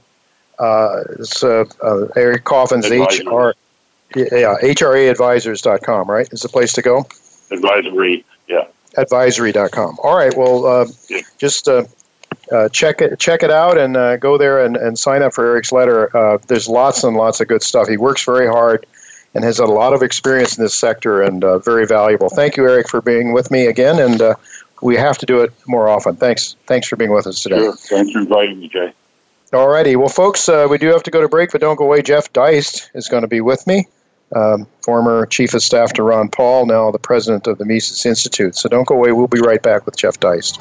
uh, 0.60 1.02
it's 1.18 1.42
uh, 1.42 1.64
Eric 2.16 2.44
Coffin's 2.44 2.88
HR, 2.88 3.52
yeah, 4.16 4.56
HRAadvisors.com, 4.62 6.10
right? 6.10 6.28
Is 6.32 6.42
the 6.42 6.48
place 6.48 6.72
to 6.74 6.82
go? 6.82 7.06
Advisory, 7.50 8.24
yeah. 8.48 8.66
Advisory.com. 8.96 9.98
All 10.02 10.16
right, 10.16 10.36
well, 10.36 10.86
yeah. 11.08 11.20
just 11.38 11.68
uh, 12.52 12.68
check 12.70 13.00
it 13.00 13.18
check 13.18 13.42
it 13.42 13.50
out 13.50 13.78
and 13.78 13.96
uh, 13.96 14.16
go 14.16 14.36
there 14.36 14.64
and, 14.64 14.76
and 14.76 14.98
sign 14.98 15.22
up 15.22 15.34
for 15.34 15.46
Eric's 15.46 15.72
letter. 15.72 16.14
Uh, 16.16 16.38
there's 16.48 16.68
lots 16.68 17.04
and 17.04 17.16
lots 17.16 17.40
of 17.40 17.48
good 17.48 17.62
stuff. 17.62 17.88
He 17.88 17.96
works 17.96 18.24
very 18.24 18.48
hard 18.48 18.86
and 19.34 19.44
has 19.44 19.58
a 19.58 19.66
lot 19.66 19.92
of 19.92 20.02
experience 20.02 20.58
in 20.58 20.64
this 20.64 20.74
sector 20.74 21.22
and 21.22 21.44
uh, 21.44 21.58
very 21.58 21.86
valuable. 21.86 22.28
Thank 22.28 22.56
you, 22.56 22.66
Eric, 22.66 22.88
for 22.88 23.00
being 23.00 23.32
with 23.32 23.50
me 23.50 23.66
again, 23.66 24.00
and 24.00 24.20
uh, 24.20 24.34
we 24.82 24.96
have 24.96 25.18
to 25.18 25.26
do 25.26 25.40
it 25.40 25.52
more 25.68 25.88
often. 25.88 26.16
Thanks, 26.16 26.56
thanks 26.66 26.88
for 26.88 26.96
being 26.96 27.12
with 27.12 27.26
us 27.26 27.42
today. 27.42 27.58
Sure. 27.58 27.72
Thanks 27.74 28.12
for 28.12 28.18
inviting 28.18 28.58
me, 28.58 28.68
Jay. 28.68 28.92
All 29.52 29.68
righty. 29.68 29.96
Well, 29.96 30.08
folks, 30.08 30.48
uh, 30.48 30.68
we 30.70 30.78
do 30.78 30.86
have 30.88 31.02
to 31.02 31.10
go 31.10 31.20
to 31.20 31.28
break, 31.28 31.50
but 31.50 31.60
don't 31.60 31.76
go 31.76 31.84
away. 31.84 32.02
Jeff 32.02 32.32
Deist 32.32 32.90
is 32.94 33.08
going 33.08 33.22
to 33.22 33.28
be 33.28 33.40
with 33.40 33.66
me. 33.66 33.86
Um, 34.34 34.68
former 34.84 35.26
chief 35.26 35.54
of 35.54 35.62
staff 35.62 35.92
to 35.94 36.04
Ron 36.04 36.28
Paul, 36.28 36.66
now 36.66 36.92
the 36.92 37.00
president 37.00 37.48
of 37.48 37.58
the 37.58 37.64
Mises 37.64 38.06
Institute. 38.06 38.54
So 38.54 38.68
don't 38.68 38.86
go 38.86 38.94
away. 38.94 39.10
We'll 39.10 39.26
be 39.26 39.40
right 39.40 39.60
back 39.60 39.86
with 39.86 39.96
Jeff 39.96 40.20
Deist. 40.20 40.60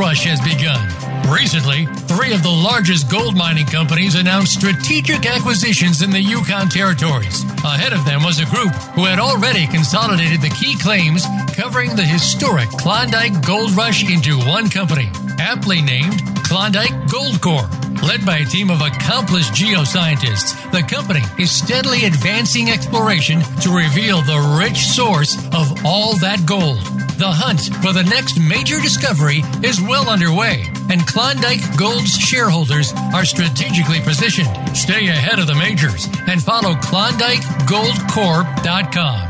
rush 0.00 0.24
has 0.24 0.40
begun. 0.40 1.09
Recently, 1.30 1.86
three 2.10 2.32
of 2.32 2.42
the 2.42 2.50
largest 2.50 3.08
gold 3.08 3.36
mining 3.36 3.66
companies 3.66 4.16
announced 4.16 4.54
strategic 4.54 5.26
acquisitions 5.26 6.02
in 6.02 6.10
the 6.10 6.20
Yukon 6.20 6.68
territories. 6.68 7.44
Ahead 7.64 7.92
of 7.92 8.04
them 8.04 8.24
was 8.24 8.40
a 8.40 8.46
group 8.46 8.72
who 8.98 9.04
had 9.04 9.20
already 9.20 9.68
consolidated 9.68 10.40
the 10.42 10.50
key 10.50 10.76
claims 10.76 11.24
covering 11.54 11.94
the 11.94 12.02
historic 12.02 12.68
Klondike 12.70 13.46
Gold 13.46 13.76
Rush 13.76 14.02
into 14.10 14.38
one 14.40 14.68
company, 14.68 15.08
aptly 15.38 15.80
named 15.80 16.20
Klondike 16.44 17.08
Gold 17.08 17.40
Corp. 17.40 17.70
Led 18.02 18.26
by 18.26 18.38
a 18.38 18.44
team 18.46 18.70
of 18.70 18.80
accomplished 18.80 19.52
geoscientists, 19.52 20.56
the 20.72 20.82
company 20.82 21.22
is 21.38 21.50
steadily 21.50 22.06
advancing 22.06 22.70
exploration 22.70 23.40
to 23.60 23.70
reveal 23.70 24.20
the 24.22 24.58
rich 24.58 24.78
source 24.78 25.36
of 25.54 25.84
all 25.84 26.16
that 26.16 26.44
gold. 26.44 26.80
The 27.20 27.28
hunt 27.28 27.60
for 27.84 27.92
the 27.92 28.02
next 28.04 28.40
major 28.40 28.80
discovery 28.80 29.44
is 29.62 29.78
well 29.78 30.08
underway, 30.08 30.72
and 30.88 31.06
Klondike 31.06 31.19
Gold's 31.76 32.16
shareholders 32.16 32.94
are 33.14 33.26
strategically 33.26 34.00
positioned. 34.00 34.48
Stay 34.74 35.08
ahead 35.08 35.38
of 35.38 35.46
the 35.46 35.54
majors 35.54 36.06
and 36.26 36.42
follow 36.42 36.72
KlondikeGoldCorp.com. 36.74 39.28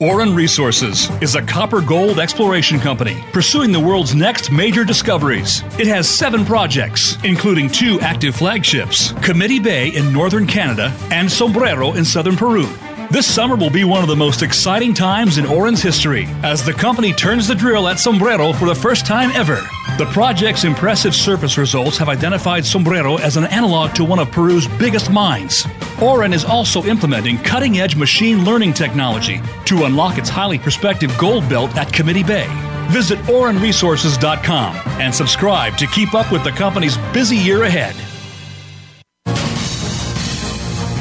Auryn 0.00 0.36
Resources 0.36 1.10
is 1.20 1.34
a 1.34 1.42
copper 1.42 1.80
gold 1.80 2.20
exploration 2.20 2.78
company 2.78 3.24
pursuing 3.32 3.72
the 3.72 3.80
world's 3.80 4.14
next 4.14 4.52
major 4.52 4.84
discoveries. 4.84 5.62
It 5.80 5.88
has 5.88 6.08
seven 6.08 6.44
projects, 6.44 7.16
including 7.24 7.68
two 7.68 7.98
active 8.00 8.36
flagships 8.36 9.10
Committee 9.22 9.58
Bay 9.60 9.88
in 9.94 10.12
northern 10.12 10.46
Canada 10.46 10.96
and 11.10 11.28
Sombrero 11.30 11.92
in 11.94 12.04
southern 12.04 12.36
Peru. 12.36 12.68
This 13.14 13.32
summer 13.32 13.54
will 13.54 13.70
be 13.70 13.84
one 13.84 14.02
of 14.02 14.08
the 14.08 14.16
most 14.16 14.42
exciting 14.42 14.92
times 14.92 15.38
in 15.38 15.44
Auryn's 15.44 15.80
history 15.80 16.26
as 16.42 16.64
the 16.64 16.72
company 16.72 17.12
turns 17.12 17.46
the 17.46 17.54
drill 17.54 17.86
at 17.86 18.00
Sombrero 18.00 18.52
for 18.52 18.66
the 18.66 18.74
first 18.74 19.06
time 19.06 19.30
ever. 19.36 19.62
The 19.98 20.06
project's 20.06 20.64
impressive 20.64 21.14
surface 21.14 21.56
results 21.56 21.96
have 21.98 22.08
identified 22.08 22.66
Sombrero 22.66 23.18
as 23.18 23.36
an 23.36 23.44
analog 23.44 23.94
to 23.94 24.04
one 24.04 24.18
of 24.18 24.32
Peru's 24.32 24.66
biggest 24.66 25.12
mines. 25.12 25.62
Auryn 26.02 26.34
is 26.34 26.44
also 26.44 26.82
implementing 26.82 27.38
cutting 27.38 27.78
edge 27.78 27.94
machine 27.94 28.44
learning 28.44 28.72
technology 28.72 29.40
to 29.66 29.84
unlock 29.84 30.18
its 30.18 30.28
highly 30.28 30.58
prospective 30.58 31.16
gold 31.16 31.48
belt 31.48 31.76
at 31.76 31.92
Committee 31.92 32.24
Bay. 32.24 32.48
Visit 32.88 33.20
aurynresources.com 33.28 34.74
and 35.00 35.14
subscribe 35.14 35.76
to 35.76 35.86
keep 35.86 36.14
up 36.14 36.32
with 36.32 36.42
the 36.42 36.50
company's 36.50 36.96
busy 37.12 37.36
year 37.36 37.62
ahead. 37.62 37.94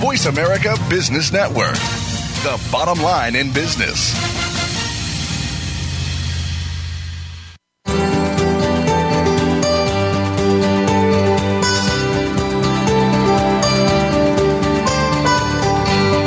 Voice 0.03 0.25
America 0.25 0.75
Business 0.89 1.31
Network, 1.31 1.77
the 2.43 2.69
bottom 2.69 3.01
line 3.01 3.37
in 3.37 3.53
business. 3.53 4.13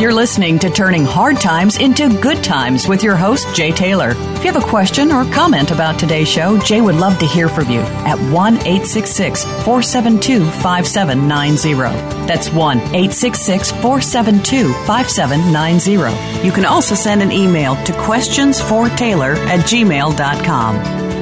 You're 0.00 0.14
listening 0.14 0.58
to 0.60 0.70
Turning 0.70 1.04
Hard 1.04 1.38
Times 1.38 1.78
into 1.78 2.08
Good 2.22 2.42
Times 2.42 2.88
with 2.88 3.02
your 3.02 3.16
host, 3.16 3.54
Jay 3.54 3.70
Taylor. 3.70 4.14
If 4.46 4.54
you 4.54 4.60
have 4.60 4.68
a 4.68 4.70
question 4.70 5.10
or 5.10 5.24
comment 5.32 5.72
about 5.72 5.98
today's 5.98 6.28
show, 6.28 6.56
Jay 6.60 6.80
would 6.80 6.94
love 6.94 7.18
to 7.18 7.26
hear 7.26 7.48
from 7.48 7.68
you 7.68 7.80
at 7.80 8.16
1 8.30 8.54
866 8.58 9.42
472 9.42 10.44
5790. 10.62 12.26
That's 12.28 12.50
1 12.50 12.78
866 12.78 13.72
472 13.72 14.72
5790. 14.86 16.46
You 16.46 16.52
can 16.52 16.64
also 16.64 16.94
send 16.94 17.22
an 17.22 17.32
email 17.32 17.74
to 17.86 17.92
questionsfortaylor 17.94 19.34
at 19.48 19.66
gmail.com. 19.66 20.76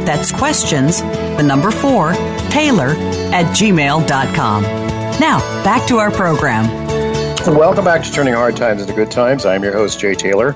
That's 0.04 0.30
questions, 0.30 1.00
the 1.00 1.42
number 1.42 1.70
4, 1.70 2.12
Taylor 2.50 2.88
at 3.32 3.46
gmail.com. 3.56 4.62
Now, 5.18 5.38
back 5.64 5.88
to 5.88 5.96
our 5.96 6.10
program. 6.10 6.66
Welcome 7.56 7.86
back 7.86 8.02
to 8.02 8.12
Turning 8.12 8.34
Hard 8.34 8.54
Times 8.54 8.82
into 8.82 8.92
Good 8.92 9.10
Times. 9.10 9.46
I'm 9.46 9.62
your 9.62 9.72
host, 9.72 9.98
Jay 9.98 10.14
Taylor. 10.14 10.54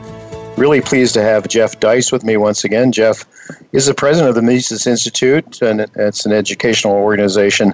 Really 0.59 0.81
pleased 0.81 1.15
to 1.15 1.23
have 1.23 1.47
Jeff 1.47 1.79
Deist 1.79 2.11
with 2.11 2.25
me 2.25 2.37
once 2.37 2.65
again. 2.65 2.91
Jeff 2.91 3.25
is 3.71 3.87
the 3.87 3.95
president 3.95 4.29
of 4.29 4.35
the 4.35 4.43
Mises 4.43 4.89
Institute, 4.89 5.63
and 5.63 5.83
it's 5.95 6.27
an 6.27 6.33
educational 6.33 6.95
organization 6.95 7.73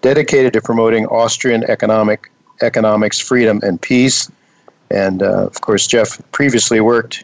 dedicated 0.00 0.52
to 0.54 0.60
promoting 0.60 1.06
Austrian 1.06 1.62
economic 1.70 2.32
economics, 2.60 3.20
freedom, 3.20 3.60
and 3.62 3.80
peace. 3.80 4.28
And 4.90 5.22
uh, 5.22 5.46
of 5.46 5.60
course, 5.60 5.86
Jeff 5.86 6.20
previously 6.32 6.80
worked 6.80 7.22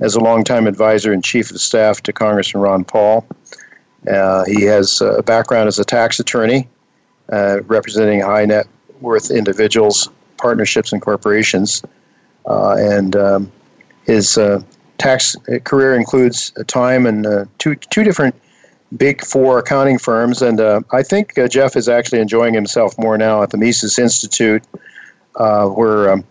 as 0.00 0.16
a 0.16 0.20
longtime 0.20 0.66
advisor 0.66 1.12
and 1.12 1.22
chief 1.22 1.52
of 1.52 1.60
staff 1.60 2.02
to 2.02 2.12
Congressman 2.12 2.60
Ron 2.60 2.84
Paul. 2.84 3.24
Uh, 4.10 4.44
he 4.46 4.64
has 4.64 5.00
a 5.00 5.22
background 5.22 5.68
as 5.68 5.78
a 5.78 5.84
tax 5.84 6.18
attorney, 6.18 6.68
uh, 7.30 7.62
representing 7.62 8.22
high 8.22 8.44
net 8.44 8.66
worth 9.00 9.30
individuals 9.30 10.08
partnerships 10.36 10.92
and 10.92 11.00
corporations. 11.00 11.80
Uh, 12.44 12.74
and 12.76 13.14
um, 13.14 13.52
his 14.08 14.36
uh, 14.36 14.60
tax 14.96 15.36
career 15.62 15.94
includes 15.94 16.52
time 16.66 17.06
in 17.06 17.26
uh, 17.26 17.44
two, 17.58 17.76
two 17.94 18.02
different 18.02 18.34
big 18.96 19.24
four 19.24 19.58
accounting 19.58 19.98
firms. 19.98 20.42
And 20.42 20.58
uh, 20.60 20.80
I 21.00 21.02
think 21.02 21.38
uh, 21.38 21.46
Jeff 21.46 21.76
is 21.76 21.88
actually 21.88 22.20
enjoying 22.20 22.54
himself 22.54 22.98
more 22.98 23.16
now 23.18 23.42
at 23.44 23.50
the 23.50 23.58
Mises 23.58 23.98
Institute, 23.98 24.64
where, 25.34 26.10
um, 26.12 26.24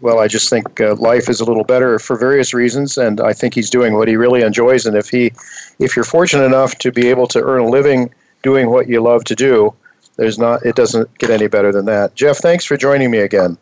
well, 0.00 0.18
I 0.24 0.28
just 0.28 0.48
think 0.48 0.80
life 1.10 1.28
is 1.28 1.40
a 1.40 1.44
little 1.44 1.64
better 1.64 1.98
for 1.98 2.16
various 2.16 2.54
reasons. 2.54 2.96
And 2.96 3.20
I 3.20 3.32
think 3.34 3.54
he's 3.54 3.70
doing 3.70 3.92
what 3.98 4.08
he 4.08 4.16
really 4.16 4.42
enjoys. 4.42 4.86
And 4.86 4.96
if 4.96 5.10
he, 5.10 5.32
if 5.78 5.96
you're 5.96 6.10
fortunate 6.18 6.44
enough 6.44 6.72
to 6.78 6.92
be 6.92 7.10
able 7.10 7.26
to 7.34 7.40
earn 7.42 7.60
a 7.60 7.68
living 7.68 8.10
doing 8.42 8.70
what 8.70 8.88
you 8.88 9.02
love 9.02 9.24
to 9.24 9.34
do, 9.34 9.74
There's 10.18 10.38
not. 10.38 10.66
It 10.66 10.74
doesn't 10.74 11.16
get 11.18 11.30
any 11.30 11.46
better 11.46 11.72
than 11.72 11.84
that. 11.86 12.14
Jeff, 12.16 12.38
thanks 12.38 12.64
for 12.64 12.76
joining 12.76 13.10
me 13.10 13.18
again. 13.18 13.56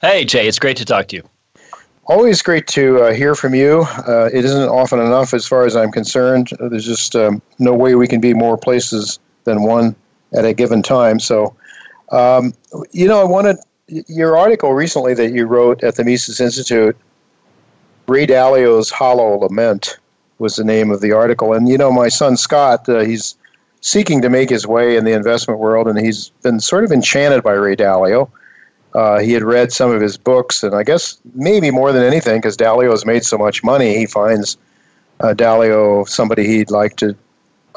Hey, 0.00 0.24
Jay, 0.24 0.46
it's 0.46 0.58
great 0.58 0.76
to 0.78 0.84
talk 0.84 1.08
to 1.08 1.16
you. 1.16 1.31
Always 2.12 2.42
great 2.42 2.66
to 2.66 3.04
uh, 3.04 3.14
hear 3.14 3.34
from 3.34 3.54
you. 3.54 3.86
Uh, 4.06 4.28
it 4.34 4.44
isn't 4.44 4.68
often 4.68 5.00
enough, 5.00 5.32
as 5.32 5.48
far 5.48 5.64
as 5.64 5.74
I'm 5.74 5.90
concerned. 5.90 6.50
There's 6.60 6.84
just 6.84 7.16
um, 7.16 7.40
no 7.58 7.72
way 7.72 7.94
we 7.94 8.06
can 8.06 8.20
be 8.20 8.34
more 8.34 8.58
places 8.58 9.18
than 9.44 9.62
one 9.62 9.96
at 10.34 10.44
a 10.44 10.52
given 10.52 10.82
time. 10.82 11.18
So, 11.18 11.56
um, 12.10 12.52
you 12.90 13.08
know, 13.08 13.18
I 13.18 13.24
wanted 13.24 13.56
your 13.86 14.36
article 14.36 14.74
recently 14.74 15.14
that 15.14 15.32
you 15.32 15.46
wrote 15.46 15.82
at 15.82 15.94
the 15.94 16.04
Mises 16.04 16.38
Institute. 16.38 16.98
Ray 18.06 18.26
Dalio's 18.26 18.90
Hollow 18.90 19.38
Lament 19.38 19.96
was 20.38 20.56
the 20.56 20.64
name 20.64 20.90
of 20.90 21.00
the 21.00 21.12
article, 21.12 21.54
and 21.54 21.66
you 21.66 21.78
know, 21.78 21.90
my 21.90 22.10
son 22.10 22.36
Scott, 22.36 22.86
uh, 22.90 22.98
he's 22.98 23.38
seeking 23.80 24.20
to 24.20 24.28
make 24.28 24.50
his 24.50 24.66
way 24.66 24.98
in 24.98 25.06
the 25.06 25.12
investment 25.12 25.60
world, 25.60 25.88
and 25.88 25.98
he's 25.98 26.28
been 26.42 26.60
sort 26.60 26.84
of 26.84 26.92
enchanted 26.92 27.42
by 27.42 27.52
Ray 27.52 27.74
Dalio. 27.74 28.28
Uh, 28.94 29.20
he 29.20 29.32
had 29.32 29.42
read 29.42 29.72
some 29.72 29.90
of 29.90 30.00
his 30.00 30.18
books, 30.18 30.62
and 30.62 30.74
I 30.74 30.82
guess 30.82 31.18
maybe 31.34 31.70
more 31.70 31.92
than 31.92 32.02
anything, 32.02 32.40
because 32.40 32.56
Dalio 32.56 32.90
has 32.90 33.06
made 33.06 33.24
so 33.24 33.38
much 33.38 33.64
money, 33.64 33.96
he 33.96 34.06
finds 34.06 34.58
uh, 35.20 35.34
Dalio 35.34 36.06
somebody 36.08 36.46
he'd 36.46 36.70
like 36.70 36.96
to 36.96 37.16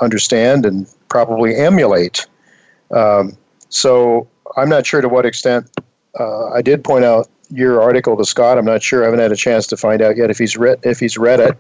understand 0.02 0.66
and 0.66 0.88
probably 1.08 1.56
emulate. 1.56 2.28
Um, 2.92 3.38
so 3.70 4.28
I'm 4.58 4.70
not 4.70 4.86
sure 4.86 5.02
to 5.02 5.08
what 5.08 5.26
extent 5.26 5.70
uh, 6.20 6.50
I 6.50 6.62
did 6.62 6.84
point 6.84 7.06
out 7.06 7.30
your 7.50 7.82
article 7.82 8.18
to 8.18 8.26
Scott. 8.26 8.58
I'm 8.58 8.66
not 8.66 8.84
sure. 8.84 9.04
I 9.04 9.06
haven't 9.06 9.20
had 9.20 9.32
a 9.32 9.38
chance 9.38 9.68
to 9.68 9.78
find 9.78 10.02
out 10.02 10.18
yet 10.18 10.30
if 10.30 10.38
he's 10.38 10.58
read 10.58 10.80
if 10.84 11.00
he's 11.00 11.18
read 11.18 11.40
it. 11.40 11.58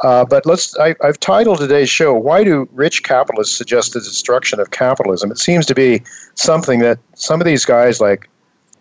Uh, 0.00 0.24
but 0.24 0.44
let's. 0.44 0.76
I, 0.78 0.94
have 1.02 1.20
titled 1.20 1.58
today's 1.58 1.88
show 1.88 2.14
"Why 2.14 2.44
Do 2.44 2.68
Rich 2.72 3.04
Capitalists 3.04 3.56
Suggest 3.56 3.92
the 3.92 4.00
Destruction 4.00 4.60
of 4.60 4.70
Capitalism?" 4.70 5.30
It 5.30 5.38
seems 5.38 5.66
to 5.66 5.74
be 5.74 6.02
something 6.34 6.80
that 6.80 6.98
some 7.14 7.40
of 7.40 7.44
these 7.44 7.64
guys 7.64 8.00
like 8.00 8.28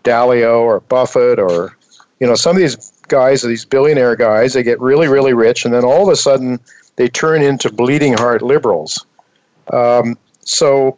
Dalio 0.03 0.59
or 0.61 0.81
Buffett 0.81 1.39
or 1.39 1.77
you 2.19 2.27
know 2.27 2.35
some 2.35 2.55
of 2.55 2.61
these 2.61 2.91
guys, 3.07 3.41
these 3.41 3.65
billionaire 3.65 4.15
guys, 4.15 4.53
they 4.53 4.63
get 4.63 4.79
really 4.79 5.07
really 5.07 5.33
rich, 5.33 5.65
and 5.65 5.73
then 5.73 5.83
all 5.83 6.03
of 6.03 6.09
a 6.09 6.15
sudden 6.15 6.59
they 6.95 7.07
turn 7.07 7.41
into 7.41 7.71
bleeding 7.71 8.13
heart 8.13 8.41
liberals. 8.41 9.05
Um, 9.71 10.17
so, 10.41 10.97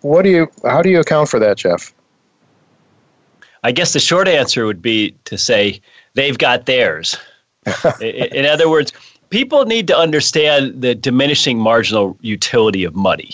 what 0.00 0.22
do 0.22 0.30
you? 0.30 0.50
How 0.64 0.82
do 0.82 0.90
you 0.90 1.00
account 1.00 1.28
for 1.28 1.38
that, 1.38 1.56
Jeff? 1.56 1.92
I 3.62 3.72
guess 3.72 3.94
the 3.94 4.00
short 4.00 4.28
answer 4.28 4.66
would 4.66 4.82
be 4.82 5.14
to 5.24 5.38
say 5.38 5.80
they've 6.14 6.36
got 6.36 6.66
theirs. 6.66 7.16
in 8.00 8.44
other 8.44 8.68
words, 8.68 8.92
people 9.30 9.64
need 9.64 9.86
to 9.86 9.96
understand 9.96 10.82
the 10.82 10.94
diminishing 10.94 11.58
marginal 11.58 12.16
utility 12.20 12.84
of 12.84 12.94
money. 12.94 13.30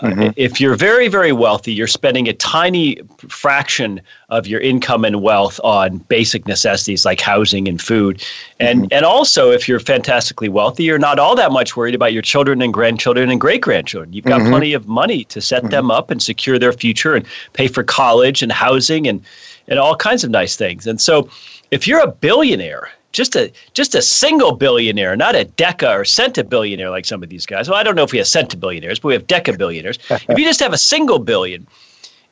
Mm-hmm. 0.00 0.20
Uh, 0.20 0.32
if 0.36 0.60
you're 0.60 0.76
very, 0.76 1.08
very 1.08 1.32
wealthy, 1.32 1.72
you're 1.72 1.86
spending 1.86 2.28
a 2.28 2.32
tiny 2.32 2.98
fraction 3.28 4.00
of 4.30 4.46
your 4.46 4.60
income 4.60 5.04
and 5.04 5.22
wealth 5.22 5.60
on 5.62 5.98
basic 5.98 6.46
necessities 6.46 7.04
like 7.04 7.20
housing 7.20 7.68
and 7.68 7.80
food. 7.80 8.24
And, 8.58 8.82
mm-hmm. 8.82 8.92
and 8.92 9.04
also, 9.04 9.50
if 9.50 9.68
you're 9.68 9.80
fantastically 9.80 10.48
wealthy, 10.48 10.84
you're 10.84 10.98
not 10.98 11.18
all 11.18 11.36
that 11.36 11.52
much 11.52 11.76
worried 11.76 11.94
about 11.94 12.12
your 12.12 12.22
children 12.22 12.62
and 12.62 12.72
grandchildren 12.72 13.30
and 13.30 13.40
great 13.40 13.60
grandchildren. 13.60 14.12
You've 14.12 14.24
got 14.24 14.40
mm-hmm. 14.40 14.50
plenty 14.50 14.72
of 14.72 14.88
money 14.88 15.24
to 15.24 15.40
set 15.40 15.62
mm-hmm. 15.62 15.70
them 15.70 15.90
up 15.90 16.10
and 16.10 16.22
secure 16.22 16.58
their 16.58 16.72
future 16.72 17.14
and 17.14 17.26
pay 17.52 17.68
for 17.68 17.82
college 17.82 18.42
and 18.42 18.50
housing 18.50 19.06
and, 19.06 19.22
and 19.68 19.78
all 19.78 19.96
kinds 19.96 20.24
of 20.24 20.30
nice 20.30 20.56
things. 20.56 20.86
And 20.86 21.00
so, 21.00 21.28
if 21.70 21.86
you're 21.86 22.00
a 22.00 22.10
billionaire, 22.10 22.90
just 23.12 23.36
a 23.36 23.52
just 23.74 23.94
a 23.94 24.02
single 24.02 24.52
billionaire, 24.52 25.16
not 25.16 25.34
a 25.34 25.44
deca 25.44 25.94
or 25.94 26.02
centibillionaire 26.02 26.90
like 26.90 27.04
some 27.04 27.22
of 27.22 27.28
these 27.28 27.46
guys. 27.46 27.68
Well, 27.68 27.78
I 27.78 27.82
don't 27.82 27.94
know 27.94 28.04
if 28.04 28.12
we 28.12 28.18
have 28.18 28.26
centibillionaires, 28.26 29.00
but 29.00 29.08
we 29.08 29.14
have 29.14 29.26
decabillionaires. 29.26 29.98
if 30.28 30.38
you 30.38 30.44
just 30.44 30.60
have 30.60 30.72
a 30.72 30.78
single 30.78 31.18
billion 31.18 31.66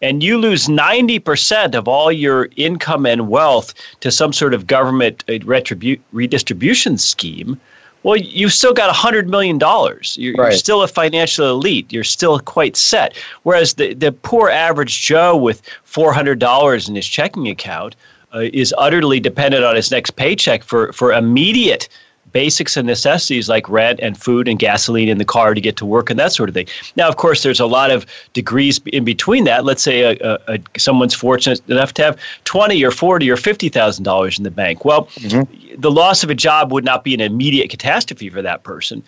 and 0.01 0.23
you 0.23 0.39
lose 0.39 0.67
90% 0.69 1.75
of 1.75 1.89
all 1.89 2.13
your 2.13 2.49
income 2.57 3.05
and 3.05 3.29
wealth 3.29 3.75
to 4.01 4.13
some 4.13 4.33
sort 4.33 4.55
of 4.55 4.67
government 4.67 5.25
uh, 5.29 5.33
retribu- 5.33 5.99
redistribution 6.13 6.97
scheme, 6.99 7.61
well, 8.05 8.17
you've 8.17 8.53
still 8.53 8.73
got 8.73 8.95
$100 8.95 9.27
million. 9.27 9.59
You're, 9.59 10.35
right. 10.35 10.53
you're, 10.53 10.53
still 10.53 10.83
a 10.83 10.89
financial 10.89 11.51
elite. 11.51 11.93
You're 11.93 12.05
still 12.05 12.39
quite 12.39 12.77
set. 12.77 13.17
Whereas 13.43 13.75
the, 13.75 13.93
the 13.93 14.13
poor 14.13 14.49
average 14.49 15.01
Joe 15.01 15.37
with 15.37 15.63
$400 15.85 16.89
in 16.89 16.95
his 16.95 17.07
checking 17.07 17.49
account 17.49 17.97
uh, 18.35 18.41
is 18.53 18.75
utterly 18.79 19.21
dependent 19.21 19.65
on 19.65 19.77
his 19.77 19.91
next 19.91 20.13
paycheck 20.13 20.63
for, 20.63 20.93
for 20.93 21.13
immediate 21.13 21.89
basics 22.33 22.77
and 22.77 22.87
necessities 22.87 23.49
like 23.49 23.69
rent 23.69 23.99
and 24.03 24.19
food 24.19 24.49
and 24.49 24.59
gasoline 24.59 25.09
in 25.09 25.19
the 25.19 25.25
car 25.25 25.55
to 25.55 25.61
get 25.61 25.77
to 25.77 25.87
work 25.87 26.11
and 26.11 26.19
that 26.19 26.33
sort 26.33 26.49
of 26.49 26.55
thing. 26.55 26.67
Now, 26.97 27.09
of 27.09 27.17
course, 27.17 27.43
there's 27.43 27.61
a 27.61 27.67
lot 27.67 27.91
of 27.91 28.05
degrees 28.33 28.81
in 28.87 29.05
between 29.05 29.45
that. 29.45 29.65
Let's 29.65 29.83
say 29.83 30.03
a, 30.03 30.17
a, 30.21 30.55
a 30.55 30.79
someone's 30.79 31.15
fortunate 31.15 31.67
enough 31.71 31.95
to 31.95 32.03
have 32.03 32.19
twenty 32.45 32.85
or 32.85 32.91
forty 32.91 33.31
or 33.31 33.37
fifty 33.37 33.69
thousand 33.69 34.05
dollars 34.05 34.39
in 34.39 34.45
the 34.45 34.51
bank. 34.51 34.85
Well, 34.85 35.07
mm-hmm. 35.07 35.81
the 35.81 35.91
loss 35.91 36.23
of 36.23 36.31
a 36.31 36.35
job 36.35 36.71
would 36.73 36.85
not 36.85 37.05
be 37.05 37.15
an 37.15 37.21
immediate 37.21 37.71
catastrophe 37.71 38.29
for 38.29 38.43
that 38.43 38.63
person, 38.63 39.03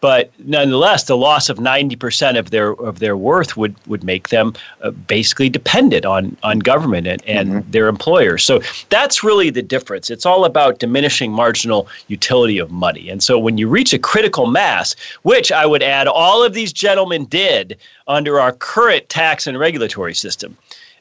but 0.00 0.30
nonetheless, 0.38 1.04
the 1.04 1.16
loss 1.16 1.48
of 1.48 1.58
90% 1.58 2.38
of 2.38 2.50
their 2.50 2.72
of 2.72 2.98
their 2.98 3.16
worth 3.16 3.56
would, 3.56 3.74
would 3.86 4.04
make 4.04 4.28
them 4.28 4.54
uh, 4.82 4.90
basically 4.90 5.48
dependent 5.48 6.04
on, 6.04 6.36
on 6.42 6.58
government 6.58 7.06
and, 7.06 7.24
and 7.26 7.48
mm-hmm. 7.48 7.70
their 7.70 7.88
employers. 7.88 8.44
So 8.44 8.60
that's 8.90 9.24
really 9.24 9.50
the 9.50 9.62
difference. 9.62 10.10
It's 10.10 10.26
all 10.26 10.44
about 10.44 10.78
diminishing 10.78 11.32
marginal 11.32 11.88
utility 12.08 12.58
of 12.58 12.70
money. 12.70 13.08
And 13.08 13.22
so 13.22 13.38
when 13.38 13.58
you 13.58 13.68
reach 13.68 13.92
a 13.92 13.98
critical 13.98 14.46
mass, 14.46 14.94
which 15.22 15.50
I 15.50 15.64
would 15.66 15.82
add 15.82 16.08
all 16.08 16.44
of 16.44 16.52
these 16.52 16.72
gentlemen 16.72 17.24
did 17.24 17.78
under 18.06 18.38
our 18.38 18.52
current 18.52 19.08
tax 19.08 19.46
and 19.46 19.58
regulatory 19.58 20.14
system, 20.14 20.56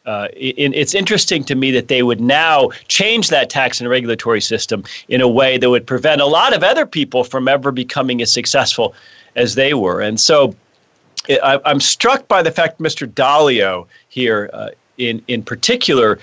uh, 0.05 0.27
it, 0.33 0.55
it's 0.75 0.93
interesting 0.93 1.43
to 1.43 1.55
me 1.55 1.71
that 1.71 1.87
they 1.87 2.03
would 2.03 2.21
now 2.21 2.69
change 2.87 3.29
that 3.29 3.49
tax 3.49 3.79
and 3.81 3.89
regulatory 3.89 4.41
system 4.41 4.83
in 5.09 5.21
a 5.21 5.27
way 5.27 5.57
that 5.57 5.69
would 5.69 5.87
prevent 5.87 6.21
a 6.21 6.25
lot 6.25 6.55
of 6.55 6.63
other 6.63 6.85
people 6.85 7.23
from 7.23 7.47
ever 7.47 7.71
becoming 7.71 8.21
as 8.21 8.31
successful 8.31 8.93
as 9.35 9.55
they 9.55 9.73
were. 9.73 10.01
And 10.01 10.19
so 10.19 10.55
I, 11.29 11.59
am 11.65 11.79
struck 11.79 12.27
by 12.27 12.43
the 12.43 12.51
fact 12.51 12.79
Mr. 12.79 13.07
Dalio 13.07 13.87
here, 14.09 14.49
uh, 14.53 14.69
in, 14.97 15.23
in 15.27 15.43
particular, 15.43 16.19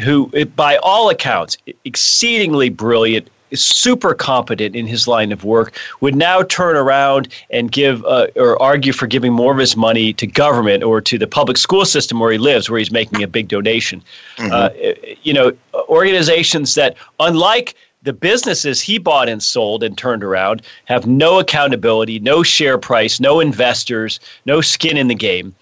who, 0.00 0.28
by 0.56 0.76
all 0.76 1.10
accounts, 1.10 1.58
exceedingly 1.84 2.68
brilliant, 2.68 3.28
is 3.50 3.62
super 3.62 4.14
competent 4.14 4.74
in 4.76 4.86
his 4.86 5.08
line 5.08 5.32
of 5.32 5.44
work 5.44 5.78
would 6.00 6.14
now 6.14 6.42
turn 6.42 6.76
around 6.76 7.28
and 7.50 7.72
give 7.72 8.04
uh, 8.04 8.26
or 8.36 8.60
argue 8.60 8.92
for 8.92 9.06
giving 9.06 9.32
more 9.32 9.52
of 9.52 9.58
his 9.58 9.76
money 9.76 10.12
to 10.12 10.26
government 10.26 10.82
or 10.82 11.00
to 11.00 11.18
the 11.18 11.26
public 11.26 11.56
school 11.56 11.84
system 11.84 12.20
where 12.20 12.32
he 12.32 12.38
lives, 12.38 12.68
where 12.68 12.78
he's 12.78 12.92
making 12.92 13.22
a 13.22 13.28
big 13.28 13.48
donation. 13.48 14.02
Mm-hmm. 14.36 14.52
Uh, 14.52 15.14
you 15.22 15.32
know, 15.32 15.52
organizations 15.88 16.74
that, 16.74 16.96
unlike 17.20 17.74
the 18.02 18.12
businesses 18.12 18.80
he 18.80 18.98
bought 18.98 19.28
and 19.28 19.42
sold 19.42 19.82
and 19.82 19.98
turned 19.98 20.22
around, 20.22 20.62
have 20.84 21.06
no 21.06 21.38
accountability, 21.38 22.18
no 22.20 22.42
share 22.42 22.78
price, 22.78 23.20
no 23.20 23.40
investors, 23.40 24.20
no 24.46 24.60
skin 24.60 24.96
in 24.96 25.08
the 25.08 25.14
game. 25.14 25.54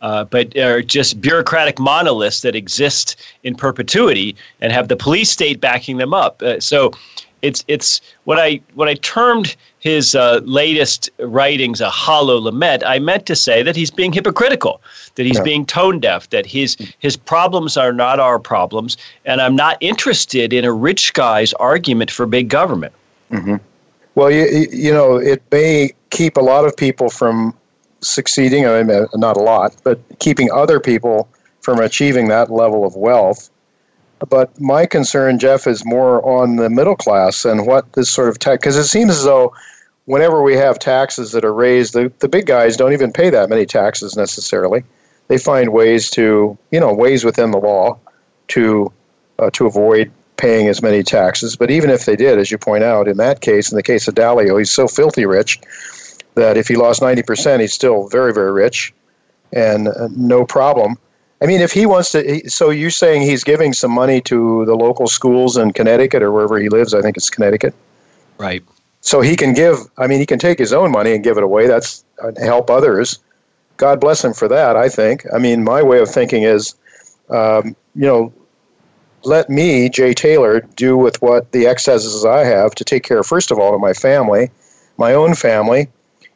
Uh, 0.00 0.24
but 0.24 0.56
are 0.56 0.82
just 0.82 1.20
bureaucratic 1.20 1.78
monoliths 1.78 2.40
that 2.40 2.56
exist 2.56 3.14
in 3.44 3.54
perpetuity 3.54 4.34
and 4.60 4.72
have 4.72 4.88
the 4.88 4.96
police 4.96 5.30
state 5.30 5.60
backing 5.60 5.96
them 5.96 6.12
up. 6.12 6.42
Uh, 6.42 6.58
so 6.58 6.90
it's 7.42 7.64
it's 7.68 8.00
what 8.24 8.38
I 8.38 8.60
what 8.74 8.88
I 8.88 8.94
termed 8.94 9.56
his 9.80 10.14
uh, 10.14 10.40
latest 10.44 11.10
writings 11.18 11.80
a 11.80 11.90
hollow 11.90 12.38
lament. 12.38 12.84
I 12.86 13.00
meant 13.00 13.26
to 13.26 13.36
say 13.36 13.62
that 13.62 13.76
he's 13.76 13.90
being 13.90 14.12
hypocritical, 14.12 14.80
that 15.16 15.26
he's 15.26 15.38
yeah. 15.38 15.42
being 15.42 15.66
tone 15.66 16.00
deaf, 16.00 16.30
that 16.30 16.46
his 16.46 16.76
his 17.00 17.16
problems 17.16 17.76
are 17.76 17.92
not 17.92 18.20
our 18.20 18.38
problems, 18.38 18.96
and 19.24 19.40
I'm 19.40 19.56
not 19.56 19.76
interested 19.80 20.52
in 20.52 20.64
a 20.64 20.72
rich 20.72 21.12
guy's 21.12 21.52
argument 21.54 22.10
for 22.10 22.26
big 22.26 22.48
government. 22.48 22.94
Mm-hmm. 23.30 23.56
Well, 24.14 24.30
you 24.30 24.66
you 24.70 24.92
know 24.92 25.16
it 25.16 25.42
may 25.50 25.90
keep 26.10 26.36
a 26.36 26.42
lot 26.42 26.64
of 26.64 26.76
people 26.76 27.10
from 27.10 27.54
succeeding. 28.00 28.66
I 28.66 28.82
mean, 28.82 29.06
not 29.14 29.36
a 29.36 29.40
lot, 29.40 29.74
but 29.82 30.00
keeping 30.20 30.50
other 30.52 30.78
people 30.78 31.28
from 31.60 31.78
achieving 31.78 32.28
that 32.28 32.50
level 32.50 32.84
of 32.84 32.96
wealth 32.96 33.50
but 34.28 34.58
my 34.60 34.86
concern, 34.86 35.38
Jeff, 35.38 35.66
is 35.66 35.84
more 35.84 36.24
on 36.24 36.56
the 36.56 36.70
middle 36.70 36.96
class 36.96 37.44
and 37.44 37.66
what 37.66 37.92
this 37.94 38.10
sort 38.10 38.28
of 38.28 38.38
tax, 38.38 38.60
because 38.60 38.76
it 38.76 38.84
seems 38.84 39.10
as 39.10 39.24
though 39.24 39.54
whenever 40.06 40.42
we 40.42 40.54
have 40.56 40.78
taxes 40.78 41.32
that 41.32 41.44
are 41.44 41.54
raised, 41.54 41.94
the, 41.94 42.12
the 42.18 42.28
big 42.28 42.46
guys 42.46 42.76
don't 42.76 42.92
even 42.92 43.12
pay 43.12 43.30
that 43.30 43.48
many 43.48 43.66
taxes 43.66 44.16
necessarily. 44.16 44.84
They 45.28 45.38
find 45.38 45.72
ways 45.72 46.10
to, 46.10 46.56
you 46.70 46.80
know, 46.80 46.92
ways 46.92 47.24
within 47.24 47.50
the 47.50 47.58
law 47.58 47.98
to 48.48 48.92
uh, 49.38 49.50
to 49.50 49.66
avoid 49.66 50.10
paying 50.36 50.68
as 50.68 50.82
many 50.82 51.02
taxes. 51.02 51.56
But 51.56 51.70
even 51.70 51.90
if 51.90 52.04
they 52.04 52.16
did, 52.16 52.38
as 52.38 52.50
you 52.50 52.58
point 52.58 52.84
out, 52.84 53.08
in 53.08 53.16
that 53.18 53.40
case, 53.40 53.70
in 53.70 53.76
the 53.76 53.82
case 53.82 54.08
of 54.08 54.14
Dalio, 54.14 54.58
he's 54.58 54.70
so 54.70 54.88
filthy 54.88 55.24
rich 55.24 55.60
that 56.34 56.56
if 56.56 56.68
he 56.68 56.76
lost 56.76 57.00
90%, 57.00 57.60
he's 57.60 57.72
still 57.72 58.08
very, 58.08 58.32
very 58.32 58.52
rich 58.52 58.92
and 59.52 59.88
uh, 59.88 60.08
no 60.16 60.44
problem. 60.44 60.96
I 61.42 61.46
mean, 61.46 61.60
if 61.60 61.72
he 61.72 61.86
wants 61.86 62.12
to, 62.12 62.48
so 62.48 62.70
you're 62.70 62.90
saying 62.90 63.22
he's 63.22 63.42
giving 63.42 63.72
some 63.72 63.90
money 63.90 64.20
to 64.22 64.64
the 64.64 64.76
local 64.76 65.08
schools 65.08 65.56
in 65.56 65.72
Connecticut 65.72 66.22
or 66.22 66.30
wherever 66.30 66.58
he 66.58 66.68
lives. 66.68 66.94
I 66.94 67.02
think 67.02 67.16
it's 67.16 67.30
Connecticut. 67.30 67.74
Right. 68.38 68.62
So 69.00 69.20
he 69.20 69.34
can 69.34 69.52
give. 69.52 69.78
I 69.98 70.06
mean, 70.06 70.20
he 70.20 70.26
can 70.26 70.38
take 70.38 70.58
his 70.58 70.72
own 70.72 70.92
money 70.92 71.12
and 71.12 71.24
give 71.24 71.36
it 71.36 71.42
away. 71.42 71.66
That's 71.66 72.04
uh, 72.22 72.30
help 72.40 72.70
others. 72.70 73.18
God 73.76 74.00
bless 74.00 74.24
him 74.24 74.32
for 74.32 74.46
that. 74.46 74.76
I 74.76 74.88
think. 74.88 75.24
I 75.34 75.38
mean, 75.38 75.64
my 75.64 75.82
way 75.82 75.98
of 75.98 76.08
thinking 76.08 76.44
is, 76.44 76.76
um, 77.28 77.74
you 77.96 78.06
know, 78.06 78.32
let 79.24 79.50
me, 79.50 79.88
Jay 79.88 80.14
Taylor, 80.14 80.60
do 80.76 80.96
with 80.96 81.20
what 81.22 81.50
the 81.50 81.66
excesses 81.66 82.24
I 82.24 82.44
have 82.44 82.74
to 82.76 82.84
take 82.84 83.02
care, 83.02 83.22
first 83.24 83.50
of 83.50 83.58
all, 83.58 83.74
of 83.74 83.80
my 83.80 83.92
family, 83.92 84.50
my 84.96 85.12
own 85.14 85.34
family, 85.34 85.88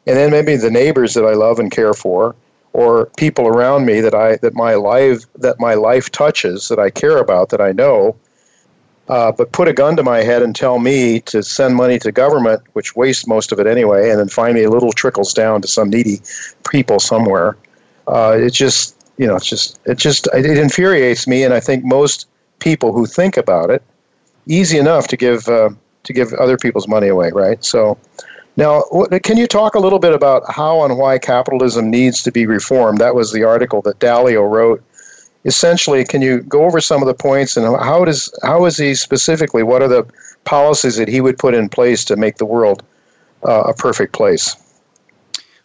and 0.06 0.16
then 0.16 0.30
maybe 0.30 0.56
the 0.56 0.70
neighbors 0.70 1.14
that 1.14 1.24
I 1.24 1.34
love 1.34 1.58
and 1.60 1.70
care 1.70 1.94
for, 1.94 2.34
or 2.76 3.06
people 3.16 3.46
around 3.46 3.86
me 3.86 4.02
that 4.02 4.14
I 4.14 4.36
that 4.36 4.52
my 4.52 4.74
life 4.74 5.24
that 5.36 5.58
my 5.58 5.72
life 5.72 6.10
touches, 6.10 6.68
that 6.68 6.78
I 6.78 6.90
care 6.90 7.16
about, 7.16 7.48
that 7.48 7.60
I 7.60 7.72
know. 7.72 8.14
Uh, 9.08 9.32
but 9.32 9.52
put 9.52 9.68
a 9.68 9.72
gun 9.72 9.96
to 9.96 10.02
my 10.02 10.18
head 10.18 10.42
and 10.42 10.54
tell 10.54 10.78
me 10.78 11.20
to 11.20 11.42
send 11.42 11.76
money 11.76 11.98
to 11.98 12.10
government, 12.12 12.60
which 12.74 12.94
wastes 12.94 13.26
most 13.26 13.52
of 13.52 13.58
it 13.60 13.66
anyway, 13.66 14.10
and 14.10 14.18
then 14.18 14.28
finally 14.28 14.64
a 14.64 14.68
little 14.68 14.92
trickles 14.92 15.32
down 15.32 15.62
to 15.62 15.68
some 15.68 15.88
needy 15.88 16.20
people 16.68 16.98
somewhere. 16.98 17.56
Uh, 18.08 18.36
it 18.36 18.52
just, 18.52 18.96
you 19.16 19.26
know, 19.26 19.36
it's 19.36 19.46
just, 19.46 19.78
it 19.86 19.96
just, 19.96 20.28
it 20.34 20.58
infuriates 20.58 21.26
me, 21.28 21.44
and 21.44 21.54
I 21.54 21.60
think 21.60 21.84
most 21.84 22.26
people 22.58 22.92
who 22.92 23.06
think 23.06 23.36
about 23.36 23.70
it, 23.70 23.80
easy 24.46 24.76
enough 24.76 25.06
to 25.06 25.16
give 25.16 25.48
uh, 25.48 25.70
to 26.02 26.12
give 26.12 26.32
other 26.34 26.58
people's 26.58 26.88
money 26.88 27.08
away, 27.08 27.30
right? 27.32 27.64
So, 27.64 27.96
now, 28.56 28.84
can 29.22 29.36
you 29.36 29.46
talk 29.46 29.74
a 29.74 29.78
little 29.78 29.98
bit 29.98 30.14
about 30.14 30.42
how 30.50 30.84
and 30.84 30.96
why 30.96 31.18
capitalism 31.18 31.90
needs 31.90 32.22
to 32.22 32.32
be 32.32 32.46
reformed? 32.46 32.98
That 32.98 33.14
was 33.14 33.32
the 33.32 33.44
article 33.44 33.82
that 33.82 33.98
Dalio 33.98 34.48
wrote. 34.50 34.82
Essentially, 35.44 36.04
can 36.04 36.22
you 36.22 36.40
go 36.42 36.64
over 36.64 36.80
some 36.80 37.02
of 37.02 37.06
the 37.06 37.14
points 37.14 37.56
and 37.56 37.66
how 37.76 38.04
does 38.04 38.36
how 38.42 38.64
is 38.64 38.78
he 38.78 38.94
specifically? 38.94 39.62
What 39.62 39.82
are 39.82 39.88
the 39.88 40.06
policies 40.44 40.96
that 40.96 41.08
he 41.08 41.20
would 41.20 41.38
put 41.38 41.54
in 41.54 41.68
place 41.68 42.04
to 42.06 42.16
make 42.16 42.38
the 42.38 42.46
world 42.46 42.82
uh, 43.46 43.64
a 43.66 43.74
perfect 43.74 44.12
place? 44.12 44.56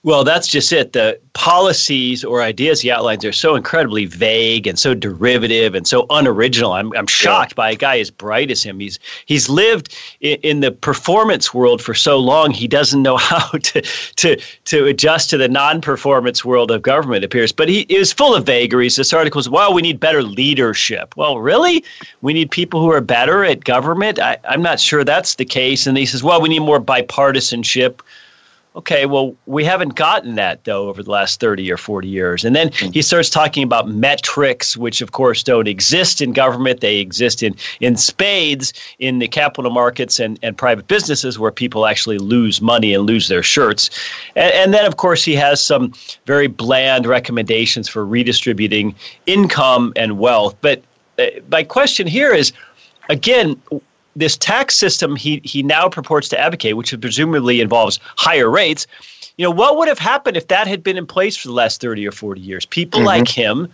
Well, 0.03 0.23
that's 0.23 0.47
just 0.47 0.73
it. 0.73 0.93
The 0.93 1.19
policies 1.33 2.23
or 2.23 2.41
ideas 2.41 2.81
he 2.81 2.89
outlines 2.89 3.23
are 3.23 3.31
so 3.31 3.53
incredibly 3.53 4.05
vague 4.05 4.65
and 4.65 4.79
so 4.79 4.95
derivative 4.95 5.75
and 5.75 5.85
so 5.85 6.07
unoriginal. 6.09 6.73
I'm, 6.73 6.91
I'm 6.97 7.05
shocked 7.05 7.51
yeah. 7.51 7.55
by 7.55 7.71
a 7.71 7.75
guy 7.75 7.99
as 7.99 8.09
bright 8.09 8.49
as 8.49 8.63
him. 8.63 8.79
He's 8.79 8.97
he's 9.27 9.47
lived 9.47 9.95
in, 10.19 10.39
in, 10.41 10.59
the 10.61 10.71
performance 10.71 11.53
world 11.53 11.83
for 11.83 11.93
so 11.93 12.17
long 12.17 12.49
he 12.49 12.67
doesn't 12.67 13.03
know 13.03 13.15
how 13.17 13.47
to 13.49 13.81
to 13.81 14.41
to 14.65 14.85
adjust 14.87 15.29
to 15.29 15.37
the 15.37 15.47
non-performance 15.47 16.43
world 16.43 16.71
of 16.71 16.81
government. 16.81 17.23
Appears, 17.23 17.51
but 17.51 17.69
he 17.69 17.81
is 17.81 18.11
full 18.11 18.33
of 18.33 18.43
vagaries. 18.43 18.95
This 18.95 19.13
article 19.13 19.39
is, 19.39 19.49
well, 19.49 19.71
we 19.71 19.83
need 19.83 19.99
better 19.99 20.23
leadership. 20.23 21.15
Well, 21.15 21.37
really, 21.37 21.85
we 22.21 22.33
need 22.33 22.49
people 22.49 22.81
who 22.81 22.91
are 22.91 23.01
better 23.01 23.45
at 23.45 23.65
government. 23.65 24.17
I, 24.17 24.39
I'm 24.45 24.63
not 24.63 24.79
sure 24.79 25.03
that's 25.03 25.35
the 25.35 25.45
case. 25.45 25.85
And 25.85 25.95
he 25.95 26.07
says, 26.07 26.23
well, 26.23 26.41
we 26.41 26.49
need 26.49 26.61
more 26.61 26.81
bipartisanship 26.81 28.01
Okay, 28.73 29.05
well, 29.05 29.35
we 29.47 29.65
haven't 29.65 29.95
gotten 29.95 30.35
that 30.35 30.63
though 30.63 30.87
over 30.87 31.03
the 31.03 31.11
last 31.11 31.41
30 31.41 31.69
or 31.69 31.75
40 31.75 32.07
years. 32.07 32.45
And 32.45 32.55
then 32.55 32.69
mm-hmm. 32.69 32.93
he 32.93 33.01
starts 33.01 33.29
talking 33.29 33.63
about 33.63 33.89
metrics, 33.89 34.77
which 34.77 35.01
of 35.01 35.11
course 35.11 35.43
don't 35.43 35.67
exist 35.67 36.21
in 36.21 36.31
government. 36.31 36.79
They 36.79 36.99
exist 36.99 37.43
in, 37.43 37.53
in 37.81 37.97
spades 37.97 38.71
in 38.99 39.19
the 39.19 39.27
capital 39.27 39.71
markets 39.71 40.21
and, 40.21 40.39
and 40.41 40.57
private 40.57 40.87
businesses 40.87 41.37
where 41.37 41.51
people 41.51 41.85
actually 41.85 42.17
lose 42.17 42.61
money 42.61 42.93
and 42.93 43.05
lose 43.05 43.27
their 43.27 43.43
shirts. 43.43 43.89
And, 44.37 44.53
and 44.53 44.73
then, 44.73 44.85
of 44.85 44.95
course, 44.95 45.21
he 45.21 45.35
has 45.35 45.61
some 45.61 45.93
very 46.25 46.47
bland 46.47 47.05
recommendations 47.05 47.89
for 47.89 48.05
redistributing 48.05 48.95
income 49.25 49.91
and 49.97 50.17
wealth. 50.17 50.55
But 50.61 50.81
uh, 51.19 51.25
my 51.49 51.63
question 51.63 52.07
here 52.07 52.33
is 52.33 52.53
again, 53.09 53.61
this 54.15 54.37
tax 54.37 54.75
system 54.75 55.15
he 55.15 55.41
he 55.43 55.63
now 55.63 55.89
purports 55.89 56.29
to 56.29 56.39
advocate, 56.39 56.77
which 56.77 56.93
presumably 56.99 57.61
involves 57.61 57.99
higher 58.17 58.49
rates, 58.49 58.87
you 59.37 59.45
know, 59.45 59.51
what 59.51 59.77
would 59.77 59.87
have 59.87 59.99
happened 59.99 60.37
if 60.37 60.47
that 60.47 60.67
had 60.67 60.83
been 60.83 60.97
in 60.97 61.05
place 61.05 61.37
for 61.37 61.47
the 61.47 61.53
last 61.53 61.81
30 61.81 62.07
or 62.07 62.11
40 62.11 62.41
years? 62.41 62.65
People 62.65 62.99
mm-hmm. 62.99 63.07
like 63.07 63.27
him, 63.27 63.67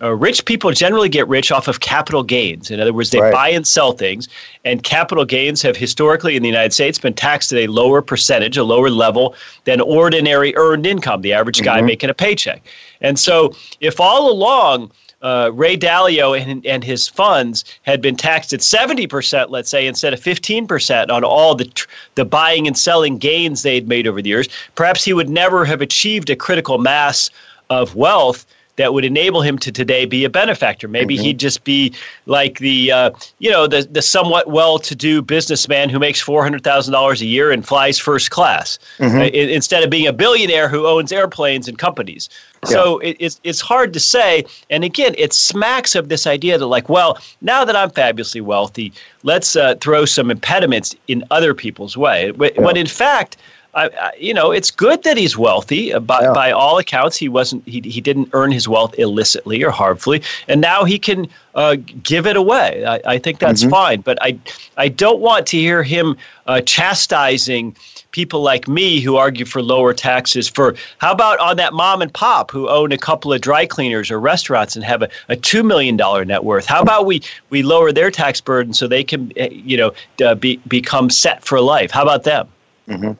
uh, 0.00 0.10
rich 0.10 0.44
people 0.44 0.70
generally 0.72 1.08
get 1.08 1.28
rich 1.28 1.52
off 1.52 1.68
of 1.68 1.80
capital 1.80 2.22
gains. 2.22 2.70
In 2.70 2.80
other 2.80 2.92
words, 2.92 3.10
they 3.10 3.20
right. 3.20 3.32
buy 3.32 3.48
and 3.50 3.66
sell 3.66 3.92
things, 3.92 4.28
and 4.64 4.82
capital 4.82 5.24
gains 5.24 5.62
have 5.62 5.76
historically 5.76 6.34
in 6.34 6.42
the 6.42 6.48
United 6.48 6.72
States 6.72 6.98
been 6.98 7.14
taxed 7.14 7.52
at 7.52 7.58
a 7.58 7.66
lower 7.66 8.02
percentage, 8.02 8.56
a 8.56 8.64
lower 8.64 8.90
level 8.90 9.34
than 9.64 9.80
ordinary 9.80 10.56
earned 10.56 10.86
income, 10.86 11.22
the 11.22 11.32
average 11.32 11.62
guy 11.62 11.78
mm-hmm. 11.78 11.86
making 11.86 12.10
a 12.10 12.14
paycheck. 12.14 12.62
And 13.00 13.18
so, 13.18 13.54
if 13.80 14.00
all 14.00 14.30
along 14.30 14.90
uh, 15.22 15.50
Ray 15.54 15.76
Dalio 15.76 16.38
and, 16.38 16.64
and 16.66 16.84
his 16.84 17.08
funds 17.08 17.64
had 17.82 18.00
been 18.00 18.16
taxed 18.16 18.52
at 18.52 18.60
70%, 18.60 19.50
let's 19.50 19.70
say, 19.70 19.86
instead 19.86 20.12
of 20.12 20.20
15% 20.20 21.10
on 21.10 21.24
all 21.24 21.54
the, 21.54 21.70
the 22.16 22.24
buying 22.24 22.66
and 22.66 22.76
selling 22.76 23.18
gains 23.18 23.62
they'd 23.62 23.88
made 23.88 24.06
over 24.06 24.20
the 24.20 24.28
years, 24.28 24.48
perhaps 24.74 25.04
he 25.04 25.12
would 25.12 25.28
never 25.28 25.64
have 25.64 25.80
achieved 25.80 26.28
a 26.30 26.36
critical 26.36 26.78
mass 26.78 27.30
of 27.70 27.94
wealth 27.94 28.44
that 28.76 28.94
would 28.94 29.04
enable 29.04 29.42
him 29.42 29.58
to 29.58 29.70
today 29.70 30.04
be 30.06 30.24
a 30.24 30.30
benefactor. 30.30 30.88
Maybe 30.88 31.16
mm-hmm. 31.16 31.24
he'd 31.24 31.38
just 31.38 31.64
be 31.64 31.94
like 32.26 32.58
the 32.58 32.92
uh, 32.92 33.10
you 33.38 33.50
know 33.50 33.66
the 33.66 33.86
the 33.90 34.02
somewhat 34.02 34.48
well-to-do 34.48 35.22
businessman 35.22 35.88
who 35.88 35.98
makes 35.98 36.20
four 36.20 36.42
hundred 36.42 36.64
thousand 36.64 36.92
dollars 36.92 37.20
a 37.20 37.26
year 37.26 37.50
and 37.50 37.66
flies 37.66 37.98
first 37.98 38.30
class, 38.30 38.78
mm-hmm. 38.98 39.18
uh, 39.18 39.24
instead 39.24 39.82
of 39.82 39.90
being 39.90 40.06
a 40.06 40.12
billionaire 40.12 40.68
who 40.68 40.86
owns 40.86 41.12
airplanes 41.12 41.68
and 41.68 41.78
companies. 41.78 42.28
So 42.64 43.00
it, 43.00 43.16
it's 43.18 43.40
it's 43.42 43.60
hard 43.60 43.92
to 43.92 44.00
say. 44.00 44.44
And 44.70 44.84
again, 44.84 45.16
it 45.18 45.32
smacks 45.32 45.96
of 45.96 46.08
this 46.08 46.28
idea 46.28 46.58
that 46.58 46.66
like, 46.66 46.88
well, 46.88 47.18
now 47.40 47.64
that 47.64 47.74
I'm 47.74 47.90
fabulously 47.90 48.40
wealthy, 48.40 48.92
let's 49.24 49.56
uh, 49.56 49.74
throw 49.80 50.04
some 50.04 50.30
impediments 50.30 50.94
in 51.08 51.24
other 51.32 51.54
people's 51.54 51.96
way. 51.96 52.30
When, 52.30 52.52
yeah. 52.54 52.60
when 52.60 52.76
in 52.76 52.86
fact 52.86 53.36
I, 53.74 53.86
I, 53.88 54.12
you 54.18 54.34
know, 54.34 54.50
it's 54.50 54.70
good 54.70 55.02
that 55.04 55.16
he's 55.16 55.36
wealthy. 55.36 55.92
Uh, 55.92 56.00
by, 56.00 56.20
yeah. 56.20 56.32
by 56.32 56.50
all 56.52 56.78
accounts, 56.78 57.16
he 57.16 57.28
wasn't. 57.28 57.66
He, 57.66 57.80
he 57.80 58.00
didn't 58.00 58.28
earn 58.32 58.52
his 58.52 58.68
wealth 58.68 58.94
illicitly 58.98 59.62
or 59.64 59.70
harmfully, 59.70 60.22
and 60.46 60.60
now 60.60 60.84
he 60.84 60.98
can 60.98 61.26
uh, 61.54 61.76
give 62.02 62.26
it 62.26 62.36
away. 62.36 62.84
I, 62.84 63.00
I 63.06 63.18
think 63.18 63.38
that's 63.38 63.62
mm-hmm. 63.62 63.70
fine. 63.70 64.00
But 64.02 64.18
I 64.20 64.38
I 64.76 64.88
don't 64.88 65.20
want 65.20 65.46
to 65.48 65.56
hear 65.56 65.82
him 65.82 66.16
uh, 66.46 66.60
chastising 66.60 67.74
people 68.10 68.42
like 68.42 68.68
me 68.68 69.00
who 69.00 69.16
argue 69.16 69.46
for 69.46 69.62
lower 69.62 69.94
taxes. 69.94 70.48
For 70.48 70.74
how 70.98 71.12
about 71.12 71.38
on 71.40 71.56
that 71.56 71.72
mom 71.72 72.02
and 72.02 72.12
pop 72.12 72.50
who 72.50 72.68
own 72.68 72.92
a 72.92 72.98
couple 72.98 73.32
of 73.32 73.40
dry 73.40 73.64
cleaners 73.64 74.10
or 74.10 74.20
restaurants 74.20 74.76
and 74.76 74.84
have 74.84 75.00
a, 75.00 75.08
a 75.30 75.36
two 75.36 75.62
million 75.62 75.96
dollar 75.96 76.26
net 76.26 76.44
worth? 76.44 76.66
How 76.66 76.82
about 76.82 77.06
we 77.06 77.22
we 77.48 77.62
lower 77.62 77.90
their 77.90 78.10
tax 78.10 78.38
burden 78.40 78.74
so 78.74 78.86
they 78.86 79.02
can 79.02 79.32
eh, 79.36 79.48
you 79.50 79.78
know 79.78 79.92
uh, 80.22 80.34
be, 80.34 80.58
become 80.68 81.08
set 81.08 81.42
for 81.42 81.58
life? 81.60 81.90
How 81.90 82.02
about 82.02 82.24
them? 82.24 82.48
Mm-hmm. 82.86 83.12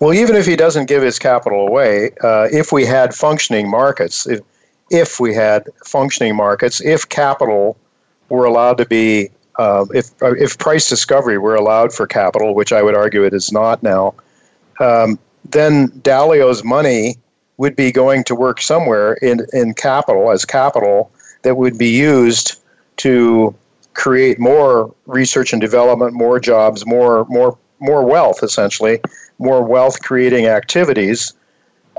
Well, 0.00 0.12
even 0.12 0.36
if 0.36 0.46
he 0.46 0.56
doesn't 0.56 0.86
give 0.86 1.02
his 1.02 1.18
capital 1.18 1.66
away, 1.66 2.10
uh, 2.22 2.48
if 2.50 2.72
we 2.72 2.84
had 2.84 3.14
functioning 3.14 3.70
markets, 3.70 4.26
if, 4.26 4.40
if 4.90 5.20
we 5.20 5.34
had 5.34 5.68
functioning 5.84 6.36
markets, 6.36 6.80
if 6.80 7.08
capital 7.08 7.76
were 8.28 8.44
allowed 8.44 8.78
to 8.78 8.86
be, 8.86 9.30
uh, 9.56 9.86
if 9.94 10.10
if 10.22 10.58
price 10.58 10.88
discovery 10.88 11.38
were 11.38 11.54
allowed 11.54 11.92
for 11.92 12.06
capital, 12.06 12.54
which 12.54 12.72
I 12.72 12.82
would 12.82 12.94
argue 12.94 13.24
it 13.24 13.32
is 13.32 13.52
not 13.52 13.82
now, 13.82 14.14
um, 14.80 15.18
then 15.44 15.88
Dalio's 16.02 16.64
money 16.64 17.16
would 17.56 17.76
be 17.76 17.92
going 17.92 18.24
to 18.24 18.34
work 18.34 18.60
somewhere 18.60 19.14
in, 19.14 19.46
in 19.52 19.74
capital 19.74 20.32
as 20.32 20.44
capital 20.44 21.12
that 21.42 21.56
would 21.56 21.78
be 21.78 21.88
used 21.88 22.60
to 22.96 23.54
create 23.94 24.40
more 24.40 24.92
research 25.06 25.52
and 25.52 25.60
development, 25.60 26.14
more 26.14 26.40
jobs, 26.40 26.84
more 26.84 27.24
more 27.26 27.56
more 27.80 28.04
wealth 28.04 28.42
essentially 28.42 29.00
more 29.38 29.62
wealth 29.62 30.00
creating 30.02 30.46
activities. 30.46 31.32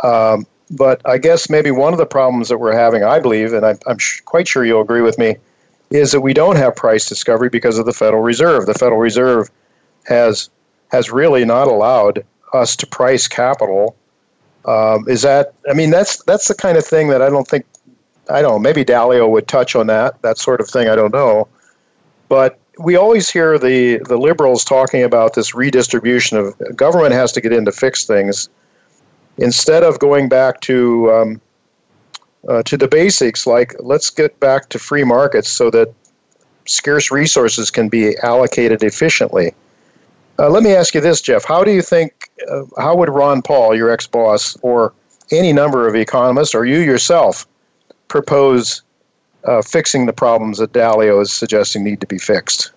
Um, 0.03 0.45
but 0.71 1.01
I 1.05 1.17
guess 1.17 1.49
maybe 1.49 1.71
one 1.71 1.93
of 1.93 1.99
the 1.99 2.05
problems 2.05 2.49
that 2.49 2.57
we're 2.57 2.75
having, 2.75 3.03
I 3.03 3.19
believe, 3.19 3.53
and 3.53 3.65
I, 3.65 3.75
I'm 3.87 3.97
sh- 3.97 4.21
quite 4.21 4.47
sure 4.47 4.65
you'll 4.65 4.81
agree 4.81 5.01
with 5.01 5.17
me, 5.17 5.35
is 5.91 6.11
that 6.11 6.21
we 6.21 6.33
don't 6.33 6.55
have 6.55 6.75
price 6.75 7.07
discovery 7.07 7.49
because 7.49 7.77
of 7.77 7.85
the 7.85 7.93
Federal 7.93 8.23
Reserve. 8.23 8.65
The 8.65 8.73
Federal 8.73 8.99
Reserve 8.99 9.49
has 10.05 10.49
has 10.91 11.11
really 11.11 11.45
not 11.45 11.67
allowed 11.67 12.25
us 12.53 12.75
to 12.77 12.87
price 12.87 13.27
capital. 13.27 13.95
Um, 14.65 15.07
is 15.07 15.21
that? 15.21 15.53
I 15.69 15.73
mean, 15.73 15.91
that's 15.91 16.23
that's 16.23 16.47
the 16.47 16.55
kind 16.55 16.77
of 16.77 16.85
thing 16.85 17.09
that 17.09 17.21
I 17.21 17.29
don't 17.29 17.47
think. 17.47 17.65
I 18.27 18.41
don't 18.41 18.53
know. 18.53 18.59
Maybe 18.59 18.83
Dalio 18.83 19.29
would 19.29 19.47
touch 19.47 19.75
on 19.75 19.85
that. 19.87 20.19
That 20.23 20.39
sort 20.39 20.59
of 20.59 20.67
thing. 20.67 20.89
I 20.89 20.95
don't 20.95 21.13
know. 21.13 21.47
But 22.27 22.57
we 22.79 22.95
always 22.95 23.29
hear 23.29 23.57
the, 23.57 23.97
the 24.07 24.17
liberals 24.17 24.63
talking 24.63 25.03
about 25.03 25.33
this 25.33 25.53
redistribution 25.55 26.37
of 26.37 26.55
government 26.75 27.13
has 27.13 27.31
to 27.33 27.41
get 27.41 27.53
in 27.53 27.65
to 27.65 27.71
fix 27.71 28.05
things. 28.05 28.49
Instead 29.37 29.83
of 29.83 29.99
going 29.99 30.29
back 30.29 30.61
to 30.61 31.11
um, 31.11 31.41
uh, 32.47 32.63
to 32.63 32.77
the 32.77 32.87
basics 32.87 33.47
like 33.47 33.75
let's 33.79 34.09
get 34.09 34.39
back 34.39 34.69
to 34.69 34.79
free 34.79 35.03
markets 35.03 35.49
so 35.49 35.69
that 35.71 35.93
scarce 36.65 37.11
resources 37.11 37.71
can 37.71 37.89
be 37.89 38.17
allocated 38.19 38.83
efficiently. 38.83 39.53
Uh, 40.37 40.49
let 40.49 40.63
me 40.63 40.73
ask 40.73 40.93
you 40.93 41.01
this 41.01 41.21
jeff. 41.21 41.43
How 41.43 41.63
do 41.63 41.71
you 41.71 41.81
think 41.81 42.29
uh, 42.49 42.63
how 42.77 42.95
would 42.95 43.09
ron 43.09 43.41
paul 43.41 43.75
your 43.75 43.89
ex-boss 43.89 44.57
or 44.61 44.93
any 45.31 45.53
number 45.53 45.87
of 45.87 45.95
economists 45.95 46.53
or 46.53 46.65
you 46.65 46.79
yourself 46.79 47.47
propose 48.07 48.83
uh, 49.45 49.61
fixing 49.61 50.05
the 50.05 50.13
problems 50.13 50.57
that 50.57 50.73
Dalio 50.73 51.21
is 51.21 51.31
suggesting 51.31 51.83
need 51.83 52.01
to 52.01 52.07
be 52.07 52.17
fixed? 52.17 52.71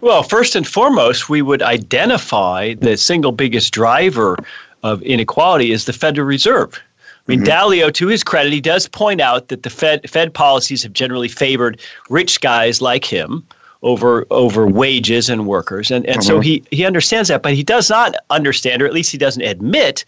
Well, 0.00 0.22
first 0.22 0.54
and 0.54 0.66
foremost, 0.66 1.28
we 1.28 1.42
would 1.42 1.62
identify 1.62 2.74
the 2.74 2.96
single 2.96 3.32
biggest 3.32 3.72
driver 3.72 4.36
of 4.82 5.02
inequality 5.02 5.72
is 5.72 5.86
the 5.86 5.92
Federal 5.92 6.26
Reserve. 6.26 6.80
I 7.28 7.32
mean, 7.32 7.40
mm-hmm. 7.40 7.48
Dalio, 7.48 7.92
to 7.92 8.06
his 8.06 8.22
credit, 8.22 8.52
he 8.52 8.60
does 8.60 8.88
point 8.88 9.20
out 9.20 9.48
that 9.48 9.62
the 9.62 9.70
Fed 9.70 10.08
Fed 10.08 10.32
policies 10.32 10.82
have 10.82 10.92
generally 10.92 11.28
favored 11.28 11.80
rich 12.08 12.40
guys 12.40 12.80
like 12.80 13.04
him 13.04 13.46
over 13.82 14.26
over 14.30 14.66
wages 14.66 15.28
and 15.28 15.46
workers, 15.46 15.90
and 15.90 16.06
and 16.06 16.20
mm-hmm. 16.20 16.26
so 16.26 16.40
he 16.40 16.62
he 16.70 16.86
understands 16.86 17.28
that, 17.28 17.42
but 17.42 17.52
he 17.52 17.62
does 17.62 17.90
not 17.90 18.14
understand, 18.30 18.80
or 18.80 18.86
at 18.86 18.94
least 18.94 19.12
he 19.12 19.18
doesn't 19.18 19.42
admit, 19.42 20.04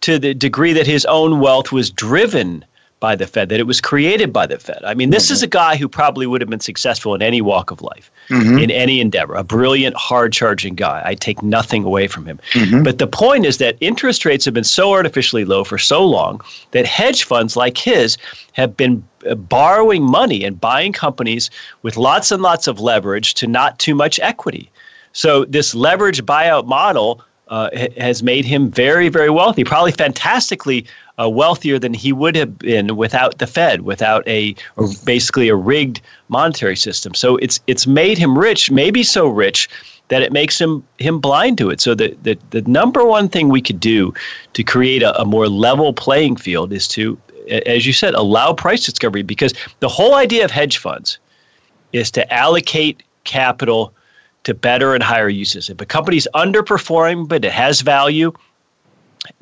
to 0.00 0.18
the 0.18 0.34
degree 0.34 0.72
that 0.72 0.86
his 0.86 1.04
own 1.04 1.38
wealth 1.38 1.70
was 1.70 1.90
driven 1.90 2.64
by 3.00 3.14
the 3.14 3.26
Fed, 3.26 3.48
that 3.48 3.60
it 3.60 3.66
was 3.66 3.80
created 3.80 4.32
by 4.32 4.46
the 4.46 4.58
Fed. 4.58 4.82
I 4.84 4.94
mean, 4.94 5.10
this 5.10 5.26
mm-hmm. 5.26 5.34
is 5.34 5.42
a 5.42 5.46
guy 5.46 5.76
who 5.76 5.88
probably 5.88 6.26
would 6.26 6.40
have 6.40 6.50
been 6.50 6.60
successful 6.60 7.14
in 7.14 7.22
any 7.22 7.40
walk 7.40 7.70
of 7.70 7.80
life, 7.80 8.10
mm-hmm. 8.28 8.58
in 8.58 8.70
any 8.70 9.00
endeavor, 9.00 9.34
a 9.34 9.44
brilliant, 9.44 9.96
hard 9.96 10.32
charging 10.32 10.74
guy. 10.74 11.02
I 11.04 11.14
take 11.14 11.42
nothing 11.42 11.84
away 11.84 12.08
from 12.08 12.26
him. 12.26 12.40
Mm-hmm. 12.52 12.82
But 12.82 12.98
the 12.98 13.06
point 13.06 13.46
is 13.46 13.58
that 13.58 13.76
interest 13.80 14.24
rates 14.24 14.44
have 14.44 14.54
been 14.54 14.64
so 14.64 14.92
artificially 14.92 15.44
low 15.44 15.64
for 15.64 15.78
so 15.78 16.04
long 16.04 16.40
that 16.72 16.86
hedge 16.86 17.24
funds 17.24 17.56
like 17.56 17.78
his 17.78 18.18
have 18.52 18.76
been 18.76 19.04
uh, 19.28 19.34
borrowing 19.34 20.02
money 20.02 20.44
and 20.44 20.60
buying 20.60 20.92
companies 20.92 21.50
with 21.82 21.96
lots 21.96 22.32
and 22.32 22.42
lots 22.42 22.66
of 22.66 22.80
leverage 22.80 23.34
to 23.34 23.46
not 23.46 23.78
too 23.78 23.94
much 23.94 24.18
equity. 24.20 24.70
So, 25.12 25.44
this 25.44 25.74
leverage 25.74 26.24
buyout 26.24 26.66
model 26.66 27.22
uh, 27.48 27.70
has 27.96 28.22
made 28.22 28.44
him 28.44 28.70
very, 28.70 29.08
very 29.08 29.30
wealthy, 29.30 29.64
probably 29.64 29.92
fantastically 29.92 30.86
uh, 31.20 31.28
wealthier 31.28 31.78
than 31.78 31.94
he 31.94 32.12
would 32.12 32.36
have 32.36 32.58
been 32.58 32.96
without 32.96 33.38
the 33.38 33.46
Fed, 33.46 33.82
without 33.82 34.26
a 34.28 34.54
basically 35.04 35.48
a 35.48 35.56
rigged 35.56 36.00
monetary 36.28 36.76
system. 36.76 37.14
So 37.14 37.36
it's 37.36 37.60
it's 37.66 37.86
made 37.86 38.18
him 38.18 38.38
rich, 38.38 38.70
maybe 38.70 39.02
so 39.02 39.28
rich 39.28 39.68
that 40.08 40.22
it 40.22 40.32
makes 40.32 40.60
him 40.60 40.84
him 40.98 41.20
blind 41.20 41.58
to 41.58 41.70
it. 41.70 41.80
So 41.80 41.94
the 41.94 42.16
the, 42.22 42.38
the 42.50 42.62
number 42.62 43.04
one 43.04 43.28
thing 43.28 43.48
we 43.48 43.62
could 43.62 43.80
do 43.80 44.14
to 44.52 44.62
create 44.62 45.02
a, 45.02 45.18
a 45.20 45.24
more 45.24 45.48
level 45.48 45.92
playing 45.92 46.36
field 46.36 46.72
is 46.72 46.86
to, 46.88 47.18
as 47.66 47.86
you 47.86 47.92
said, 47.92 48.14
allow 48.14 48.52
price 48.52 48.84
discovery 48.84 49.22
because 49.22 49.54
the 49.80 49.88
whole 49.88 50.14
idea 50.14 50.44
of 50.44 50.50
hedge 50.50 50.78
funds 50.78 51.18
is 51.92 52.10
to 52.12 52.32
allocate 52.32 53.02
capital 53.24 53.92
to 54.48 54.54
better 54.54 54.94
and 54.94 55.02
higher 55.02 55.28
uses. 55.28 55.68
If 55.68 55.78
a 55.80 55.86
company's 55.86 56.26
underperforming 56.34 57.28
but 57.28 57.44
it 57.44 57.52
has 57.52 57.82
value, 57.82 58.32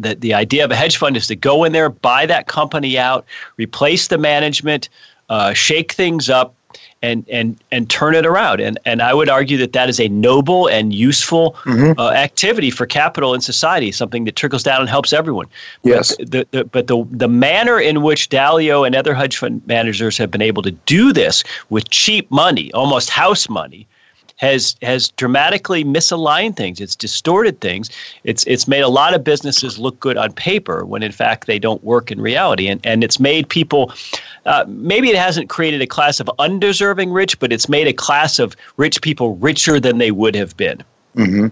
the, 0.01 0.17
the 0.17 0.35
idea 0.35 0.65
of 0.65 0.73
a 0.73 0.77
hedge 0.77 0.97
fund 0.97 1.17
is 1.17 1.29
to 1.29 1.37
go 1.37 1.63
in 1.63 1.71
there, 1.73 1.89
buy 1.89 2.27
that 2.27 2.49
company 2.49 2.99
out, 2.99 3.25
replace 3.57 4.09
the 4.09 4.19
management, 4.19 4.89
uh, 5.29 5.53
shake 5.53 5.93
things 5.93 6.29
up, 6.29 6.55
and 7.03 7.25
and 7.31 7.57
and 7.71 7.89
turn 7.89 8.17
it 8.17 8.27
around. 8.27 8.61
And 8.61 8.81
and 8.85 9.01
I 9.01 9.15
would 9.15 9.29
argue 9.29 9.57
that 9.59 9.73
that 9.75 9.89
is 9.89 10.01
a 10.01 10.09
noble 10.09 10.67
and 10.67 10.93
useful 10.93 11.53
mm-hmm. 11.65 11.99
uh, 12.01 12.11
activity 12.11 12.71
for 12.71 12.85
capital 12.85 13.33
in 13.33 13.41
society, 13.41 13.93
something 13.93 14.25
that 14.25 14.35
trickles 14.35 14.65
down 14.65 14.81
and 14.81 14.89
helps 14.91 15.13
everyone. 15.13 15.47
Yes. 15.85 16.17
But 16.17 16.31
the, 16.31 16.47
the, 16.51 16.65
but 16.65 16.87
the 16.89 17.07
the 17.11 17.29
manner 17.29 17.79
in 17.79 18.03
which 18.03 18.29
Dalio 18.29 18.85
and 18.85 18.97
other 18.97 19.15
hedge 19.15 19.37
fund 19.37 19.63
managers 19.67 20.19
have 20.19 20.31
been 20.31 20.43
able 20.43 20.63
to 20.63 20.73
do 20.73 21.13
this 21.13 21.45
with 21.71 21.89
cheap 21.91 22.29
money, 22.31 22.73
almost 22.73 23.09
house 23.11 23.49
money, 23.49 23.87
has 24.37 24.77
has 24.83 25.09
dramatically 25.11 25.85
misaligned 25.85 26.57
things. 26.57 26.81
It's 26.81 26.95
distorted 26.95 27.61
things. 27.61 27.91
It's 28.25 28.45
it's 28.47 28.69
made 28.69 28.83
a 28.83 28.89
lot 28.89 29.15
of 29.15 29.25
businesses 29.25 29.79
look 29.79 29.99
good 29.99 30.17
on 30.17 30.33
paper 30.33 30.85
when 30.85 31.03
in 31.03 31.13
fact 31.13 31.47
they 31.47 31.59
don't 31.59 31.83
work 31.83 32.11
in 32.11 32.21
reality. 32.21 32.69
And 32.69 32.85
and 32.85 33.03
it's 33.03 33.19
made 33.19 33.49
people. 33.49 33.93
Uh, 34.45 34.65
maybe 34.69 35.09
it 35.09 35.17
hasn't 35.17 35.49
created 35.49 35.81
a 35.83 35.87
class 35.87 36.21
of 36.21 36.31
undeserving 36.39 37.11
rich, 37.11 37.39
but 37.41 37.53
it's 37.53 37.69
made 37.69 37.89
a 37.89 37.93
class 37.93 38.39
of 38.39 38.55
rich 38.77 39.03
people 39.03 39.37
richer 39.37 39.81
than 39.81 39.99
they 39.99 40.11
would 40.11 40.35
have 40.35 40.57
been. 40.57 40.83
Mm-hmm. 41.17 41.49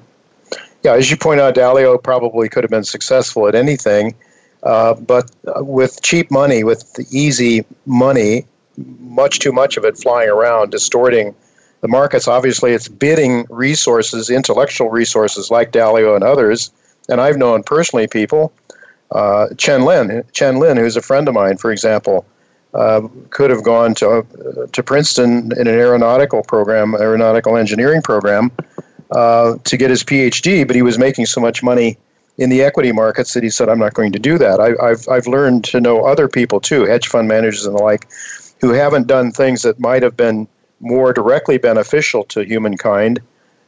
Yeah, 0.84 0.94
as 0.94 1.10
you 1.10 1.16
point 1.16 1.40
out, 1.40 1.54
Dalio 1.54 2.00
probably 2.00 2.48
could 2.48 2.62
have 2.62 2.70
been 2.70 2.84
successful 2.84 3.48
at 3.48 3.54
anything, 3.54 4.14
uh, 4.62 4.92
but 4.94 5.30
with 5.56 6.02
cheap 6.02 6.30
money, 6.30 6.62
with 6.62 6.92
the 6.92 7.06
easy 7.10 7.64
money, 7.86 8.46
much 8.76 9.38
too 9.38 9.50
much 9.50 9.78
of 9.78 9.84
it 9.86 9.96
flying 9.96 10.28
around, 10.28 10.70
distorting 10.70 11.34
the 11.84 11.88
markets 11.88 12.26
obviously 12.26 12.72
it's 12.72 12.88
bidding 12.88 13.44
resources, 13.50 14.30
intellectual 14.30 14.88
resources 14.88 15.50
like 15.50 15.70
Dalio 15.70 16.14
and 16.14 16.24
others. 16.24 16.70
And 17.10 17.20
I've 17.20 17.36
known 17.36 17.62
personally 17.62 18.06
people, 18.06 18.54
uh, 19.10 19.48
Chen 19.58 19.84
Lin, 19.84 20.24
Chen 20.32 20.56
Lin, 20.56 20.78
who's 20.78 20.96
a 20.96 21.02
friend 21.02 21.28
of 21.28 21.34
mine, 21.34 21.58
for 21.58 21.70
example, 21.70 22.24
uh, 22.72 23.02
could 23.28 23.50
have 23.50 23.62
gone 23.62 23.94
to 23.96 24.08
uh, 24.08 24.24
to 24.72 24.82
Princeton 24.82 25.52
in 25.58 25.66
an 25.66 25.74
aeronautical 25.74 26.42
program, 26.42 26.94
aeronautical 26.94 27.54
engineering 27.58 28.00
program, 28.00 28.50
uh, 29.10 29.56
to 29.64 29.76
get 29.76 29.90
his 29.90 30.02
PhD, 30.02 30.66
but 30.66 30.74
he 30.74 30.80
was 30.80 30.98
making 30.98 31.26
so 31.26 31.38
much 31.38 31.62
money 31.62 31.98
in 32.38 32.48
the 32.48 32.62
equity 32.62 32.92
markets 32.92 33.34
that 33.34 33.42
he 33.42 33.50
said, 33.50 33.68
"I'm 33.68 33.78
not 33.78 33.92
going 33.92 34.12
to 34.12 34.18
do 34.18 34.38
that." 34.38 34.58
I, 34.58 34.70
I've 34.82 35.06
I've 35.06 35.26
learned 35.26 35.64
to 35.64 35.82
know 35.82 36.06
other 36.06 36.28
people 36.28 36.60
too, 36.60 36.86
hedge 36.86 37.08
fund 37.08 37.28
managers 37.28 37.66
and 37.66 37.76
the 37.76 37.82
like, 37.82 38.08
who 38.62 38.70
haven't 38.70 39.06
done 39.06 39.32
things 39.32 39.60
that 39.62 39.78
might 39.78 40.02
have 40.02 40.16
been 40.16 40.48
more 40.84 41.12
directly 41.12 41.58
beneficial 41.58 42.24
to 42.24 42.44
humankind. 42.44 43.20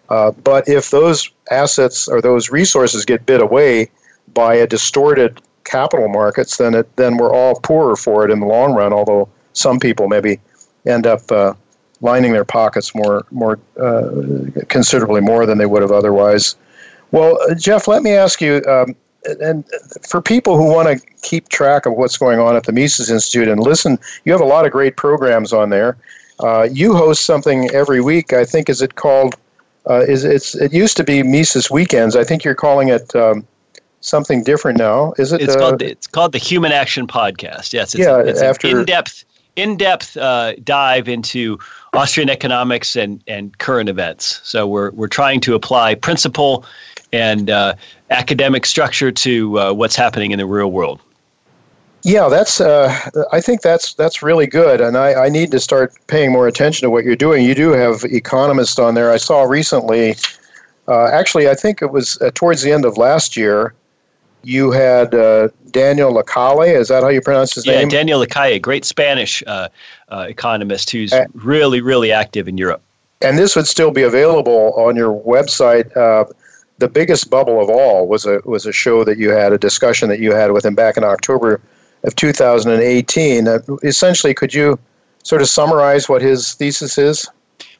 Uh, 0.09 0.31
but 0.31 0.69
if 0.69 0.91
those 0.91 1.31
assets 1.51 2.07
or 2.07 2.21
those 2.21 2.51
resources 2.51 3.05
get 3.05 3.27
bid 3.27 3.41
away 3.41 3.91
by 4.35 4.55
a 4.55 4.67
distorted 4.67 5.41
capital 5.65 6.09
markets, 6.09 6.59
then 6.59 6.75
it 6.75 6.97
then 6.97 7.17
we're 7.17 7.33
all 7.33 7.59
poorer 7.61 7.97
for 7.97 8.25
it 8.25 8.31
in 8.31 8.41
the 8.41 8.47
long 8.47 8.75
run. 8.75 8.93
Although 8.93 9.29
some 9.53 9.81
people 9.81 10.09
maybe 10.09 10.39
end 10.87 11.07
up 11.07 11.31
uh, 11.33 11.55
lining 12.01 12.33
their 12.33 12.45
pockets 12.45 12.95
more 12.95 13.27
more 13.31 13.59
uh, 13.81 14.11
considerably 14.69 15.21
more 15.21 15.47
than 15.47 15.59
they 15.59 15.67
would 15.67 15.83
have 15.83 15.93
otherwise. 15.93 16.55
Well, 17.11 17.39
Jeff, 17.57 17.89
let 17.89 18.03
me 18.03 18.13
ask 18.13 18.41
you. 18.41 18.63
Um, 18.69 18.95
and 19.41 19.65
for 20.09 20.23
people 20.23 20.57
who 20.57 20.73
want 20.73 20.89
to 20.89 21.07
keep 21.23 21.49
track 21.49 21.87
of 21.87 21.95
what's 21.95 22.17
going 22.17 22.39
on 22.39 22.55
at 22.55 22.65
the 22.65 22.73
Mises 22.73 23.11
Institute 23.11 23.49
and 23.49 23.61
listen, 23.61 23.99
you 24.25 24.33
have 24.33 24.41
a 24.41 24.45
lot 24.47 24.67
of 24.67 24.73
great 24.73 24.97
programs 24.97 25.53
on 25.53 25.71
there. 25.71 25.97
Uh, 26.41 26.69
you 26.71 26.95
host 26.95 27.25
something 27.25 27.71
every 27.71 28.01
week. 28.01 28.33
I 28.33 28.45
think 28.45 28.69
is 28.69 28.83
it 28.83 28.95
called? 28.95 29.37
Uh, 29.89 30.05
is 30.07 30.25
it's 30.25 30.55
it 30.55 30.73
used 30.73 30.97
to 30.97 31.05
be 31.05 31.23
Mises 31.23 31.71
Weekends. 31.71 32.17
I 32.17 32.25
think 32.25 32.45
you're 32.45 32.55
calling 32.55 32.89
it 32.89 33.15
um, 33.15 33.47
something 34.01 34.43
different 34.43 34.79
now. 34.79 35.15
Is 35.19 35.33
it? 35.33 35.41
It's 35.41 35.57
uh, 35.57 35.59
called 35.59 35.83
it's 35.83 36.07
called 36.07 36.33
the 36.33 36.39
Human 36.39 36.73
Action 36.73 37.07
Podcast. 37.07 37.73
Yes. 37.73 37.95
It's 37.95 38.05
yeah. 38.05 38.19
It's 38.19 38.43
after 38.43 38.81
in 38.81 38.85
depth 38.85 39.25
in 39.57 39.77
depth 39.77 40.17
uh, 40.17 40.55
dive 40.63 41.09
into 41.09 41.59
Austrian 41.93 42.29
economics 42.29 42.97
and 42.97 43.23
and 43.27 43.57
current 43.59 43.89
events. 43.89 44.41
So 44.45 44.67
we're 44.67 44.91
we're 44.91 45.09
trying 45.09 45.41
to 45.43 45.55
apply 45.55 45.95
principle 45.95 46.65
and 47.13 47.51
uh, 47.51 47.75
academic 48.11 48.67
structure 48.67 49.11
to 49.11 49.59
uh, 49.59 49.73
what's 49.73 49.97
happening 49.97 50.33
in 50.33 50.39
the 50.39 50.47
real 50.47 50.71
world. 50.71 51.01
Yeah, 52.07 52.29
that's. 52.29 52.61
Uh, 52.61 52.97
I 53.33 53.41
think 53.41 53.63
that's 53.63 53.95
that's 53.95 54.23
really 54.23 54.47
good, 54.47 54.81
and 54.81 54.97
I, 54.97 55.25
I 55.25 55.29
need 55.29 55.51
to 55.51 55.59
start 55.59 55.93
paying 56.07 56.31
more 56.31 56.47
attention 56.47 56.87
to 56.87 56.91
what 56.91 57.03
you're 57.05 57.17
doing. 57.17 57.45
You 57.45 57.57
do 57.57 57.73
have 57.73 58.05
economists 58.05 58.79
on 58.79 58.95
there. 58.95 59.11
I 59.11 59.17
saw 59.17 59.43
recently. 59.43 60.15
Uh, 60.87 61.07
actually, 61.07 61.49
I 61.49 61.57
think 61.57 61.83
it 61.83 61.91
was 61.91 62.17
uh, 62.23 62.31
towards 62.33 62.63
the 62.63 62.71
end 62.71 62.85
of 62.85 62.97
last 62.97 63.37
year. 63.37 63.75
You 64.45 64.71
had 64.71 65.17
uh, 65.17 65.49
Daniel 65.73 66.15
Lacalle. 66.15 66.73
Is 66.73 66.87
that 66.87 67.03
how 67.03 67.09
you 67.09 67.21
pronounce 67.21 67.57
his 67.57 67.67
yeah, 67.67 67.73
name? 67.73 67.91
Yeah, 67.91 67.97
Daniel 67.97 68.25
Lacalle, 68.25 68.63
great 68.63 68.85
Spanish 68.85 69.43
uh, 69.49 69.69
uh, 70.09 70.27
economist 70.29 70.91
who's 70.91 71.13
really, 71.35 71.81
really 71.81 72.13
active 72.13 72.47
in 72.47 72.57
Europe. 72.57 72.83
And 73.21 73.37
this 73.37 73.57
would 73.57 73.67
still 73.67 73.91
be 73.91 74.03
available 74.03 74.73
on 74.75 74.95
your 74.95 75.13
website 75.23 75.91
the 76.79 76.89
biggest 76.89 77.31
bubble 77.31 77.59
of 77.59 77.71
all 77.71 78.07
was 78.07 78.27
a 78.27 78.43
was 78.45 78.67
a 78.67 78.73
show 78.73 79.03
that 79.03 79.17
you 79.17 79.31
had 79.31 79.51
a 79.51 79.57
discussion 79.57 80.11
that 80.11 80.21
you 80.21 80.35
had 80.35 80.53
with 80.53 80.63
him 80.63 80.75
back 80.75 80.99
in 80.99 81.05
October 81.05 81.59
of 82.07 82.17
2018. 82.17 83.49
Uh, 83.49 83.59
essentially, 83.83 84.33
could 84.33 84.55
you 84.55 84.79
sort 85.23 85.43
of 85.43 85.49
summarize 85.49 86.09
what 86.09 86.23
his 86.23 86.55
thesis 86.55 86.97
is? 86.97 87.29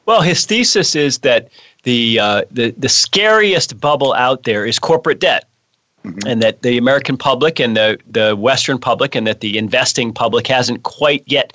Well, 0.05 0.21
his 0.21 0.45
thesis 0.45 0.95
is 0.95 1.19
that 1.19 1.49
the 1.83 2.19
uh, 2.19 2.43
the 2.51 2.71
the 2.71 2.89
scariest 2.89 3.79
bubble 3.79 4.13
out 4.13 4.43
there 4.43 4.65
is 4.65 4.79
corporate 4.79 5.19
debt. 5.19 5.45
Mm-hmm. 6.05 6.27
And 6.27 6.41
that 6.43 6.61
the 6.61 6.77
American 6.77 7.17
public 7.17 7.59
and 7.59 7.75
the, 7.75 7.97
the 8.09 8.35
Western 8.35 8.77
public 8.77 9.15
and 9.15 9.25
that 9.25 9.41
the 9.41 9.57
investing 9.57 10.13
public 10.13 10.45
hasn't 10.45 10.83
quite 10.83 11.23
yet 11.25 11.53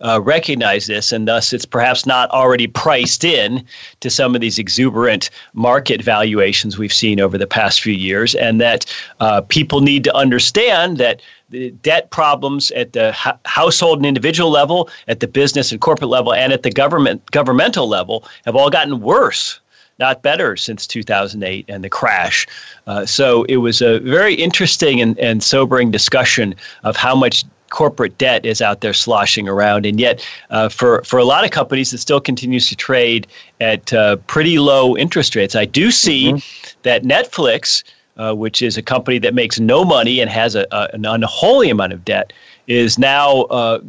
uh, 0.00 0.20
recognize 0.22 0.86
this, 0.86 1.12
and 1.12 1.28
thus 1.28 1.52
it's 1.52 1.64
perhaps 1.64 2.06
not 2.06 2.30
already 2.30 2.66
priced 2.66 3.24
in 3.24 3.64
to 4.00 4.10
some 4.10 4.34
of 4.34 4.40
these 4.40 4.58
exuberant 4.58 5.30
market 5.52 6.02
valuations 6.02 6.78
we've 6.78 6.92
seen 6.92 7.20
over 7.20 7.38
the 7.38 7.46
past 7.46 7.80
few 7.80 7.94
years, 7.94 8.34
and 8.34 8.60
that 8.60 8.86
uh, 9.20 9.40
people 9.42 9.80
need 9.80 10.04
to 10.04 10.14
understand 10.14 10.98
that 10.98 11.22
the 11.50 11.70
debt 11.82 12.10
problems 12.10 12.70
at 12.72 12.92
the 12.94 13.12
household 13.44 13.98
and 13.98 14.06
individual 14.06 14.50
level, 14.50 14.88
at 15.08 15.20
the 15.20 15.28
business 15.28 15.70
and 15.70 15.80
corporate 15.80 16.10
level, 16.10 16.32
and 16.32 16.52
at 16.52 16.62
the 16.62 16.70
government 16.70 17.30
governmental 17.30 17.88
level 17.88 18.24
have 18.44 18.56
all 18.56 18.70
gotten 18.70 19.00
worse 19.00 19.60
not 19.98 20.22
better 20.22 20.56
since 20.56 20.86
2008 20.86 21.64
and 21.68 21.84
the 21.84 21.88
crash. 21.88 22.46
Uh, 22.86 23.06
so 23.06 23.44
it 23.44 23.58
was 23.58 23.80
a 23.80 24.00
very 24.00 24.34
interesting 24.34 25.00
and, 25.00 25.18
and 25.18 25.42
sobering 25.42 25.90
discussion 25.90 26.54
of 26.82 26.96
how 26.96 27.14
much 27.14 27.44
corporate 27.74 28.16
debt 28.18 28.46
is 28.46 28.60
out 28.62 28.78
there 28.80 28.94
sloshing 28.94 29.48
around. 29.48 29.86
And 29.86 29.98
yet, 29.98 30.16
uh, 30.50 30.68
for, 30.68 31.02
for 31.02 31.18
a 31.18 31.24
lot 31.24 31.44
of 31.44 31.50
companies, 31.50 31.92
it 31.92 31.98
still 31.98 32.20
continues 32.20 32.68
to 32.70 32.76
trade 32.76 33.26
at 33.60 33.92
uh, 33.92 34.16
pretty 34.34 34.56
low 34.58 34.96
interest 34.96 35.34
rates. 35.34 35.54
I 35.54 35.66
do 35.66 35.90
see 35.90 36.32
mm-hmm. 36.32 36.80
that 36.82 37.02
Netflix. 37.02 37.82
uh, 38.16 38.32
which 38.34 38.62
is 38.62 38.76
a 38.76 38.82
company 38.82 39.18
that 39.18 39.34
makes 39.34 39.58
no 39.58 39.84
money 39.84 40.20
and 40.20 40.30
has 40.30 40.54
a, 40.54 40.66
a, 40.70 40.88
an 40.92 41.04
unholy 41.04 41.70
amount 41.70 41.92
of 41.92 42.04
debt, 42.04 42.32
is 42.66 42.98
now 42.98 43.42
uh, 43.50 43.80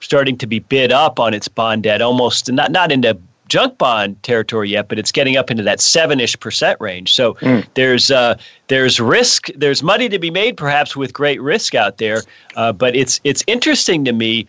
starting 0.00 0.36
to 0.38 0.46
be 0.46 0.60
bid 0.60 0.92
up 0.92 1.20
on 1.20 1.34
its 1.34 1.48
bond 1.48 1.82
debt, 1.82 2.00
almost 2.00 2.50
not 2.50 2.72
not 2.72 2.90
into 2.90 3.16
junk 3.50 3.76
bond 3.76 4.22
territory 4.22 4.70
yet, 4.70 4.88
but 4.88 4.98
it's 4.98 5.12
getting 5.12 5.36
up 5.36 5.50
into 5.50 5.62
that 5.64 5.80
seven-ish 5.80 6.38
percent 6.40 6.80
range. 6.80 7.12
So 7.12 7.34
mm. 7.34 7.66
there's 7.74 8.10
uh, 8.10 8.38
there's 8.68 8.98
risk, 8.98 9.48
there's 9.56 9.82
money 9.82 10.08
to 10.08 10.18
be 10.18 10.30
made, 10.30 10.56
perhaps 10.56 10.96
with 10.96 11.12
great 11.12 11.42
risk 11.42 11.74
out 11.74 11.98
there. 11.98 12.22
Uh, 12.56 12.72
but 12.72 12.96
it's 12.96 13.20
it's 13.24 13.44
interesting 13.46 14.04
to 14.06 14.12
me 14.12 14.46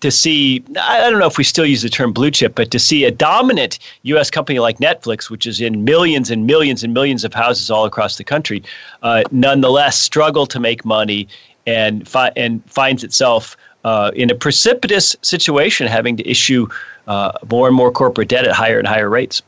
to 0.00 0.10
see. 0.10 0.62
I 0.80 1.10
don't 1.10 1.18
know 1.18 1.26
if 1.26 1.38
we 1.38 1.44
still 1.44 1.66
use 1.66 1.82
the 1.82 1.88
term 1.88 2.12
blue 2.12 2.30
chip, 2.30 2.54
but 2.54 2.70
to 2.70 2.78
see 2.78 3.04
a 3.04 3.10
dominant 3.10 3.78
U.S. 4.02 4.30
company 4.30 4.58
like 4.58 4.78
Netflix, 4.78 5.30
which 5.30 5.46
is 5.46 5.60
in 5.60 5.84
millions 5.84 6.30
and 6.30 6.46
millions 6.46 6.84
and 6.84 6.94
millions 6.94 7.24
of 7.24 7.34
houses 7.34 7.70
all 7.70 7.86
across 7.86 8.18
the 8.18 8.24
country, 8.24 8.62
uh, 9.02 9.22
nonetheless 9.32 9.98
struggle 9.98 10.46
to 10.46 10.60
make 10.60 10.84
money 10.84 11.26
and 11.66 12.06
fi- 12.06 12.32
and 12.36 12.62
finds 12.70 13.02
itself 13.02 13.56
uh, 13.84 14.10
in 14.14 14.30
a 14.30 14.34
precipitous 14.34 15.16
situation, 15.22 15.86
having 15.86 16.16
to 16.16 16.28
issue 16.28 16.68
uh, 17.06 17.32
more 17.50 17.66
and 17.66 17.76
more 17.76 17.90
corporate 17.90 18.28
debt 18.28 18.46
at 18.46 18.52
higher 18.52 18.78
and 18.78 18.86
higher 18.86 19.08
rates. 19.08 19.42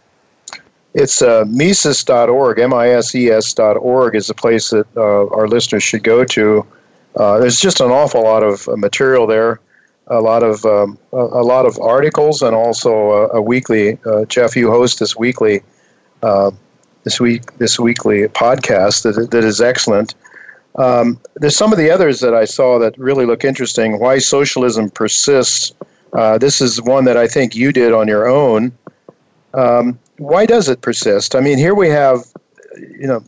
It's 0.95 1.22
uh, 1.22 1.45
Mises.org, 1.49 2.59
M-I-S-E-S.org 2.59 4.14
is 4.14 4.26
the 4.28 4.35
place 4.35 4.70
that 4.70 4.87
uh, 4.97 5.26
our 5.28 5.49
listeners 5.49 5.82
should 5.82 6.05
go 6.05 6.24
to. 6.24 6.66
Uh, 7.16 7.39
there's 7.39 7.59
just 7.59 7.80
an 7.80 7.91
awful 7.91 8.22
lot 8.22 8.43
of 8.43 8.68
uh, 8.68 8.76
material 8.76 9.26
there, 9.26 9.61
a 10.09 10.20
lot 10.20 10.43
of 10.43 10.64
um, 10.64 10.99
a, 11.12 11.16
lot 11.16 11.66
of 11.66 11.78
articles, 11.80 12.43
and 12.43 12.55
also 12.55 13.28
a, 13.30 13.41
weekly. 13.41 13.99
Jeff, 14.28 14.55
you 14.55 14.70
host 14.70 14.99
this 14.99 15.16
weekly 15.16 15.62
this 17.05 17.20
week 17.20 17.57
this 17.59 17.78
weekly 17.78 18.26
podcast 18.28 19.03
that 19.03 19.30
that 19.30 19.45
is 19.45 19.61
excellent. 19.61 20.14
Um, 20.76 21.20
there's 21.36 21.56
some 21.56 21.72
of 21.72 21.78
the 21.78 21.90
others 21.90 22.20
that 22.20 22.34
I 22.34 22.44
saw 22.44 22.78
that 22.78 22.98
really 22.98 23.26
look 23.26 23.44
interesting. 23.44 23.98
Why 23.98 24.18
socialism 24.18 24.90
persists. 24.90 25.72
Uh, 26.12 26.38
this 26.38 26.60
is 26.60 26.80
one 26.80 27.04
that 27.04 27.16
I 27.16 27.26
think 27.26 27.54
you 27.54 27.72
did 27.72 27.92
on 27.92 28.08
your 28.08 28.26
own. 28.28 28.72
Um, 29.52 29.98
why 30.18 30.46
does 30.46 30.68
it 30.68 30.80
persist? 30.80 31.34
I 31.34 31.40
mean, 31.40 31.58
here 31.58 31.74
we 31.74 31.88
have, 31.88 32.24
you 32.76 33.06
know, 33.06 33.24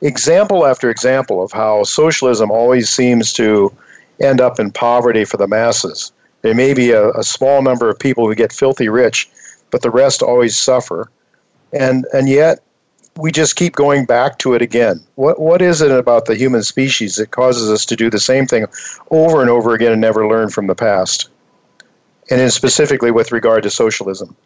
example 0.00 0.66
after 0.66 0.90
example 0.90 1.42
of 1.42 1.52
how 1.52 1.84
socialism 1.84 2.50
always 2.50 2.88
seems 2.88 3.32
to 3.34 3.74
end 4.20 4.40
up 4.40 4.58
in 4.58 4.70
poverty 4.70 5.24
for 5.24 5.36
the 5.36 5.48
masses. 5.48 6.12
There 6.42 6.54
may 6.54 6.72
be 6.74 6.92
a, 6.92 7.10
a 7.10 7.22
small 7.22 7.62
number 7.62 7.88
of 7.90 7.98
people 7.98 8.26
who 8.26 8.34
get 8.34 8.52
filthy 8.52 8.88
rich, 8.88 9.28
but 9.70 9.82
the 9.82 9.90
rest 9.90 10.22
always 10.22 10.56
suffer. 10.56 11.10
And 11.72 12.06
and 12.12 12.28
yet 12.28 12.60
we 13.16 13.32
just 13.32 13.56
keep 13.56 13.74
going 13.74 14.04
back 14.04 14.38
to 14.38 14.54
it 14.54 14.62
again. 14.62 15.00
What 15.16 15.40
what 15.40 15.62
is 15.62 15.80
it 15.80 15.90
about 15.90 16.26
the 16.26 16.36
human 16.36 16.62
species 16.62 17.16
that 17.16 17.30
causes 17.30 17.70
us 17.70 17.84
to 17.86 17.96
do 17.96 18.10
the 18.10 18.20
same 18.20 18.46
thing 18.46 18.66
over 19.10 19.40
and 19.40 19.50
over 19.50 19.74
again 19.74 19.92
and 19.92 20.00
never 20.00 20.26
learn 20.26 20.50
from 20.50 20.66
the 20.66 20.74
past? 20.74 21.28
And 22.30 22.38
then 22.38 22.50
specifically 22.50 23.10
with 23.10 23.32
regard 23.32 23.64
to 23.64 23.70
socialism. 23.70 24.36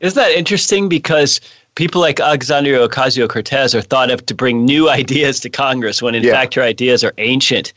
Isn't 0.00 0.16
that 0.16 0.32
interesting? 0.32 0.88
Because 0.88 1.40
people 1.74 2.00
like 2.00 2.20
Alexandria 2.20 2.86
Ocasio 2.86 3.28
Cortez 3.28 3.74
are 3.74 3.82
thought 3.82 4.10
of 4.10 4.24
to 4.26 4.34
bring 4.34 4.64
new 4.64 4.88
ideas 5.00 5.40
to 5.40 5.50
Congress 5.50 6.02
when 6.02 6.14
in 6.14 6.22
yeah. 6.22 6.32
fact 6.32 6.54
her 6.54 6.62
ideas 6.62 7.04
are 7.04 7.12
ancient. 7.18 7.72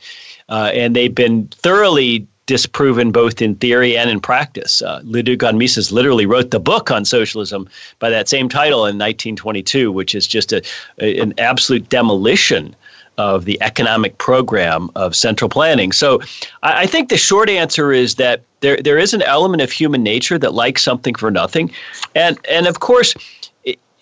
Uh, 0.50 0.72
and 0.74 0.96
they've 0.96 1.14
been 1.14 1.48
thoroughly 1.50 2.26
disproven 2.48 3.12
both 3.12 3.42
in 3.42 3.56
theory 3.56 3.96
and 3.96 4.10
in 4.10 4.20
practice. 4.20 4.82
Uh, 4.82 5.02
von 5.04 5.58
Mises 5.58 5.92
literally 5.92 6.26
wrote 6.26 6.50
the 6.50 6.60
book 6.60 6.90
on 6.90 7.06
socialism 7.06 7.70
by 8.00 8.10
that 8.10 8.28
same 8.28 8.50
title 8.50 8.80
in 8.80 8.98
1922, 8.98 9.92
which 9.92 10.16
is 10.16 10.26
just 10.26 10.52
a, 10.52 10.64
a, 11.00 11.20
an 11.20 11.34
absolute 11.38 11.88
demolition 11.90 12.76
of 13.18 13.46
the 13.46 13.62
economic 13.62 14.18
program 14.18 14.90
of 14.96 15.16
central 15.16 15.50
planning. 15.50 15.92
So 15.92 16.22
I, 16.64 16.84
I 16.84 16.86
think 16.86 17.10
the 17.10 17.18
short 17.18 17.50
answer 17.50 17.92
is 17.92 18.16
that 18.16 18.42
there, 18.62 18.78
there 18.78 18.98
is 18.98 19.14
an 19.14 19.22
element 19.24 19.62
of 19.62 19.72
human 19.72 20.02
nature 20.02 20.40
that 20.40 20.54
likes 20.54 20.82
something 20.82 21.16
for 21.16 21.30
nothing. 21.30 21.72
And, 22.16 22.40
and 22.50 22.66
of 22.68 22.80
course, 22.80 23.14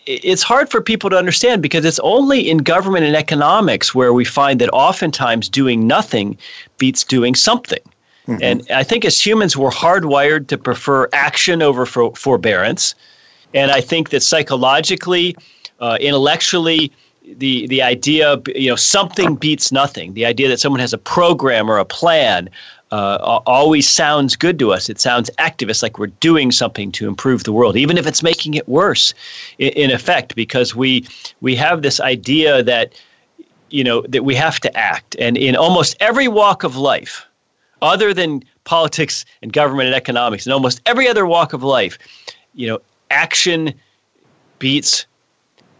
it's 0.05 0.43
hard 0.43 0.69
for 0.69 0.81
people 0.81 1.09
to 1.09 1.17
understand 1.17 1.61
because 1.63 1.83
it's 1.83 1.99
only 1.99 2.47
in 2.47 2.59
government 2.59 3.05
and 3.05 3.15
economics 3.15 3.95
where 3.95 4.13
we 4.13 4.23
find 4.23 4.61
that 4.61 4.69
oftentimes 4.69 5.49
doing 5.49 5.87
nothing 5.87 6.37
beats 6.77 7.03
doing 7.03 7.33
something. 7.33 7.79
Mm-hmm. 8.27 8.43
And 8.43 8.71
I 8.71 8.83
think 8.83 9.05
as 9.05 9.19
humans, 9.23 9.55
we're 9.55 9.69
hardwired 9.69 10.47
to 10.47 10.57
prefer 10.57 11.07
action 11.13 11.61
over 11.61 11.85
for, 11.85 12.15
forbearance. 12.15 12.95
And 13.53 13.71
I 13.71 13.81
think 13.81 14.09
that 14.09 14.23
psychologically, 14.23 15.35
uh, 15.79 15.97
intellectually, 16.01 16.91
the 17.37 17.65
the 17.67 17.81
idea 17.81 18.39
you 18.55 18.69
know 18.69 18.75
something 18.75 19.35
beats 19.35 19.71
nothing. 19.71 20.13
The 20.13 20.25
idea 20.25 20.47
that 20.49 20.59
someone 20.59 20.79
has 20.79 20.93
a 20.93 20.97
program 20.97 21.69
or 21.69 21.77
a 21.77 21.85
plan 21.85 22.49
uh, 22.91 23.41
always 23.45 23.89
sounds 23.89 24.35
good 24.35 24.59
to 24.59 24.71
us. 24.71 24.89
It 24.89 24.99
sounds 24.99 25.29
activist, 25.39 25.81
like 25.81 25.97
we're 25.97 26.07
doing 26.07 26.51
something 26.51 26.91
to 26.93 27.07
improve 27.07 27.43
the 27.43 27.51
world, 27.51 27.75
even 27.75 27.97
if 27.97 28.05
it's 28.05 28.21
making 28.21 28.53
it 28.53 28.67
worse. 28.67 29.13
In, 29.57 29.69
in 29.69 29.91
effect, 29.91 30.35
because 30.35 30.75
we 30.75 31.07
we 31.41 31.55
have 31.55 31.81
this 31.81 31.99
idea 31.99 32.63
that 32.63 32.93
you 33.69 33.83
know 33.83 34.01
that 34.03 34.23
we 34.23 34.35
have 34.35 34.59
to 34.61 34.77
act, 34.77 35.15
and 35.19 35.37
in 35.37 35.55
almost 35.55 35.95
every 35.99 36.27
walk 36.27 36.63
of 36.63 36.77
life, 36.77 37.25
other 37.85 38.13
than 38.13 38.43
politics 38.63 39.25
and 39.41 39.53
government 39.53 39.87
and 39.87 39.95
economics, 39.95 40.45
in 40.45 40.51
almost 40.51 40.81
every 40.85 41.07
other 41.07 41.25
walk 41.25 41.53
of 41.53 41.63
life, 41.63 41.97
you 42.53 42.67
know, 42.67 42.79
action 43.11 43.73
beats 44.59 45.05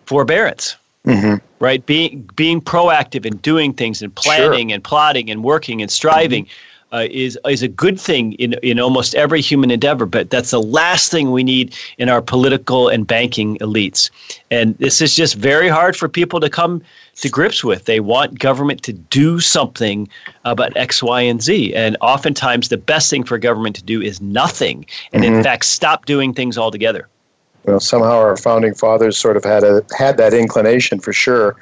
forbearance. 0.06 0.76
Mm-hmm. 1.06 1.36
Right, 1.60 1.86
being 1.86 2.30
being 2.36 2.62
proactive 2.62 3.26
and 3.26 3.40
doing 3.42 3.74
things 3.74 4.02
and 4.02 4.14
planning 4.14 4.70
sure. 4.70 4.76
and 4.76 4.84
plotting 4.84 5.30
and 5.30 5.44
working 5.44 5.82
and 5.82 5.90
striving 5.90 6.46
mm-hmm. 6.46 6.75
Uh, 6.96 7.08
is 7.12 7.38
is 7.50 7.62
a 7.62 7.68
good 7.68 8.00
thing 8.00 8.34
in 8.34 8.54
in 8.64 8.80
almost 8.80 9.16
every 9.16 9.42
human 9.42 9.70
endeavor. 9.70 10.06
But 10.06 10.30
that's 10.30 10.52
the 10.52 10.62
last 10.62 11.12
thing 11.12 11.32
we 11.32 11.44
need 11.44 11.76
in 11.98 12.08
our 12.10 12.22
political 12.22 12.88
and 12.88 13.06
banking 13.06 13.58
elites. 13.58 14.10
And 14.50 14.78
this 14.78 15.02
is 15.02 15.16
just 15.16 15.36
very 15.36 15.68
hard 15.68 15.98
for 15.98 16.08
people 16.08 16.40
to 16.40 16.50
come 16.50 16.82
to 17.16 17.30
grips 17.30 17.64
with. 17.64 17.86
They 17.86 18.00
want 18.00 18.40
government 18.40 18.82
to 18.84 18.94
do 18.94 19.40
something 19.40 20.08
about 20.46 20.76
X, 20.78 21.04
Y, 21.04 21.22
and 21.22 21.42
Z. 21.42 21.74
And 21.76 21.98
oftentimes, 22.02 22.70
the 22.70 22.78
best 22.78 23.10
thing 23.10 23.26
for 23.26 23.38
government 23.38 23.76
to 23.76 23.84
do 23.84 24.02
is 24.02 24.22
nothing, 24.22 24.86
and 25.12 25.24
mm-hmm. 25.24 25.36
in 25.36 25.44
fact, 25.44 25.66
stop 25.66 26.06
doing 26.06 26.34
things 26.34 26.58
altogether. 26.58 27.10
Well, 27.66 27.80
somehow 27.80 28.20
our 28.20 28.38
founding 28.38 28.76
fathers 28.76 29.18
sort 29.18 29.38
of 29.38 29.44
had 29.44 29.64
a 29.64 29.84
had 29.98 30.18
that 30.18 30.34
inclination 30.34 31.00
for 31.00 31.12
sure. 31.12 31.56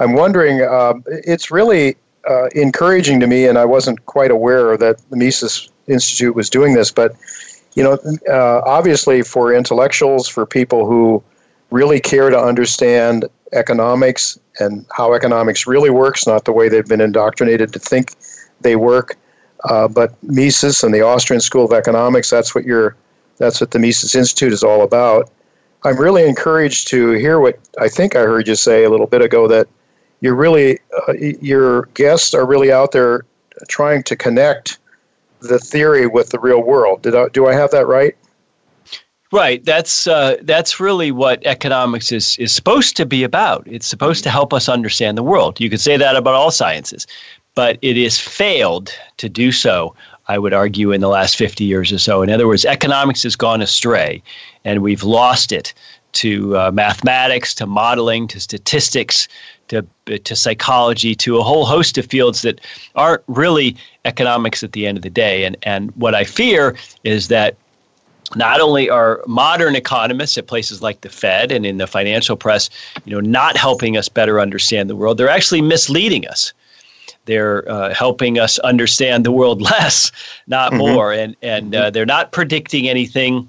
I'm 0.00 0.12
wondering. 0.12 0.60
Uh, 0.60 0.94
it's 1.06 1.50
really 1.50 1.96
uh, 2.28 2.46
encouraging 2.54 3.20
to 3.20 3.26
me, 3.26 3.46
and 3.46 3.58
I 3.58 3.64
wasn't 3.64 4.04
quite 4.06 4.30
aware 4.30 4.76
that 4.76 4.98
the 5.10 5.16
Mises 5.16 5.68
Institute 5.86 6.34
was 6.34 6.48
doing 6.48 6.74
this, 6.74 6.90
but 6.90 7.14
you 7.74 7.82
know, 7.82 7.98
uh, 8.28 8.60
obviously 8.64 9.22
for 9.22 9.52
intellectuals, 9.52 10.28
for 10.28 10.46
people 10.46 10.86
who 10.86 11.22
really 11.70 12.00
care 12.00 12.30
to 12.30 12.38
understand 12.38 13.24
economics 13.52 14.38
and 14.60 14.86
how 14.92 15.12
economics 15.12 15.66
really 15.66 15.90
works, 15.90 16.26
not 16.26 16.44
the 16.44 16.52
way 16.52 16.68
they've 16.68 16.86
been 16.86 17.00
indoctrinated 17.00 17.72
to 17.72 17.78
think 17.78 18.12
they 18.60 18.76
work. 18.76 19.16
Uh, 19.64 19.88
but 19.88 20.14
Mises 20.22 20.84
and 20.84 20.94
the 20.94 21.00
Austrian 21.00 21.40
School 21.40 21.64
of 21.64 21.72
Economics, 21.72 22.30
that's 22.30 22.54
what 22.54 22.64
your 22.64 22.96
that's 23.38 23.60
what 23.60 23.72
the 23.72 23.78
Mises 23.78 24.14
Institute 24.14 24.52
is 24.52 24.62
all 24.62 24.82
about. 24.82 25.30
I'm 25.84 25.98
really 25.98 26.26
encouraged 26.26 26.88
to 26.88 27.12
hear 27.12 27.40
what 27.40 27.58
I 27.80 27.88
think 27.88 28.14
I 28.14 28.20
heard 28.20 28.46
you 28.46 28.54
say 28.54 28.84
a 28.84 28.90
little 28.90 29.06
bit 29.06 29.22
ago 29.22 29.48
that 29.48 29.66
you're 30.24 30.34
really 30.34 30.78
uh, 31.06 31.12
your 31.12 31.82
guests 31.92 32.32
are 32.32 32.46
really 32.46 32.72
out 32.72 32.92
there 32.92 33.26
trying 33.68 34.02
to 34.04 34.16
connect 34.16 34.78
the 35.40 35.58
theory 35.58 36.06
with 36.06 36.30
the 36.30 36.38
real 36.38 36.62
world. 36.62 37.02
Did 37.02 37.14
I, 37.14 37.28
do 37.28 37.46
I 37.46 37.52
have 37.52 37.70
that 37.72 37.86
right? 37.86 38.16
Right. 39.30 39.62
That's 39.62 40.06
uh, 40.06 40.38
that's 40.42 40.80
really 40.80 41.10
what 41.10 41.44
economics 41.44 42.10
is 42.10 42.38
is 42.38 42.54
supposed 42.54 42.96
to 42.96 43.04
be 43.04 43.22
about. 43.22 43.66
It's 43.66 43.86
supposed 43.86 44.24
to 44.24 44.30
help 44.30 44.54
us 44.54 44.66
understand 44.66 45.18
the 45.18 45.22
world. 45.22 45.60
You 45.60 45.68
could 45.68 45.80
say 45.80 45.98
that 45.98 46.16
about 46.16 46.32
all 46.34 46.50
sciences, 46.50 47.06
but 47.54 47.76
it 47.82 48.02
has 48.02 48.18
failed 48.18 48.90
to 49.18 49.28
do 49.28 49.52
so. 49.52 49.94
I 50.28 50.38
would 50.38 50.54
argue 50.54 50.90
in 50.90 51.02
the 51.02 51.08
last 51.08 51.36
50 51.36 51.64
years 51.64 51.92
or 51.92 51.98
so. 51.98 52.22
In 52.22 52.30
other 52.30 52.46
words, 52.46 52.64
economics 52.64 53.24
has 53.24 53.36
gone 53.36 53.60
astray, 53.60 54.22
and 54.64 54.80
we've 54.80 55.02
lost 55.02 55.52
it 55.52 55.74
to 56.14 56.56
uh, 56.56 56.70
mathematics, 56.70 57.54
to 57.56 57.66
modeling, 57.66 58.26
to 58.28 58.40
statistics, 58.40 59.28
to 59.68 59.84
to 60.18 60.36
psychology, 60.36 61.14
to 61.14 61.38
a 61.38 61.42
whole 61.42 61.64
host 61.64 61.98
of 61.98 62.06
fields 62.06 62.42
that 62.42 62.60
aren't 62.94 63.22
really 63.26 63.76
economics 64.04 64.62
at 64.62 64.72
the 64.72 64.86
end 64.86 64.98
of 64.98 65.02
the 65.02 65.10
day. 65.10 65.44
And 65.44 65.56
and 65.62 65.90
what 65.96 66.14
I 66.14 66.24
fear 66.24 66.76
is 67.04 67.28
that 67.28 67.56
not 68.36 68.60
only 68.60 68.90
are 68.90 69.22
modern 69.26 69.76
economists 69.76 70.38
at 70.38 70.46
places 70.46 70.82
like 70.82 71.02
the 71.02 71.08
Fed 71.08 71.52
and 71.52 71.64
in 71.64 71.78
the 71.78 71.86
financial 71.86 72.36
press, 72.36 72.70
you 73.04 73.12
know, 73.12 73.20
not 73.20 73.56
helping 73.56 73.96
us 73.96 74.08
better 74.08 74.40
understand 74.40 74.90
the 74.90 74.96
world, 74.96 75.18
they're 75.18 75.28
actually 75.28 75.62
misleading 75.62 76.26
us. 76.26 76.52
They're 77.26 77.70
uh, 77.70 77.94
helping 77.94 78.38
us 78.38 78.58
understand 78.60 79.24
the 79.24 79.32
world 79.32 79.62
less, 79.72 80.12
not 80.46 80.72
mm-hmm. 80.72 80.78
more, 80.78 81.12
and 81.12 81.36
and 81.42 81.74
uh, 81.74 81.90
they're 81.90 82.06
not 82.06 82.32
predicting 82.32 82.88
anything 82.88 83.48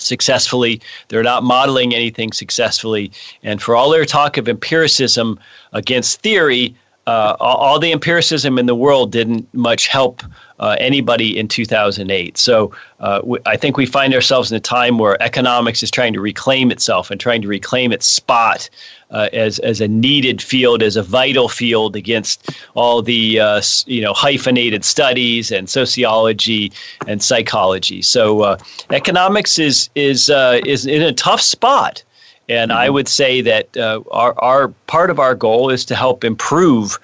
successfully. 0.00 0.80
They're 1.08 1.22
not 1.22 1.42
modeling 1.42 1.94
anything 1.94 2.32
successfully. 2.32 3.12
And 3.42 3.60
for 3.62 3.76
all 3.76 3.90
their 3.90 4.04
talk 4.04 4.36
of 4.36 4.48
empiricism 4.48 5.38
against 5.72 6.20
theory, 6.20 6.74
uh, 7.06 7.36
all 7.40 7.78
the 7.78 7.92
empiricism 7.92 8.58
in 8.58 8.66
the 8.66 8.74
world 8.74 9.10
didn't 9.10 9.52
much 9.54 9.88
help 9.88 10.22
uh, 10.60 10.76
anybody 10.78 11.36
in 11.38 11.48
2008. 11.48 12.36
So 12.36 12.72
uh, 13.00 13.20
w- 13.20 13.42
I 13.46 13.56
think 13.56 13.76
we 13.76 13.86
find 13.86 14.14
ourselves 14.14 14.52
in 14.52 14.56
a 14.56 14.60
time 14.60 14.98
where 14.98 15.20
economics 15.22 15.82
is 15.82 15.90
trying 15.90 16.12
to 16.12 16.20
reclaim 16.20 16.70
itself 16.70 17.10
and 17.10 17.18
trying 17.18 17.42
to 17.42 17.48
reclaim 17.48 17.92
its 17.92 18.06
spot 18.06 18.68
uh, 19.10 19.28
as 19.32 19.58
as 19.60 19.80
a 19.80 19.88
needed 19.88 20.42
field, 20.42 20.82
as 20.82 20.96
a 20.96 21.02
vital 21.02 21.48
field 21.48 21.96
against 21.96 22.50
all 22.74 23.02
the 23.02 23.40
uh, 23.40 23.62
you 23.86 24.00
know 24.00 24.12
hyphenated 24.12 24.84
studies 24.84 25.50
and 25.50 25.68
sociology 25.68 26.72
and 27.06 27.22
psychology. 27.22 28.02
So 28.02 28.42
uh, 28.42 28.58
economics 28.90 29.58
is 29.58 29.90
is 29.94 30.30
uh, 30.30 30.60
is 30.66 30.86
in 30.86 31.02
a 31.02 31.12
tough 31.12 31.40
spot. 31.40 32.02
And 32.48 32.72
I 32.72 32.86
mm-hmm. 32.86 32.94
would 32.94 33.08
say 33.08 33.42
that 33.42 33.76
uh, 33.76 34.02
our, 34.10 34.34
our 34.42 34.68
part 34.88 35.10
of 35.10 35.20
our 35.20 35.36
goal 35.36 35.70
is 35.70 35.84
to 35.84 35.94
help 35.94 36.24
improve 36.24 36.98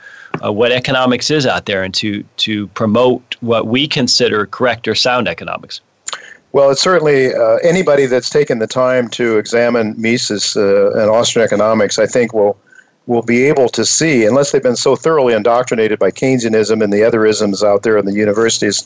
uh, 0.45 0.53
what 0.53 0.73
economics 0.73 1.31
is 1.31 1.47
out 1.47 1.67
there 1.67 1.85
and 1.85 1.95
to 1.95 2.25
to 2.39 2.67
promote 2.69 3.37
what 3.41 3.69
we 3.69 3.87
consider 3.87 4.47
correct 4.47 4.89
or 4.89 4.95
sound 4.95 5.29
economics. 5.29 5.81
Well, 6.53 6.70
it's 6.70 6.80
certainly 6.80 7.34
uh, 7.34 7.57
anybody 7.57 8.07
that's 8.07 8.30
taken 8.30 8.61
the 8.61 8.66
time 8.66 9.09
to 9.11 9.36
examine 9.36 9.94
Mises 9.99 10.57
uh, 10.57 10.92
and 10.92 11.11
Austrian 11.11 11.44
economics, 11.44 11.99
I 11.99 12.07
think, 12.07 12.32
will 12.32 12.57
will 13.07 13.22
be 13.22 13.44
able 13.44 13.68
to 13.68 13.84
see, 13.84 14.24
unless 14.24 14.51
they've 14.51 14.62
been 14.62 14.74
so 14.74 14.97
thoroughly 14.97 15.32
indoctrinated 15.32 15.97
by 15.99 16.11
Keynesianism 16.11 16.82
and 16.82 16.92
the 16.92 17.05
other 17.05 17.24
isms 17.24 17.62
out 17.62 17.84
there 17.84 17.97
in 17.99 18.05
the 18.05 18.12
universities, 18.12 18.84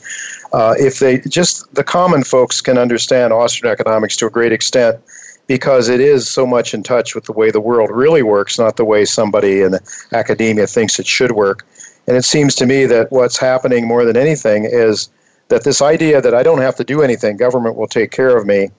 uh, 0.53 0.75
if 0.77 0.99
they 0.99 1.19
just 1.21 1.73
the 1.73 1.83
common 1.83 2.23
folks 2.23 2.61
can 2.61 2.77
understand 2.77 3.33
Austrian 3.33 3.71
economics 3.71 4.15
to 4.17 4.27
a 4.27 4.29
great 4.29 4.51
extent 4.51 4.99
because 5.47 5.89
it 5.89 5.99
is 5.99 6.29
so 6.29 6.45
much 6.45 6.73
in 6.73 6.83
touch 6.83 7.15
with 7.15 7.25
the 7.25 7.33
way 7.33 7.51
the 7.51 7.59
world 7.59 7.89
really 7.91 8.23
works, 8.23 8.59
not 8.59 8.77
the 8.77 8.85
way 8.85 9.05
somebody 9.05 9.61
in 9.61 9.75
academia 10.13 10.67
thinks 10.67 10.99
it 10.99 11.07
should 11.07 11.31
work. 11.31 11.65
And 12.07 12.15
it 12.15 12.23
seems 12.23 12.55
to 12.55 12.65
me 12.65 12.85
that 12.85 13.11
what's 13.11 13.37
happening 13.37 13.87
more 13.87 14.05
than 14.05 14.15
anything 14.15 14.65
is 14.65 15.09
that 15.51 15.65
this 15.65 15.81
idea 15.81 16.21
that 16.21 16.33
I 16.33 16.43
don't 16.43 16.61
have 16.61 16.75
to 16.77 16.83
do 16.83 17.01
anything, 17.03 17.37
government 17.37 17.75
will 17.75 17.87
take 17.87 18.09
care 18.09 18.35
of 18.35 18.47
me, 18.47 18.69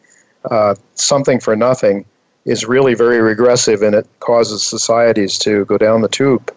uh, 0.50 0.74
something 0.94 1.38
for 1.38 1.54
nothing, 1.54 2.04
is 2.44 2.64
really 2.64 2.94
very 2.94 3.20
regressive 3.20 3.82
and 3.82 3.94
it 3.94 4.06
causes 4.20 4.62
societies 4.62 5.38
to 5.38 5.64
go 5.66 5.78
down 5.78 6.00
the 6.00 6.08
tube. 6.08 6.52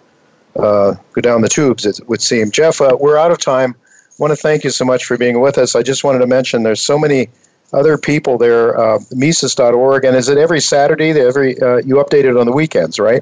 Uh, 0.56 0.96
go 1.12 1.22
down 1.22 1.42
the 1.42 1.50
tubes, 1.50 1.86
it 1.86 2.00
would 2.08 2.22
seem. 2.22 2.50
Jeff, 2.50 2.80
uh, 2.80 2.98
we're 3.00 3.18
out 3.18 3.30
of 3.30 3.38
time. 3.38 3.76
I 3.84 4.16
want 4.18 4.32
to 4.32 4.38
thank 4.38 4.64
you 4.64 4.70
so 4.70 4.86
much 4.86 5.04
for 5.04 5.18
being 5.18 5.42
with 5.42 5.58
us. 5.58 5.76
I 5.76 5.84
just 5.84 6.06
wanted 6.06 6.20
to 6.20 6.28
mention 6.28 6.64
there's 6.64 6.82
so 6.82 6.98
many 6.98 7.28
other 7.74 7.98
people 7.98 8.38
there, 8.38 8.80
uh, 8.80 9.00
Mises.org, 9.12 10.06
and 10.06 10.16
is 10.16 10.30
it 10.30 10.38
every 10.38 10.62
Saturday? 10.62 11.10
Every 11.10 11.60
uh, 11.60 11.78
you 11.78 11.96
update 11.96 12.24
it 12.24 12.38
on 12.38 12.46
the 12.46 12.54
weekends, 12.54 13.00
right? 13.00 13.22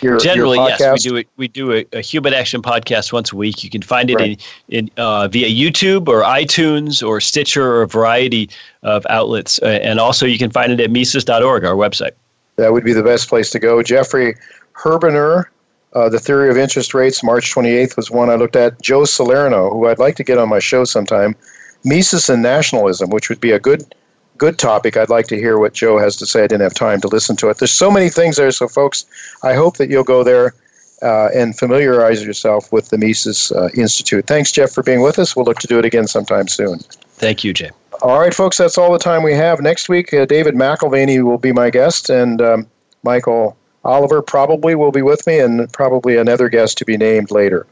Your, 0.00 0.18
Generally, 0.18 0.58
your 0.58 0.68
yes, 0.70 1.04
we 1.04 1.10
do 1.10 1.16
it. 1.16 1.28
We 1.36 1.48
do 1.48 1.72
a, 1.72 1.86
a, 1.92 2.00
human 2.00 2.32
action 2.32 2.62
podcast 2.62 3.12
once 3.12 3.32
a 3.32 3.36
week. 3.36 3.62
You 3.62 3.70
can 3.70 3.82
find 3.82 4.10
it 4.10 4.14
right. 4.14 4.40
in, 4.68 4.86
in 4.86 4.90
uh, 4.96 5.28
via 5.28 5.48
YouTube 5.48 6.08
or 6.08 6.22
iTunes 6.22 7.06
or 7.06 7.20
Stitcher 7.20 7.64
or 7.64 7.82
a 7.82 7.88
variety 7.88 8.48
of 8.82 9.06
outlets, 9.10 9.60
uh, 9.62 9.66
and 9.66 10.00
also 10.00 10.24
you 10.24 10.38
can 10.38 10.50
find 10.50 10.72
it 10.72 10.80
at 10.80 10.90
Mises.org, 10.90 11.64
our 11.64 11.74
website. 11.74 12.12
That 12.56 12.72
would 12.72 12.84
be 12.84 12.92
the 12.92 13.02
best 13.02 13.28
place 13.28 13.50
to 13.50 13.58
go. 13.58 13.82
Jeffrey 13.82 14.34
Herbener, 14.74 15.46
uh, 15.94 16.08
The 16.08 16.18
Theory 16.18 16.50
of 16.50 16.56
Interest 16.56 16.94
Rates, 16.94 17.22
March 17.22 17.54
28th 17.54 17.96
was 17.96 18.10
one 18.10 18.30
I 18.30 18.34
looked 18.34 18.56
at. 18.56 18.80
Joe 18.82 19.04
Salerno, 19.04 19.70
who 19.70 19.88
I'd 19.88 19.98
like 19.98 20.16
to 20.16 20.24
get 20.24 20.38
on 20.38 20.48
my 20.48 20.58
show 20.58 20.84
sometime, 20.84 21.36
Mises 21.84 22.30
and 22.30 22.42
nationalism, 22.42 23.10
which 23.10 23.28
would 23.28 23.40
be 23.40 23.50
a 23.50 23.58
good 23.58 23.94
good 24.38 24.58
topic. 24.58 24.96
I'd 24.96 25.08
like 25.08 25.26
to 25.28 25.36
hear 25.36 25.58
what 25.58 25.72
Joe 25.72 25.98
has 25.98 26.16
to 26.16 26.26
say. 26.26 26.44
I 26.44 26.46
didn't 26.46 26.62
have 26.62 26.74
time 26.74 27.00
to 27.02 27.08
listen 27.08 27.36
to 27.36 27.48
it. 27.48 27.58
There's 27.58 27.72
so 27.72 27.90
many 27.90 28.08
things 28.08 28.36
there, 28.36 28.50
so 28.50 28.68
folks, 28.68 29.04
I 29.42 29.54
hope 29.54 29.76
that 29.76 29.88
you'll 29.88 30.04
go 30.04 30.24
there 30.24 30.54
uh, 31.02 31.28
and 31.34 31.56
familiarize 31.58 32.24
yourself 32.24 32.72
with 32.72 32.90
the 32.90 32.98
Mises 32.98 33.52
uh, 33.52 33.68
Institute. 33.76 34.26
Thanks, 34.26 34.52
Jeff, 34.52 34.70
for 34.70 34.82
being 34.82 35.02
with 35.02 35.18
us. 35.18 35.34
We'll 35.34 35.44
look 35.44 35.58
to 35.58 35.66
do 35.66 35.78
it 35.78 35.84
again 35.84 36.06
sometime 36.06 36.48
soon. 36.48 36.78
Thank 36.78 37.44
you, 37.44 37.52
Jay. 37.52 37.70
All 38.02 38.18
right, 38.18 38.34
folks, 38.34 38.58
that's 38.58 38.78
all 38.78 38.92
the 38.92 38.98
time 38.98 39.22
we 39.22 39.34
have. 39.34 39.60
Next 39.60 39.88
week, 39.88 40.12
uh, 40.12 40.24
David 40.24 40.54
McAlvany 40.54 41.22
will 41.22 41.38
be 41.38 41.52
my 41.52 41.70
guest, 41.70 42.10
and 42.10 42.40
um, 42.40 42.66
Michael 43.02 43.56
Oliver 43.84 44.22
probably 44.22 44.74
will 44.74 44.92
be 44.92 45.02
with 45.02 45.26
me, 45.26 45.38
and 45.38 45.72
probably 45.72 46.16
another 46.16 46.48
guest 46.48 46.78
to 46.78 46.84
be 46.84 46.96
named 46.96 47.30
later. 47.30 47.66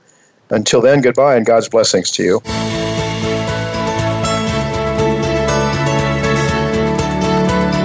Until 0.50 0.80
then, 0.80 1.00
goodbye, 1.00 1.36
and 1.36 1.46
God's 1.46 1.68
blessings 1.68 2.11
to 2.12 2.22
you. 2.22 2.89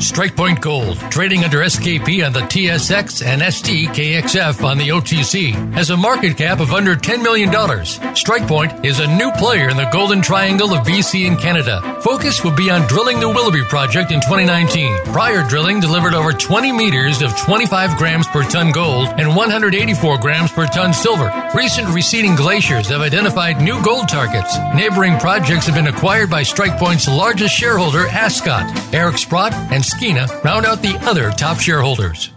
StrikePoint 0.00 0.62
Gold, 0.62 0.96
trading 1.10 1.44
under 1.44 1.58
SKP 1.58 2.24
on 2.24 2.32
the 2.32 2.40
TSX 2.40 3.22
and 3.22 3.42
STKXF 3.42 4.64
on 4.64 4.78
the 4.78 4.88
OTC, 4.88 5.52
has 5.74 5.90
a 5.90 5.96
market 5.96 6.38
cap 6.38 6.60
of 6.60 6.72
under 6.72 6.96
$10 6.96 7.22
million. 7.22 7.50
StrikePoint 7.50 8.82
is 8.82 8.98
a 8.98 9.16
new 9.18 9.30
player 9.32 9.68
in 9.68 9.76
the 9.76 9.90
Golden 9.92 10.22
Triangle 10.22 10.72
of 10.72 10.86
BC 10.86 11.28
and 11.28 11.38
Canada. 11.38 12.00
Focus 12.00 12.42
will 12.42 12.56
be 12.56 12.70
on 12.70 12.88
drilling 12.88 13.20
the 13.20 13.28
Willoughby 13.28 13.62
project 13.64 14.10
in 14.10 14.22
2019. 14.22 15.04
Prior 15.12 15.46
drilling 15.46 15.80
delivered 15.80 16.14
over 16.14 16.32
20 16.32 16.72
meters 16.72 17.20
of 17.20 17.36
25 17.36 17.98
grams 17.98 18.26
per 18.28 18.42
ton 18.44 18.72
gold 18.72 19.08
and 19.18 19.36
184 19.36 20.16
grams 20.16 20.50
per 20.50 20.66
ton 20.66 20.94
silver. 20.94 21.30
Recent 21.54 21.88
receding 21.88 22.36
glaciers 22.36 22.88
have 22.88 23.02
identified 23.02 23.60
new 23.60 23.82
gold 23.84 24.08
targets. 24.08 24.56
Neighboring 24.74 25.18
projects 25.18 25.66
have 25.66 25.74
been 25.74 25.88
acquired 25.88 26.30
by 26.30 26.40
StrikePoint's 26.40 27.06
largest 27.06 27.54
shareholder, 27.54 28.06
Ascot. 28.06 28.94
Eric 28.94 29.18
Sprott 29.18 29.52
and 29.52 29.84
Skeena 29.90 30.28
round 30.44 30.66
out 30.66 30.82
the 30.82 30.96
other 31.02 31.30
top 31.30 31.58
shareholders. 31.58 32.30